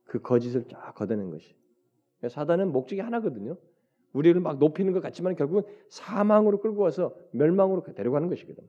그 0.04 0.20
거짓을 0.20 0.64
쫙 0.68 0.94
걷어낸 0.94 1.30
것이. 1.30 1.54
사단은 2.28 2.72
목적이 2.72 3.00
하나거든요. 3.00 3.56
우리를 4.12 4.38
막 4.40 4.58
높이는 4.58 4.92
것 4.92 5.00
같지만 5.02 5.34
결국은 5.34 5.62
사망으로 5.88 6.60
끌고 6.60 6.82
와서 6.82 7.16
멸망으로 7.32 7.82
데려가는 7.82 8.28
것이거든. 8.28 8.62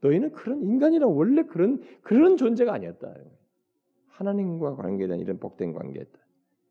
너희는 0.00 0.32
그런 0.32 0.62
인간이란 0.62 1.08
원래 1.08 1.44
그런 1.44 1.82
그런 2.02 2.36
존재가 2.36 2.72
아니었다. 2.72 3.14
하나님과 4.08 4.74
관계된 4.74 5.20
이런 5.20 5.38
복된 5.38 5.72
관계였다. 5.72 6.18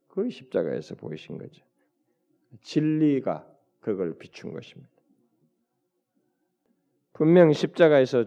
그걸 0.09 0.29
십자가에서 0.29 0.95
보이신 0.95 1.37
거죠. 1.37 1.63
진리가 2.61 3.47
그걸 3.79 4.17
비춘 4.17 4.51
것입니다. 4.51 4.98
분명 7.19 7.51
십자가에서 7.51 8.23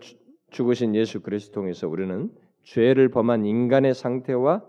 죽으신 0.51 0.95
예수 0.95 1.23
그리스도 1.23 1.55
통해서 1.55 1.89
우리는 1.89 2.31
죄를 2.63 3.09
범한 3.09 3.47
인간의 3.47 3.95
상태와 3.95 4.63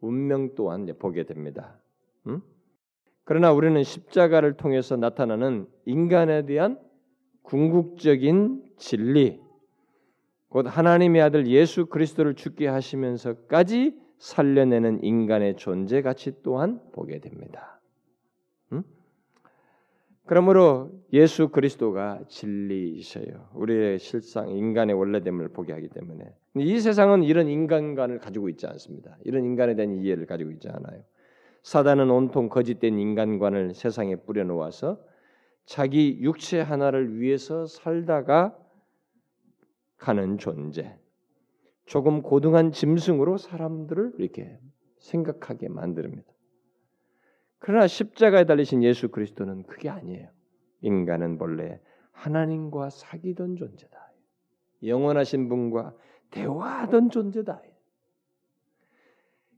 운명 0.00 0.54
또한 0.54 0.86
보게 0.96 1.24
됩니다. 1.24 1.80
음? 2.28 2.40
그러나 3.24 3.52
우리는 3.52 3.82
십자가를 3.82 4.56
통해서 4.56 4.94
나타나는 4.94 5.66
인간에 5.86 6.46
대한 6.46 6.78
궁극적인 7.42 8.62
진리, 8.76 9.40
곧 10.50 10.66
하나님의 10.68 11.22
아들 11.22 11.48
예수 11.48 11.86
그리스도를 11.86 12.34
죽게 12.34 12.68
하시면서까지 12.68 13.98
살려내는 14.18 15.02
인간의 15.02 15.56
존재 15.56 16.00
가치 16.00 16.30
또한 16.44 16.80
보게 16.92 17.18
됩니다. 17.18 17.80
음? 18.70 18.84
그러므로 20.26 20.90
예수 21.12 21.48
그리스도가 21.48 22.20
진리이셔요. 22.28 23.50
우리의 23.54 23.98
실상, 23.98 24.48
인간의 24.48 24.96
원래됨을 24.96 25.48
보게 25.48 25.72
하기 25.74 25.88
때문에 25.88 26.34
이 26.56 26.80
세상은 26.80 27.22
이런 27.22 27.48
인간관을 27.48 28.20
가지고 28.20 28.48
있지 28.48 28.66
않습니다. 28.66 29.18
이런 29.24 29.44
인간에 29.44 29.74
대한 29.74 29.92
이해를 29.92 30.26
가지고 30.26 30.50
있지 30.52 30.68
않아요. 30.68 31.02
사단은 31.62 32.10
온통 32.10 32.48
거짓된 32.48 32.98
인간관을 32.98 33.74
세상에 33.74 34.16
뿌려놓아서 34.16 34.98
자기 35.66 36.18
육체 36.20 36.60
하나를 36.60 37.18
위해서 37.18 37.66
살다가 37.66 38.56
가는 39.98 40.38
존재. 40.38 40.96
조금 41.86 42.22
고등한 42.22 42.72
짐승으로 42.72 43.36
사람들을 43.36 44.14
이렇게 44.18 44.58
생각하게 44.98 45.68
만듭니다. 45.68 46.33
그러나 47.66 47.86
십자가에 47.86 48.44
달리신 48.44 48.82
예수 48.82 49.08
그리스도는 49.08 49.62
그게 49.62 49.88
아니에요. 49.88 50.28
인간은 50.82 51.38
본래 51.38 51.80
하나님과 52.12 52.90
사귀던 52.90 53.56
존재다. 53.56 54.12
영원하신 54.82 55.48
분과 55.48 55.94
대화하던 56.30 57.08
존재다. 57.08 57.62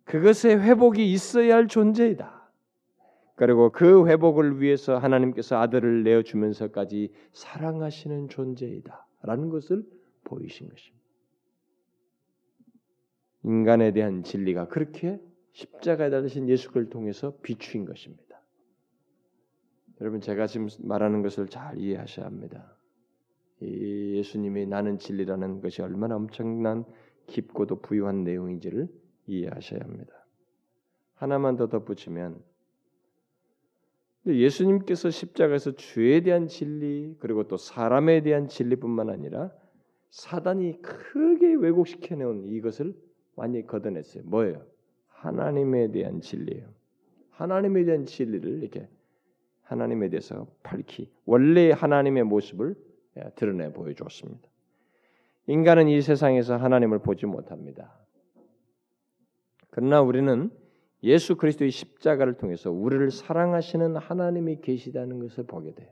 그것의 0.04 0.60
회복이 0.60 1.12
있어야 1.12 1.56
할 1.56 1.66
존재이다. 1.66 2.48
그리고 3.34 3.72
그 3.72 4.06
회복을 4.06 4.60
위해서 4.60 4.98
하나님께서 4.98 5.58
아들을 5.58 6.04
내어 6.04 6.22
주면서까지 6.22 7.12
사랑하시는 7.32 8.28
존재이다 8.28 9.04
라는 9.22 9.48
것을 9.48 9.82
보이신 10.22 10.68
것입니다. 10.68 11.04
인간에 13.42 13.90
대한 13.90 14.22
진리가 14.22 14.68
그렇게 14.68 15.20
십자가에 15.56 16.10
달리신 16.10 16.50
예수를 16.50 16.90
통해서 16.90 17.38
비추인 17.40 17.86
것입니다. 17.86 18.42
여러분 20.02 20.20
제가 20.20 20.46
지금 20.46 20.68
말하는 20.80 21.22
것을 21.22 21.48
잘 21.48 21.78
이해하셔야 21.78 22.26
합니다. 22.26 22.76
이 23.62 24.16
예수님이 24.16 24.66
나는 24.66 24.98
진리라는 24.98 25.62
것이 25.62 25.80
얼마나 25.80 26.16
엄청난 26.16 26.84
깊고도 27.26 27.80
부유한 27.80 28.22
내용인지를 28.22 28.86
이해하셔야 29.26 29.80
합니다. 29.80 30.26
하나만 31.14 31.56
더 31.56 31.68
덧붙이면 31.68 32.44
예수님께서 34.26 35.08
십자가에서 35.08 35.74
죄에 35.74 36.20
대한 36.20 36.48
진리 36.48 37.16
그리고 37.18 37.48
또 37.48 37.56
사람에 37.56 38.22
대한 38.22 38.48
진리뿐만 38.48 39.08
아니라 39.08 39.50
사단이 40.10 40.82
크게 40.82 41.54
왜곡시켜 41.54 42.16
놓은 42.16 42.44
이것을 42.44 42.94
완전히 43.36 43.66
걷어냈어요. 43.66 44.24
뭐예요? 44.26 44.75
하나님에 45.26 45.90
대한 45.90 46.20
진리예요. 46.20 46.68
하나님에 47.30 47.84
대한 47.84 48.06
진리를 48.06 48.62
이렇게 48.62 48.88
하나님에 49.62 50.08
대해서 50.08 50.46
밝히 50.62 51.10
원래 51.24 51.72
하나님의 51.72 52.24
모습을 52.24 52.76
예, 53.16 53.30
드러내 53.34 53.72
보여주었습니다. 53.72 54.48
인간은 55.48 55.88
이 55.88 56.00
세상에서 56.00 56.56
하나님을 56.56 57.00
보지 57.00 57.26
못합니다. 57.26 57.92
그러나 59.70 60.00
우리는 60.00 60.50
예수 61.02 61.36
그리스도의 61.36 61.70
십자가를 61.70 62.34
통해서 62.34 62.70
우리를 62.70 63.10
사랑하시는 63.10 63.96
하나님이 63.96 64.60
계시다는 64.60 65.18
것을 65.18 65.44
보게 65.44 65.74
돼요. 65.74 65.90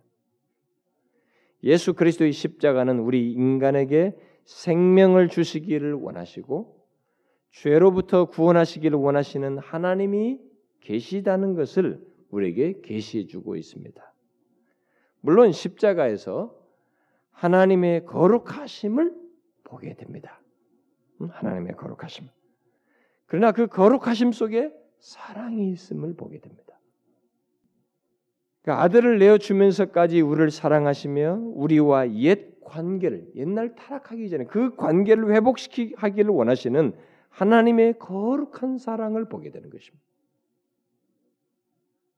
예수 1.62 1.94
그리스도의 1.94 2.32
십자가는 2.32 2.98
우리 3.00 3.32
인간에게 3.32 4.16
생명을 4.44 5.28
주시기를 5.28 5.94
원하시고 5.94 6.73
죄로부터 7.54 8.24
구원하시기를 8.26 8.98
원하시는 8.98 9.58
하나님이 9.58 10.40
계시다는 10.80 11.54
것을 11.54 12.04
우리에게 12.30 12.80
계시해 12.82 13.26
주고 13.26 13.54
있습니다. 13.54 14.12
물론 15.20 15.52
십자가에서 15.52 16.54
하나님의 17.30 18.06
거룩하심을 18.06 19.14
보게 19.62 19.94
됩니다. 19.94 20.40
하나님의 21.20 21.76
거룩하심. 21.76 22.28
그러나 23.26 23.52
그 23.52 23.68
거룩하심 23.68 24.32
속에 24.32 24.72
사랑이 24.98 25.70
있음을 25.70 26.14
보게 26.16 26.40
됩니다. 26.40 26.78
그러니까 28.62 28.82
아들을 28.82 29.18
내어 29.18 29.38
주면서까지 29.38 30.20
우리를 30.20 30.50
사랑하시며 30.50 31.52
우리와 31.54 32.14
옛 32.14 32.60
관계를 32.62 33.30
옛날 33.36 33.76
타락하기 33.76 34.28
전에 34.28 34.44
그 34.44 34.74
관계를 34.74 35.32
회복시키기를 35.34 36.30
원하시는 36.30 36.94
하나님의 37.34 37.98
거룩한 37.98 38.78
사랑을 38.78 39.24
보게 39.28 39.50
되는 39.50 39.68
것입니다. 39.68 40.04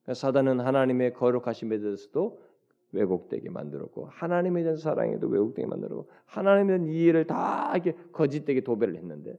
그러니까 0.03 0.15
사단은 0.15 0.61
하나님의 0.61 1.15
거룩하심에 1.15 1.79
대해서도 1.79 2.45
왜곡되게 2.93 3.51
만들었고 3.51 4.07
하나님에 4.07 4.63
대한 4.63 4.77
사랑에도 4.77 5.27
왜곡되게 5.27 5.67
만들고 5.67 6.09
하나님에 6.27 6.79
대한 6.79 6.87
이해를 6.87 7.27
다 7.27 7.73
이렇게 7.75 7.95
거짓되게 8.13 8.61
도배를 8.61 8.97
했는데 8.97 9.39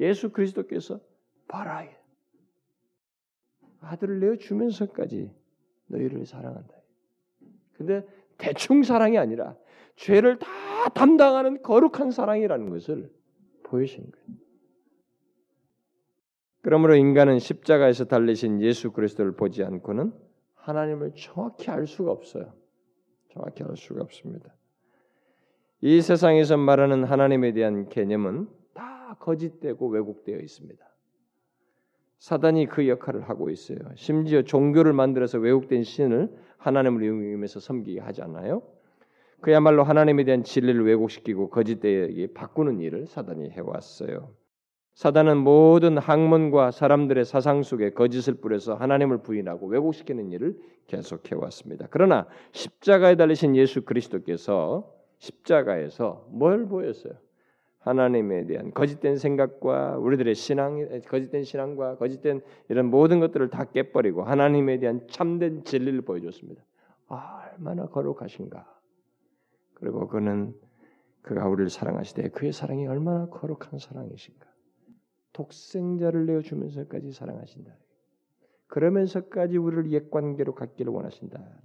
예수 0.00 0.30
그리스도께서 0.30 1.00
봐라 1.48 1.84
아들을 3.80 4.20
내어 4.20 4.36
주면서까지 4.36 5.32
너희를 5.86 6.26
사랑한다. 6.26 6.74
근데 7.74 8.06
대충 8.36 8.82
사랑이 8.82 9.16
아니라 9.18 9.56
죄를 9.96 10.38
다 10.38 10.46
담당하는 10.94 11.62
거룩한 11.62 12.10
사랑이라는 12.10 12.70
것을 12.70 13.10
보여신 13.62 14.10
거예요. 14.10 14.45
그러므로 16.66 16.96
인간은 16.96 17.38
십자가에서 17.38 18.06
달리신 18.06 18.60
예수 18.60 18.90
그리스도를 18.90 19.36
보지 19.36 19.62
않고는 19.62 20.12
하나님을 20.56 21.12
정확히 21.14 21.70
알 21.70 21.86
수가 21.86 22.10
없어요. 22.10 22.54
정확히 23.32 23.62
알 23.62 23.76
수가 23.76 24.02
없습니다. 24.02 24.52
이 25.80 26.00
세상에서 26.00 26.56
말하는 26.56 27.04
하나님에 27.04 27.52
대한 27.52 27.88
개념은 27.88 28.48
다 28.74 29.16
거짓되고 29.20 29.86
왜곡되어 29.86 30.40
있습니다. 30.40 30.84
사단이 32.18 32.66
그 32.66 32.88
역할을 32.88 33.28
하고 33.28 33.48
있어요. 33.48 33.78
심지어 33.94 34.42
종교를 34.42 34.92
만들어서 34.92 35.38
왜곡된 35.38 35.84
신을 35.84 36.34
하나님을 36.56 37.04
이용해서 37.04 37.60
섬기게 37.60 38.00
않나요? 38.22 38.64
그야말로 39.40 39.84
하나님에 39.84 40.24
대한 40.24 40.42
진리를 40.42 40.84
왜곡시키고 40.84 41.48
거짓되게 41.48 42.32
바꾸는 42.34 42.80
일을 42.80 43.06
사단이 43.06 43.50
해왔어요. 43.50 44.34
사단은 44.96 45.36
모든 45.36 45.98
학문과 45.98 46.70
사람들의 46.70 47.26
사상 47.26 47.62
속에 47.62 47.90
거짓을 47.90 48.32
뿌려서 48.32 48.74
하나님을 48.76 49.18
부인하고 49.18 49.66
왜곡시키는 49.66 50.32
일을 50.32 50.58
계속해 50.86 51.34
왔습니다. 51.34 51.86
그러나 51.90 52.26
십자가에 52.52 53.16
달리신 53.16 53.56
예수 53.56 53.84
그리스도께서 53.84 54.90
십자가에서 55.18 56.26
뭘 56.30 56.66
보였어요? 56.66 57.12
하나님에 57.80 58.46
대한 58.46 58.72
거짓된 58.72 59.18
생각과 59.18 59.98
우리들의 59.98 60.34
신앙, 60.34 60.88
거짓된 61.02 61.44
신앙과 61.44 61.98
거짓된 61.98 62.40
이런 62.70 62.86
모든 62.86 63.20
것들을 63.20 63.50
다 63.50 63.64
깨버리고 63.64 64.22
하나님에 64.22 64.78
대한 64.78 65.06
참된 65.10 65.62
진리를 65.62 66.00
보여줬습니다. 66.00 66.62
아, 67.08 67.50
얼마나 67.52 67.86
거룩하신가. 67.86 68.66
그리고 69.74 70.08
그는 70.08 70.54
그가 71.20 71.46
우리를 71.48 71.68
사랑하시되 71.68 72.30
그의 72.30 72.54
사랑이 72.54 72.86
얼마나 72.86 73.26
거룩한 73.26 73.78
사랑이신가. 73.78 74.55
독생자를 75.36 76.24
내어 76.24 76.40
주면서까지 76.40 77.12
사랑하신다. 77.12 77.76
그러면서까지 78.68 79.58
우리를 79.58 79.92
옛 79.92 80.10
관계로 80.10 80.54
갖기를 80.54 80.90
원하신다. 80.90 81.60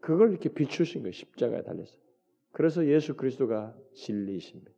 그걸 0.00 0.30
이렇게 0.30 0.48
비추신 0.50 1.02
거예요. 1.02 1.12
십자가에 1.12 1.62
달려서. 1.64 1.98
그래서 2.52 2.86
예수 2.86 3.16
그리스도가 3.16 3.76
진리이십니다. 3.94 4.70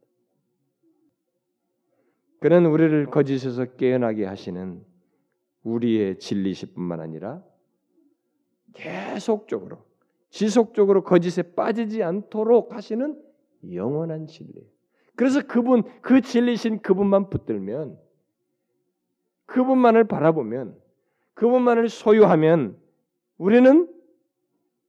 그는 2.40 2.64
우리를 2.66 3.06
거짓에서 3.06 3.66
깨어나게 3.76 4.24
하시는 4.24 4.82
우리의 5.64 6.18
진리실 6.18 6.72
뿐만 6.72 7.00
아니라 7.00 7.44
계속적으로 8.72 9.84
지속적으로 10.30 11.04
거짓에 11.04 11.42
빠지지 11.42 12.02
않도록 12.02 12.74
하시는 12.74 13.22
영원한 13.70 14.26
진리. 14.26 14.66
그래서 15.16 15.42
그분 15.46 15.82
그 16.00 16.20
진리신 16.20 16.80
그분만 16.80 17.30
붙들면 17.30 17.98
그분만을 19.46 20.04
바라보면 20.04 20.76
그분만을 21.34 21.88
소유하면 21.88 22.76
우리는 23.38 23.88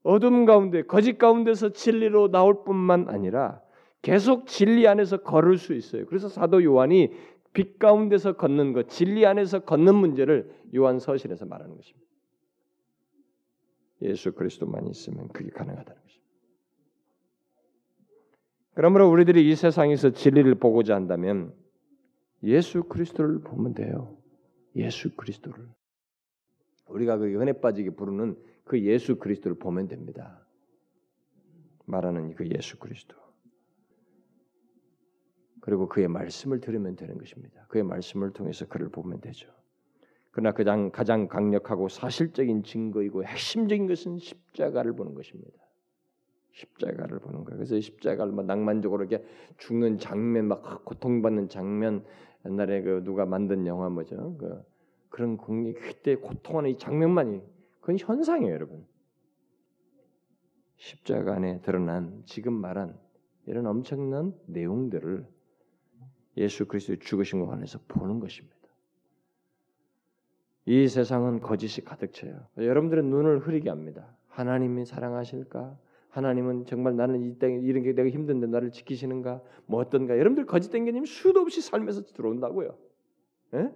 어둠 0.04 0.46
가운데 0.46 0.84
거짓 0.84 1.18
가운데서 1.18 1.70
진리로 1.70 2.30
나올 2.30 2.64
뿐만 2.64 3.10
아니라 3.10 3.62
계속 4.02 4.48
진리 4.48 4.88
안에서 4.88 5.18
걸을 5.18 5.58
수 5.58 5.74
있어요. 5.74 6.06
그래서 6.06 6.28
사도 6.28 6.64
요한이 6.64 7.12
빛 7.54 7.80
가운데서 7.80 8.34
걷는 8.34 8.74
것, 8.74 8.90
진리 8.90 9.26
안에서 9.26 9.60
걷는 9.60 9.96
문제를 9.96 10.54
요한 10.76 11.00
서신에서 11.00 11.46
말하는 11.46 11.76
것입니다. 11.76 12.04
예수 14.02 14.34
그리스도만 14.34 14.88
있으면 14.88 15.30
그게 15.30 15.50
가능하다는 15.50 16.02
것입니다. 16.02 16.23
그러므로 18.76 19.10
우리들이 19.10 19.50
이 19.50 19.56
세상에서 19.56 20.12
진리를 20.12 20.56
보고자 20.56 20.96
한다면 20.96 21.54
예수 22.44 22.84
그리스도를 22.84 23.42
보면 23.42 23.74
돼요. 23.74 24.18
예수 24.76 25.16
그리스도를. 25.16 25.68
우리가 26.88 27.18
그 27.18 27.26
은혜 27.40 27.54
빠지게 27.54 27.92
부르는 27.92 28.36
그 28.64 28.82
예수 28.82 29.18
그리스도를 29.18 29.58
보면 29.58 29.88
됩니다. 29.88 30.46
말하는 31.86 32.34
그 32.36 32.48
예수 32.50 32.78
그리스도. 32.78 33.16
그리고 35.62 35.88
그의 35.88 36.08
말씀을 36.08 36.60
들으면 36.60 36.96
되는 36.96 37.18
것입니다. 37.18 37.66
그의 37.68 37.84
말씀을 37.84 38.32
통해서 38.32 38.68
그를 38.68 38.90
보면 38.90 39.22
되죠. 39.22 39.50
그러나 40.32 40.52
가장 40.52 40.92
가장 40.92 41.28
강력하고 41.28 41.88
사실적인 41.88 42.64
증거이고 42.64 43.24
핵심적인 43.24 43.88
것은 43.88 44.18
십자가를 44.18 44.94
보는 44.94 45.14
것입니다. 45.14 45.63
십자가를 46.54 47.20
보는 47.20 47.44
거예요. 47.44 47.58
그래서 47.58 47.80
십자가를 47.80 48.32
막 48.32 48.46
낭만적으로 48.46 49.04
이렇게 49.04 49.26
죽는 49.58 49.98
장면, 49.98 50.48
막 50.48 50.86
고통받는 50.86 51.50
장면, 51.50 52.06
옛날에 52.46 52.82
그 52.82 53.04
누가 53.04 53.26
만든 53.26 53.66
영화 53.68 53.90
뭐죠? 53.90 54.38
그 54.38 54.64
그런 55.10 55.38
공리 55.38 55.74
그때 55.74 56.16
고통하는 56.16 56.72
이 56.72 56.78
장면만이 56.78 57.42
그건 57.80 57.98
현상이에요, 57.98 58.54
여러분. 58.54 58.86
십자가 60.78 61.36
안에 61.36 61.62
드러난 61.62 62.24
지금 62.26 62.54
말한 62.54 62.98
이런 63.46 63.66
엄청난 63.68 64.34
내용들을 64.48 65.26
예수 66.38 66.68
그리스도의 66.68 67.00
죽으심과 67.00 67.48
관해서 67.48 67.80
보는 67.88 68.20
것입니다. 68.20 68.56
이 70.66 70.88
세상은 70.88 71.42
거짓이 71.42 71.84
가득 71.84 72.14
차요. 72.14 72.48
여러분들의 72.58 73.04
눈을 73.04 73.40
흐리게 73.40 73.70
합니다. 73.70 74.16
하나님이 74.30 74.86
사랑하실까? 74.86 75.78
하나님은 76.14 76.66
정말 76.66 76.96
나는 76.96 77.24
이 77.24 77.40
땅에 77.40 77.56
이런 77.56 77.82
게 77.82 77.94
내가 77.94 78.08
힘든데 78.08 78.46
나를 78.48 78.70
지키시는가? 78.72 79.42
뭐 79.66 79.82
어떤가? 79.82 80.16
여러분들 80.16 80.46
거짓된 80.46 80.86
개념 80.86 81.06
수도 81.06 81.40
없이 81.42 81.60
삶에서 81.62 82.04
들어온다고요. 82.06 82.78
예? 83.56 83.72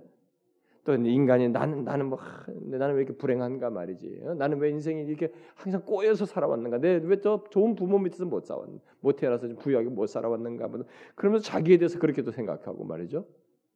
또 0.84 0.94
인간이 0.94 1.50
나는 1.50 1.84
나는 1.84 2.06
뭐 2.06 2.20
나는 2.48 2.94
왜 2.96 3.02
이렇게 3.02 3.18
불행한가 3.18 3.72
말이지. 3.72 4.22
어? 4.24 4.34
나는 4.36 4.60
왜 4.60 4.70
인생이 4.70 5.02
이렇게 5.06 5.34
항상 5.56 5.82
꼬여서 5.84 6.26
살아왔는가? 6.26 6.78
내 6.78 7.00
왜 7.00 7.20
저 7.22 7.44
좋은 7.50 7.74
부모 7.74 7.98
밑에서 7.98 8.26
못 8.26 8.46
살았, 8.46 8.68
못 9.02 9.16
태어나서 9.16 9.48
부유하게 9.56 9.90
못 9.90 10.06
살아왔는가? 10.06 10.68
뭐 10.68 10.86
그러면서 11.16 11.44
자기에 11.44 11.78
대해서 11.78 11.98
그렇게도 11.98 12.30
생각하고 12.32 12.86
말이죠. 12.86 13.26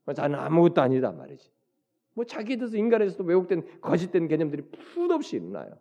나는 0.05 0.35
아무것도 0.37 0.79
아니다 0.81 1.11
말이지. 1.11 1.49
뭐 2.13 2.25
자기에 2.25 2.57
대해서 2.57 2.77
인간에서도 2.77 3.23
왜곡된 3.23 3.81
거짓된 3.81 4.27
개념들이 4.27 4.61
푸도 4.93 5.15
없이 5.15 5.37
일어나요. 5.37 5.71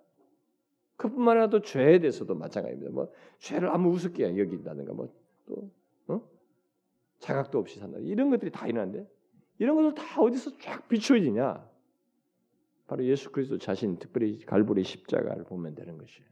그뿐만 1.00 1.38
아니라 1.38 1.48
또 1.48 1.62
죄에 1.62 1.98
대해서도 1.98 2.34
마찬가지입니다. 2.34 2.92
뭐 2.92 3.10
죄를 3.38 3.70
아무 3.70 3.88
우습게 3.90 4.22
여긴다든가 4.38 4.92
뭐또 4.92 5.70
어? 6.08 6.20
자각도 7.20 7.58
없이 7.58 7.78
산다. 7.78 7.98
이런 8.00 8.28
것들이 8.28 8.50
다 8.50 8.66
일어나는데 8.66 9.08
이런 9.58 9.76
것들 9.76 9.94
다 9.94 10.20
어디서 10.20 10.58
쫙 10.58 10.86
비추어지냐? 10.88 11.66
바로 12.86 13.04
예수 13.04 13.30
그리스도 13.30 13.56
자신, 13.56 13.98
특별히 13.98 14.44
갈보리 14.44 14.84
십자가를 14.84 15.44
보면 15.44 15.74
되는 15.74 15.96
것이에요. 15.96 16.28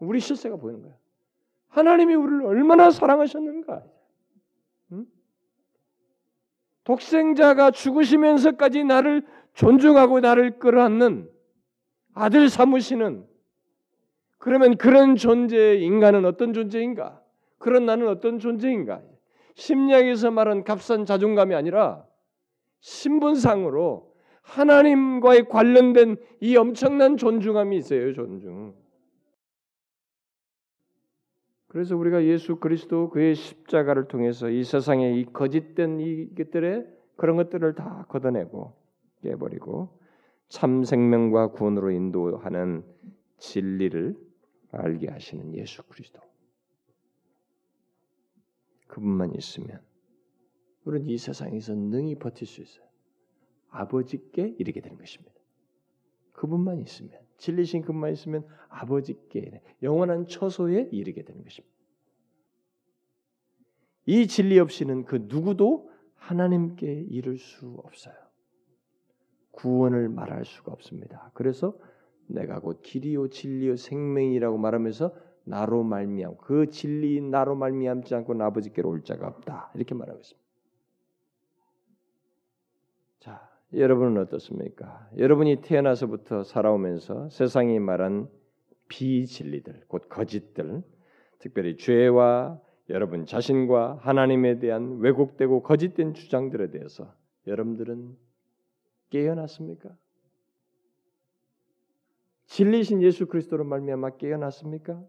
우리 0.00 0.20
실세가 0.20 0.56
보이는 0.56 0.80
거야. 0.80 0.96
하나님이 1.68 2.14
우리를 2.14 2.46
얼마나 2.46 2.90
사랑하셨는가. 2.90 3.84
응? 4.92 5.06
독생자가 6.84 7.72
죽으시면서까지 7.72 8.84
나를 8.84 9.26
존중하고 9.52 10.20
나를 10.20 10.58
끌어안는 10.58 11.30
아들 12.14 12.48
삼으시는 12.48 13.33
그러면 14.44 14.76
그런 14.76 15.16
존재의 15.16 15.82
인간은 15.82 16.26
어떤 16.26 16.52
존재인가? 16.52 17.18
그런 17.56 17.86
나는 17.86 18.08
어떤 18.08 18.38
존재인가? 18.38 19.00
심리학에서 19.54 20.30
말한 20.32 20.64
값싼 20.64 21.06
자존감이 21.06 21.54
아니라 21.54 22.04
신분상으로 22.80 24.12
하나님과의 24.42 25.48
관련된 25.48 26.18
이 26.40 26.58
엄청난 26.58 27.16
존중함이 27.16 27.74
있어요, 27.78 28.12
존중. 28.12 28.74
그래서 31.68 31.96
우리가 31.96 32.24
예수 32.24 32.56
그리스도 32.56 33.08
그의 33.08 33.34
십자가를 33.34 34.08
통해서 34.08 34.50
이 34.50 34.62
세상의 34.62 35.20
이 35.20 35.24
거짓된 35.32 36.00
이것들의 36.00 36.86
그런 37.16 37.36
것들을 37.36 37.76
다 37.76 38.04
걷어내고 38.10 38.74
깨버리고 39.22 39.98
참 40.48 40.84
생명과 40.84 41.52
구원으로 41.52 41.92
인도하는 41.92 42.84
진리를 43.38 44.33
알게 44.74 45.08
하시는 45.08 45.54
예수 45.54 45.82
그리스도. 45.84 46.20
그분만 48.86 49.34
있으면 49.34 49.80
우리는 50.84 51.08
이 51.08 51.18
세상에서 51.18 51.74
능히 51.74 52.14
버틸 52.16 52.46
수 52.46 52.60
있어요. 52.60 52.84
아버지께 53.70 54.54
이르게 54.58 54.80
되는 54.80 54.96
것입니다. 54.98 55.34
그분만 56.32 56.80
있으면 56.80 57.18
진리신 57.38 57.82
그분만 57.82 58.12
있으면 58.12 58.46
아버지께 58.68 59.62
영원한 59.82 60.26
처소에 60.26 60.88
이르게 60.92 61.24
되는 61.24 61.42
것입니다. 61.42 61.74
이 64.06 64.26
진리 64.26 64.58
없이는 64.58 65.04
그 65.04 65.26
누구도 65.28 65.90
하나님께 66.16 67.06
이를 67.08 67.38
수 67.38 67.80
없어요. 67.84 68.14
구원을 69.52 70.08
말할 70.08 70.44
수가 70.44 70.72
없습니다. 70.72 71.30
그래서 71.34 71.78
내가 72.26 72.60
곧 72.60 72.80
길이요 72.82 73.28
진리요 73.28 73.76
생명이라고 73.76 74.56
말하면서 74.58 75.14
나로 75.44 75.82
말미암 75.82 76.36
그 76.38 76.70
진리인 76.70 77.30
나로 77.30 77.54
말미암지 77.54 78.14
않고 78.14 78.40
아버지께로 78.42 78.88
올 78.88 79.02
자가 79.04 79.26
없다 79.26 79.70
이렇게 79.74 79.94
말하고 79.94 80.20
있습니다. 80.20 80.44
자, 83.20 83.50
여러분은 83.74 84.20
어떻습니까? 84.22 85.08
여러분이 85.18 85.60
태어나서부터 85.62 86.44
살아오면서 86.44 87.28
세상이 87.28 87.78
말한 87.78 88.28
비진리들, 88.88 89.84
곧 89.88 90.08
거짓들, 90.08 90.82
특별히 91.38 91.76
죄와 91.76 92.60
여러분 92.90 93.26
자신과 93.26 93.98
하나님에 94.00 94.58
대한 94.58 94.98
왜곡되고 94.98 95.62
거짓된 95.62 96.14
주장들에 96.14 96.70
대해서 96.70 97.14
여러분들은 97.46 98.16
깨어났습니까? 99.10 99.96
진리신 102.54 103.02
예수 103.02 103.26
그리스도로 103.26 103.64
말미암아 103.64 104.10
깨어났습니까? 104.10 105.02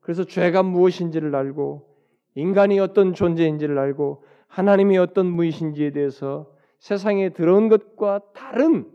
그래서 0.00 0.24
죄가 0.24 0.62
무엇인지를 0.62 1.34
알고 1.34 1.94
인간이 2.36 2.80
어떤 2.80 3.12
존재인지를 3.12 3.78
알고 3.78 4.24
하나님이 4.46 4.96
어떤 4.96 5.26
무엇인지에 5.26 5.90
대해서 5.90 6.56
세상에 6.78 7.34
들어온 7.34 7.68
것과 7.68 8.32
다른 8.32 8.90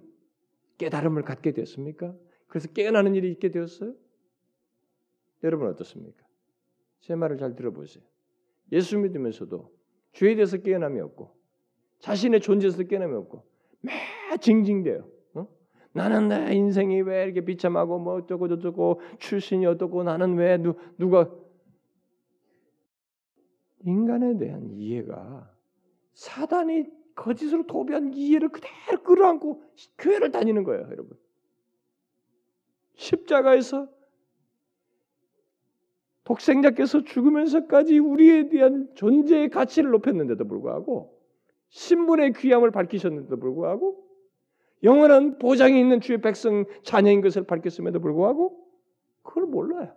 깨달음을 0.79 1.21
갖게 1.21 1.51
되었습니까? 1.51 2.15
그래서 2.47 2.69
깨어나는 2.69 3.13
일이 3.13 3.29
있게 3.29 3.51
되었어요? 3.51 3.93
여러분 5.43 5.67
어떻습니까? 5.67 6.25
제 7.01 7.13
말을 7.13 7.37
잘 7.37 7.55
들어보세요. 7.55 8.03
예수 8.71 8.97
믿으면서도 8.97 9.71
죄에 10.13 10.33
대해서 10.33 10.57
깨어남이 10.57 10.99
없고 11.01 11.35
자신의 11.99 12.41
존재에서 12.41 12.81
깨어남이 12.81 13.13
없고 13.13 13.43
매 13.81 13.93
징징대요. 14.41 15.16
나는 15.93 16.27
내 16.27 16.55
인생이 16.55 17.01
왜 17.01 17.23
이렇게 17.23 17.41
비참하고 17.41 17.99
뭐 17.99 18.15
어쩌고 18.15 18.47
저쩌고 18.47 19.01
출신이 19.19 19.65
어떻고 19.65 20.03
나는 20.03 20.35
왜 20.35 20.57
누, 20.57 20.75
누가 20.97 21.29
인간에 23.85 24.37
대한 24.37 24.69
이해가 24.69 25.51
사단이 26.13 26.85
거짓으로 27.15 27.65
도배한 27.65 28.13
이해를 28.13 28.49
그대로 28.49 29.01
끌어안고 29.03 29.63
교회를 29.97 30.31
다니는 30.31 30.63
거예요, 30.63 30.83
여러분. 30.83 31.17
십자가에서 32.95 33.87
독생자께서 36.23 37.03
죽으면서까지 37.03 37.99
우리에 37.99 38.49
대한 38.49 38.89
존재의 38.95 39.49
가치를 39.49 39.91
높였는데도 39.91 40.45
불구하고 40.45 41.17
신분의 41.69 42.33
귀함을 42.33 42.71
밝히셨는데도 42.71 43.39
불구하고 43.39 44.06
영원한 44.83 45.39
보장이 45.39 45.79
있는 45.79 46.01
주의 46.01 46.19
백성 46.21 46.65
자녀인 46.83 47.21
것을 47.21 47.43
밝혔음에도 47.43 47.99
불구하고 47.99 48.65
그걸 49.23 49.45
몰라요. 49.45 49.95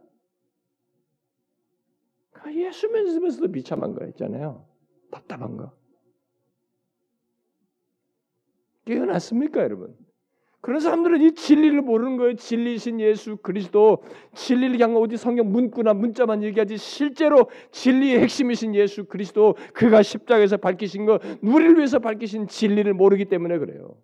그러니까 2.31 2.67
예수 2.67 2.89
믿으면서도 2.89 3.53
비참한 3.53 3.95
거 3.95 4.07
있잖아요. 4.07 4.67
답답한 5.11 5.57
거. 5.57 5.73
깨어났습니까, 8.87 9.61
여러분? 9.61 9.97
그런 10.63 10.81
사람들은 10.81 11.23
이 11.23 11.33
진리를 11.33 11.81
모르는 11.81 12.17
거예요. 12.19 12.35
진리신 12.37 13.01
예수 13.01 13.39
그리스도 13.39 14.03
진리를 14.35 14.79
향한 14.81 15.03
어디 15.03 15.17
성경 15.17 15.51
문구나 15.51 15.95
문자만 15.95 16.43
얘기하지 16.43 16.77
실제로 16.77 17.49
진리의 17.71 18.21
핵심이신 18.21 18.75
예수 18.75 19.05
그리스도 19.05 19.55
그가 19.73 20.03
십자가에서 20.03 20.59
밝히신 20.59 21.07
거 21.07 21.19
우리를 21.43 21.77
위해서 21.77 21.99
밝히신 21.99 22.47
진리를 22.47 22.93
모르기 22.93 23.25
때문에 23.25 23.59
그래요. 23.59 23.97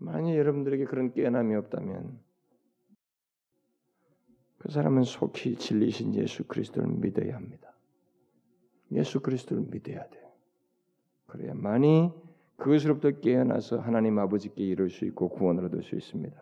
만약 0.00 0.34
여러분들에게 0.34 0.86
그런 0.86 1.12
깨어남이 1.12 1.54
없다면 1.54 2.18
그 4.58 4.70
사람은 4.70 5.04
속히 5.04 5.56
진리신 5.56 6.14
예수 6.14 6.44
그리스도를 6.44 6.88
믿어야 6.88 7.36
합니다. 7.36 7.72
예수 8.92 9.20
그리스도를 9.20 9.64
믿어야 9.70 10.06
돼요. 10.08 10.30
그래야만이 11.26 12.12
그것으로부터 12.56 13.10
깨어나서 13.20 13.78
하나님 13.78 14.18
아버지께 14.18 14.64
이룰 14.64 14.90
수 14.90 15.04
있고 15.04 15.28
구원을 15.28 15.66
얻을 15.66 15.82
수 15.82 15.94
있습니다. 15.94 16.36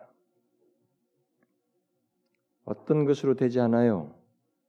어떤 2.65 3.05
것으로 3.05 3.35
되지 3.35 3.59
않아요. 3.59 4.15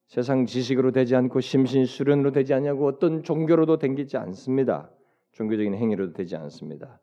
세상 0.07 0.47
지식으로 0.47 0.91
되지 0.91 1.14
않고 1.14 1.41
심신 1.41 1.86
수련으로 1.86 2.32
되지 2.32 2.55
않냐고 2.55 2.86
어떤 2.86 3.22
종교로도 3.22 3.78
댕기지 3.78 4.16
않습니다. 4.16 4.91
종교적인 5.32 5.74
행위로도 5.74 6.12
되지 6.12 6.34
않습니다. 6.36 7.01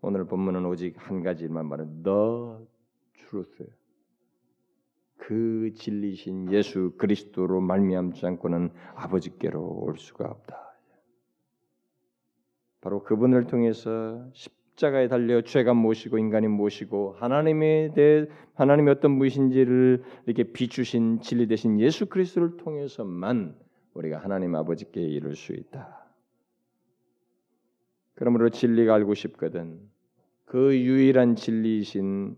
오늘 0.00 0.26
본문은 0.26 0.64
오직 0.66 0.94
한 0.96 1.22
가지만 1.22 1.66
말은 1.66 2.02
the 2.02 2.66
truth. 3.14 3.64
그 5.16 5.72
진리신 5.74 6.52
예수 6.52 6.94
그리스도로 6.96 7.60
말미암지 7.60 8.24
않고는 8.24 8.70
아버지께로 8.94 9.60
올 9.60 9.98
수가 9.98 10.26
없다. 10.26 10.76
바로 12.80 13.02
그분을 13.02 13.48
통해서 13.48 14.24
십자가에 14.32 15.08
달려 15.08 15.42
죄가 15.42 15.74
무엇이고 15.74 16.18
인간이 16.18 16.46
무엇이고 16.46 17.16
하나님에 17.18 17.92
대해 17.94 18.26
하나님이 18.54 18.90
어떤 18.90 19.10
무엇인지를 19.10 20.04
이렇게 20.26 20.44
비추신 20.44 21.20
진리 21.20 21.48
되신 21.48 21.80
예수 21.80 22.06
그리스도를 22.06 22.56
통해서만 22.56 23.56
우리가 23.94 24.18
하나님 24.18 24.54
아버지께 24.54 25.00
이룰 25.00 25.34
수 25.34 25.52
있다. 25.52 26.07
그러므로 28.18 28.48
진리가 28.48 28.94
알고 28.94 29.14
싶거든 29.14 29.78
그 30.44 30.76
유일한 30.76 31.36
진리이신 31.36 32.36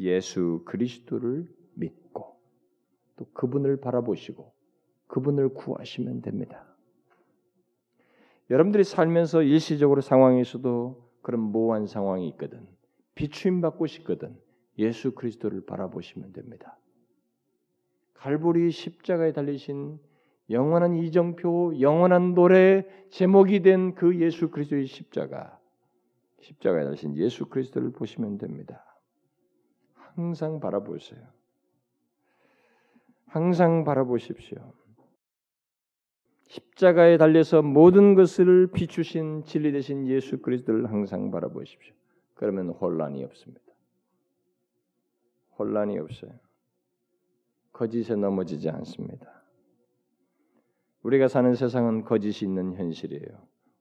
예수 0.00 0.60
그리스도를 0.66 1.48
믿고 1.72 2.36
또 3.16 3.24
그분을 3.32 3.80
바라보시고 3.80 4.52
그분을 5.06 5.54
구하시면 5.54 6.20
됩니다. 6.20 6.66
여러분들이 8.50 8.84
살면서 8.84 9.44
일시적으로 9.44 10.02
상황에서도 10.02 11.10
그런 11.22 11.40
모호한 11.40 11.86
상황이 11.86 12.28
있거든. 12.28 12.68
비추임 13.14 13.62
받고 13.62 13.86
싶거든. 13.86 14.36
예수 14.78 15.14
그리스도를 15.14 15.64
바라보시면 15.64 16.34
됩니다. 16.34 16.78
갈보리 18.12 18.70
십자가에 18.70 19.32
달리신 19.32 19.98
영원한 20.50 20.96
이정표, 20.96 21.80
영원한 21.80 22.34
노래 22.34 22.86
제목이 23.10 23.60
된 23.62 23.94
그 23.94 24.20
예수 24.20 24.50
그리스도의 24.50 24.86
십자가, 24.86 25.58
십자가에 26.40 26.84
달리신 26.84 27.16
예수 27.16 27.46
그리스도를 27.46 27.92
보시면 27.92 28.38
됩니다. 28.38 28.84
항상 29.94 30.60
바라보세요. 30.60 31.20
항상 33.26 33.84
바라보십시오. 33.84 34.74
십자가에 36.48 37.16
달려서 37.16 37.62
모든 37.62 38.14
것을 38.14 38.68
비추신 38.70 39.44
진리 39.44 39.72
되신 39.72 40.06
예수 40.06 40.38
그리스도를 40.38 40.88
항상 40.90 41.30
바라보십시오. 41.30 41.94
그러면 42.34 42.68
혼란이 42.68 43.24
없습니다. 43.24 43.64
혼란이 45.58 45.98
없어요. 45.98 46.32
거짓에 47.72 48.14
넘어지지 48.14 48.68
않습니다. 48.68 49.33
우리가 51.04 51.28
사는 51.28 51.54
세상은 51.54 52.02
거짓이 52.02 52.48
있는 52.48 52.74
현실이에요. 52.74 53.26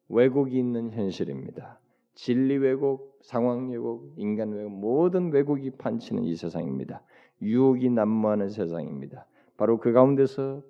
왜곡이 0.10 0.58
있는 0.58 0.92
현실입니다. 0.92 1.80
진리 2.16 2.58
왜곡, 2.58 3.20
상황 3.22 3.70
왜곡, 3.70 4.14
인간 4.18 4.52
왜곡, 4.52 4.72
모든 4.72 5.32
왜곡이 5.32 5.72
판치는 5.72 6.26
이 6.26 6.36
세상입니다. 6.36 7.02
유혹이 7.42 7.90
난무하는 7.90 8.50
세상입니다. 8.50 9.26
바로 9.56 9.80
그 9.80 9.94
가운데서 9.94 10.62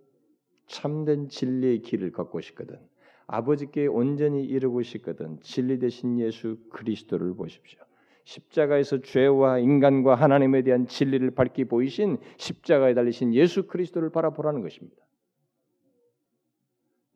참된 0.68 1.28
진리의 1.28 1.82
길을 1.82 2.12
걷고 2.12 2.40
싶거든. 2.42 2.78
아버지께 3.26 3.88
온전히 3.88 4.46
이르고 4.46 4.84
싶거든. 4.84 5.40
진리 5.42 5.80
되신 5.80 6.20
예수 6.20 6.58
그리스도를 6.70 7.34
보십시오. 7.36 7.80
십자가에서 8.26 9.02
죄와 9.02 9.58
인간과 9.58 10.16
하나님에 10.16 10.62
대한 10.62 10.86
진리를 10.86 11.32
밝히 11.32 11.66
보이신 11.66 12.18
십자가에 12.38 12.94
달리신 12.94 13.34
예수 13.34 13.66
그리스도를 13.66 14.12
바라보라는 14.12 14.62
것입니다. 14.62 15.03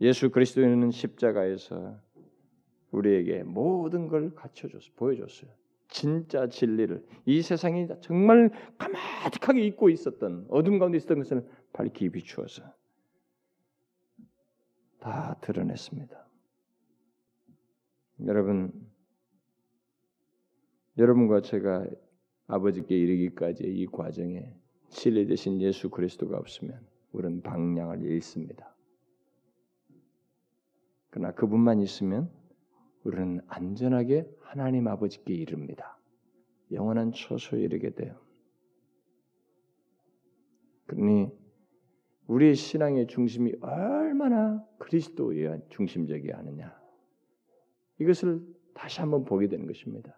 예수 0.01 0.29
그리스도는 0.29 0.91
십자가에서 0.91 1.99
우리에게 2.91 3.43
모든 3.43 4.07
걸 4.07 4.33
갖춰줬어, 4.33 4.91
보여줬어요. 4.95 5.49
진짜 5.89 6.47
진리를 6.47 7.05
이 7.25 7.41
세상이 7.41 7.87
정말 8.01 8.51
까마득하게 8.77 9.65
잊고 9.65 9.89
있었던 9.89 10.47
어둠 10.49 10.79
가운데 10.79 10.97
있었던 10.97 11.19
것을 11.19 11.47
밝히 11.73 12.09
비추어서 12.09 12.63
다 14.99 15.37
드러냈습니다. 15.41 16.27
여러분, 18.25 18.71
여러분과 20.97 21.41
제가 21.41 21.85
아버지께 22.47 22.97
이르기까지 22.97 23.63
이 23.63 23.85
과정에 23.85 24.53
진리 24.89 25.27
되신 25.27 25.61
예수 25.61 25.89
그리스도가 25.89 26.37
없으면 26.37 26.85
우리는 27.11 27.41
방향을 27.41 28.03
잃습니다. 28.03 28.76
그러나 31.17 31.33
그분만 31.33 31.79
있으면 31.81 32.29
우리는 33.03 33.41
안전하게 33.47 34.29
하나님 34.39 34.87
아버지께 34.87 35.33
이릅니다. 35.33 35.97
영원한 36.71 37.11
처소에 37.11 37.59
이르게 37.59 37.89
돼요. 37.89 38.15
그러니 40.85 41.31
우리의 42.27 42.53
신앙의 42.53 43.07
중심이 43.07 43.51
얼마나 43.61 44.63
그리스도에 44.77 45.59
중심적이야 45.69 46.37
하느냐. 46.37 46.79
이것을 47.99 48.39
다시 48.75 48.99
한번 48.99 49.25
보게 49.25 49.47
되는 49.47 49.65
것입니다. 49.65 50.15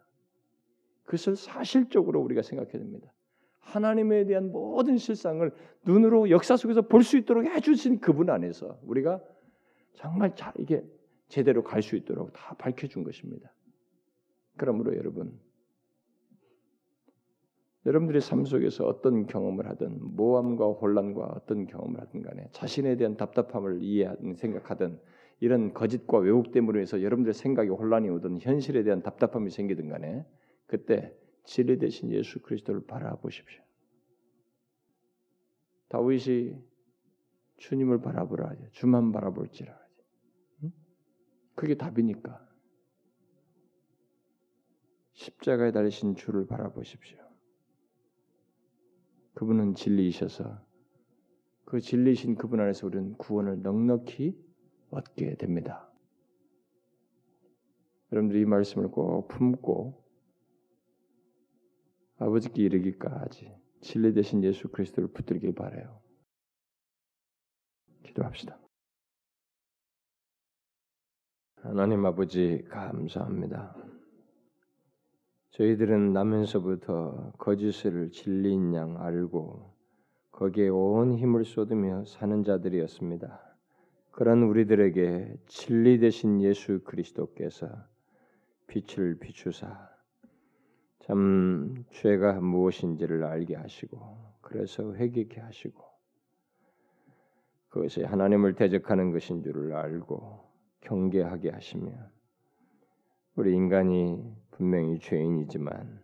그것을 1.06 1.38
사실적으로 1.38 2.20
우리가 2.20 2.42
생각해야 2.42 2.74
됩니다. 2.74 3.14
하나님에 3.60 4.26
대한 4.26 4.52
모든 4.52 4.98
실상을 4.98 5.50
눈으로 5.86 6.30
역사 6.30 6.58
속에서 6.58 6.82
볼 6.82 7.04
수 7.04 7.18
있도록 7.18 7.46
해주신 7.46 8.02
그분 8.02 8.30
안에서 8.30 8.82
우리가 8.84 9.22
정말 9.94 10.36
잘 10.36 10.54
이게 10.58 10.84
제대로 11.28 11.64
갈 11.64 11.82
수 11.82 11.96
있도록 11.96 12.34
다 12.34 12.56
밝혀준 12.58 13.04
것입니다. 13.04 13.54
그러므로 14.58 14.96
여러분 14.98 15.40
여러분들의 17.86 18.22
삶 18.22 18.46
속에서 18.46 18.86
어떤 18.86 19.26
경험을 19.26 19.68
하든 19.70 20.16
모함과 20.16 20.66
혼란과 20.74 21.24
어떤 21.36 21.66
경험을 21.66 22.02
하든 22.02 22.22
간에 22.22 22.50
자신에 22.52 22.98
대한 22.98 23.16
답답함을 23.16 23.82
이해하든 23.82 24.36
생각하든 24.36 25.00
이런 25.40 25.74
거짓과 25.74 26.18
왜곡 26.20 26.52
때문에 26.52 26.82
해서 26.82 27.02
여러분들의 27.02 27.34
생각이 27.34 27.70
혼란이 27.70 28.10
오든 28.10 28.40
현실에 28.40 28.84
대한 28.84 29.02
답답함이 29.02 29.50
생기든 29.50 29.88
간에 29.88 30.26
그때 30.68 31.16
진리 31.46 31.80
대신 31.80 32.12
예수 32.12 32.42
그리스도를 32.42 32.86
바라보십시오. 32.86 33.64
다윗이 35.88 36.56
주님을 37.58 38.02
바라보라. 38.02 38.56
주만 38.72 39.12
바라볼지라? 39.12 39.79
그게 41.60 41.76
답이니까. 41.76 42.48
십자가에 45.12 45.74
달리신 45.74 46.16
주를 46.16 46.48
바라보십시오. 46.48 47.20
그분은 49.34 49.76
진리이셔서 49.76 50.66
그 51.66 51.82
진리신 51.82 52.36
그분 52.36 52.62
안에서 52.62 52.88
우리는 52.88 53.12
구원을 53.18 53.62
넉넉히 53.62 54.42
얻게 54.90 55.36
됩니다. 55.36 55.92
여러분들이 58.14 58.44
이 58.44 58.46
말씀을 58.46 58.90
꼭 58.90 59.28
품고 59.28 60.02
아버지께 62.20 62.64
이르기까지 62.64 63.54
진리 63.82 64.14
되신 64.14 64.46
예수 64.46 64.70
그리스도를 64.70 65.12
붙들길 65.12 65.56
바래요. 65.56 66.02
기도합시다. 68.04 68.59
하나님 71.62 72.06
아버지 72.06 72.64
감사합니다. 72.70 73.76
저희들은 75.50 76.14
나면서부터 76.14 77.34
거짓을 77.38 78.12
진리인 78.12 78.74
양 78.76 78.96
알고 79.02 79.70
거기에 80.32 80.70
온 80.70 81.16
힘을 81.16 81.44
쏟으며 81.44 82.06
사는 82.06 82.46
자들이었습니다. 82.46 83.42
그런 84.12 84.44
우리들에게 84.44 85.36
진리 85.48 86.00
되신 86.00 86.42
예수 86.42 86.80
그리스도께서 86.86 87.68
빛을 88.68 89.20
비추사 89.20 89.90
참 91.02 91.84
죄가 91.92 92.40
무엇인지를 92.40 93.26
알게 93.26 93.56
하시고 93.56 94.00
그래서 94.40 94.96
회개케 94.96 95.42
하시고 95.42 95.84
그것이 97.68 98.04
하나님을 98.04 98.56
대적하는 98.56 99.12
것인 99.12 99.44
줄을 99.44 99.74
알고 99.74 100.49
경계하게 100.82 101.50
하시며 101.50 101.92
우리 103.36 103.54
인간이 103.54 104.22
분명히 104.52 105.00
죄인이지만 105.00 106.04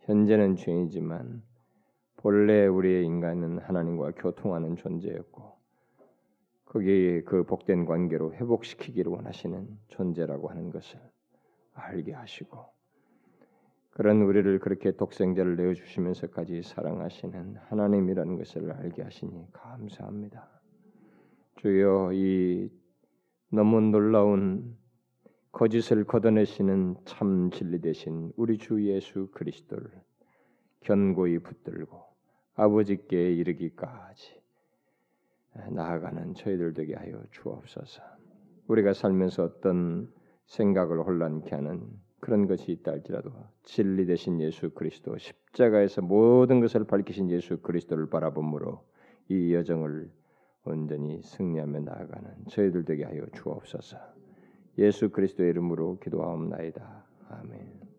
현재는 0.00 0.56
죄인이지만 0.56 1.42
본래 2.16 2.66
우리의 2.66 3.04
인간은 3.04 3.58
하나님과 3.58 4.12
교통하는 4.12 4.76
존재였고 4.76 5.54
거기에 6.66 7.22
그 7.22 7.44
복된 7.44 7.84
관계로 7.84 8.34
회복시키기를 8.34 9.12
원하시는 9.12 9.78
존재라고 9.88 10.48
하는 10.48 10.70
것을 10.70 10.98
알게 11.74 12.12
하시고 12.12 12.74
그런 13.90 14.22
우리를 14.22 14.58
그렇게 14.58 14.90
독생자를 14.90 15.56
내어 15.56 15.72
주시면서까지 15.72 16.62
사랑하시는 16.62 17.56
하나님이라는 17.68 18.36
것을 18.36 18.72
알게 18.72 19.02
하시니 19.02 19.52
감사합니다. 19.52 20.48
주여 21.56 22.10
이 22.12 22.70
너무 23.54 23.80
놀라운 23.80 24.76
거짓을 25.52 26.04
걷어내시는 26.04 26.96
참 27.04 27.50
진리 27.52 27.80
되신 27.80 28.32
우리 28.36 28.58
주 28.58 28.84
예수 28.84 29.28
그리스도를 29.30 29.88
견고히 30.80 31.38
붙들고 31.38 32.02
아버지께 32.56 33.32
이르기까지 33.32 34.42
나아가는 35.70 36.34
저희들 36.34 36.74
되게 36.74 36.96
하여 36.96 37.22
주옵소서. 37.30 38.02
우리가 38.66 38.92
살면서 38.92 39.44
어떤 39.44 40.12
생각을 40.46 41.06
혼란케 41.06 41.54
하는 41.54 41.88
그런 42.18 42.48
것이 42.48 42.72
있다 42.72 42.90
할지라도 42.90 43.30
진리 43.62 44.04
되신 44.04 44.40
예수 44.40 44.70
그리스도 44.70 45.16
십자가에서 45.16 46.02
모든 46.02 46.58
것을 46.58 46.84
밝히신 46.84 47.30
예수 47.30 47.58
그리스도를 47.58 48.10
바라봄으로 48.10 48.84
이 49.28 49.54
여정을 49.54 50.10
온전히 50.64 51.20
승리하며 51.22 51.80
나아가는 51.80 52.46
저희들 52.48 52.84
되게 52.84 53.04
하여 53.04 53.26
주옵소서. 53.32 53.98
예수 54.78 55.10
그리스도의 55.10 55.50
이름으로 55.50 55.98
기도하옵나이다. 56.00 57.04
아멘. 57.28 57.93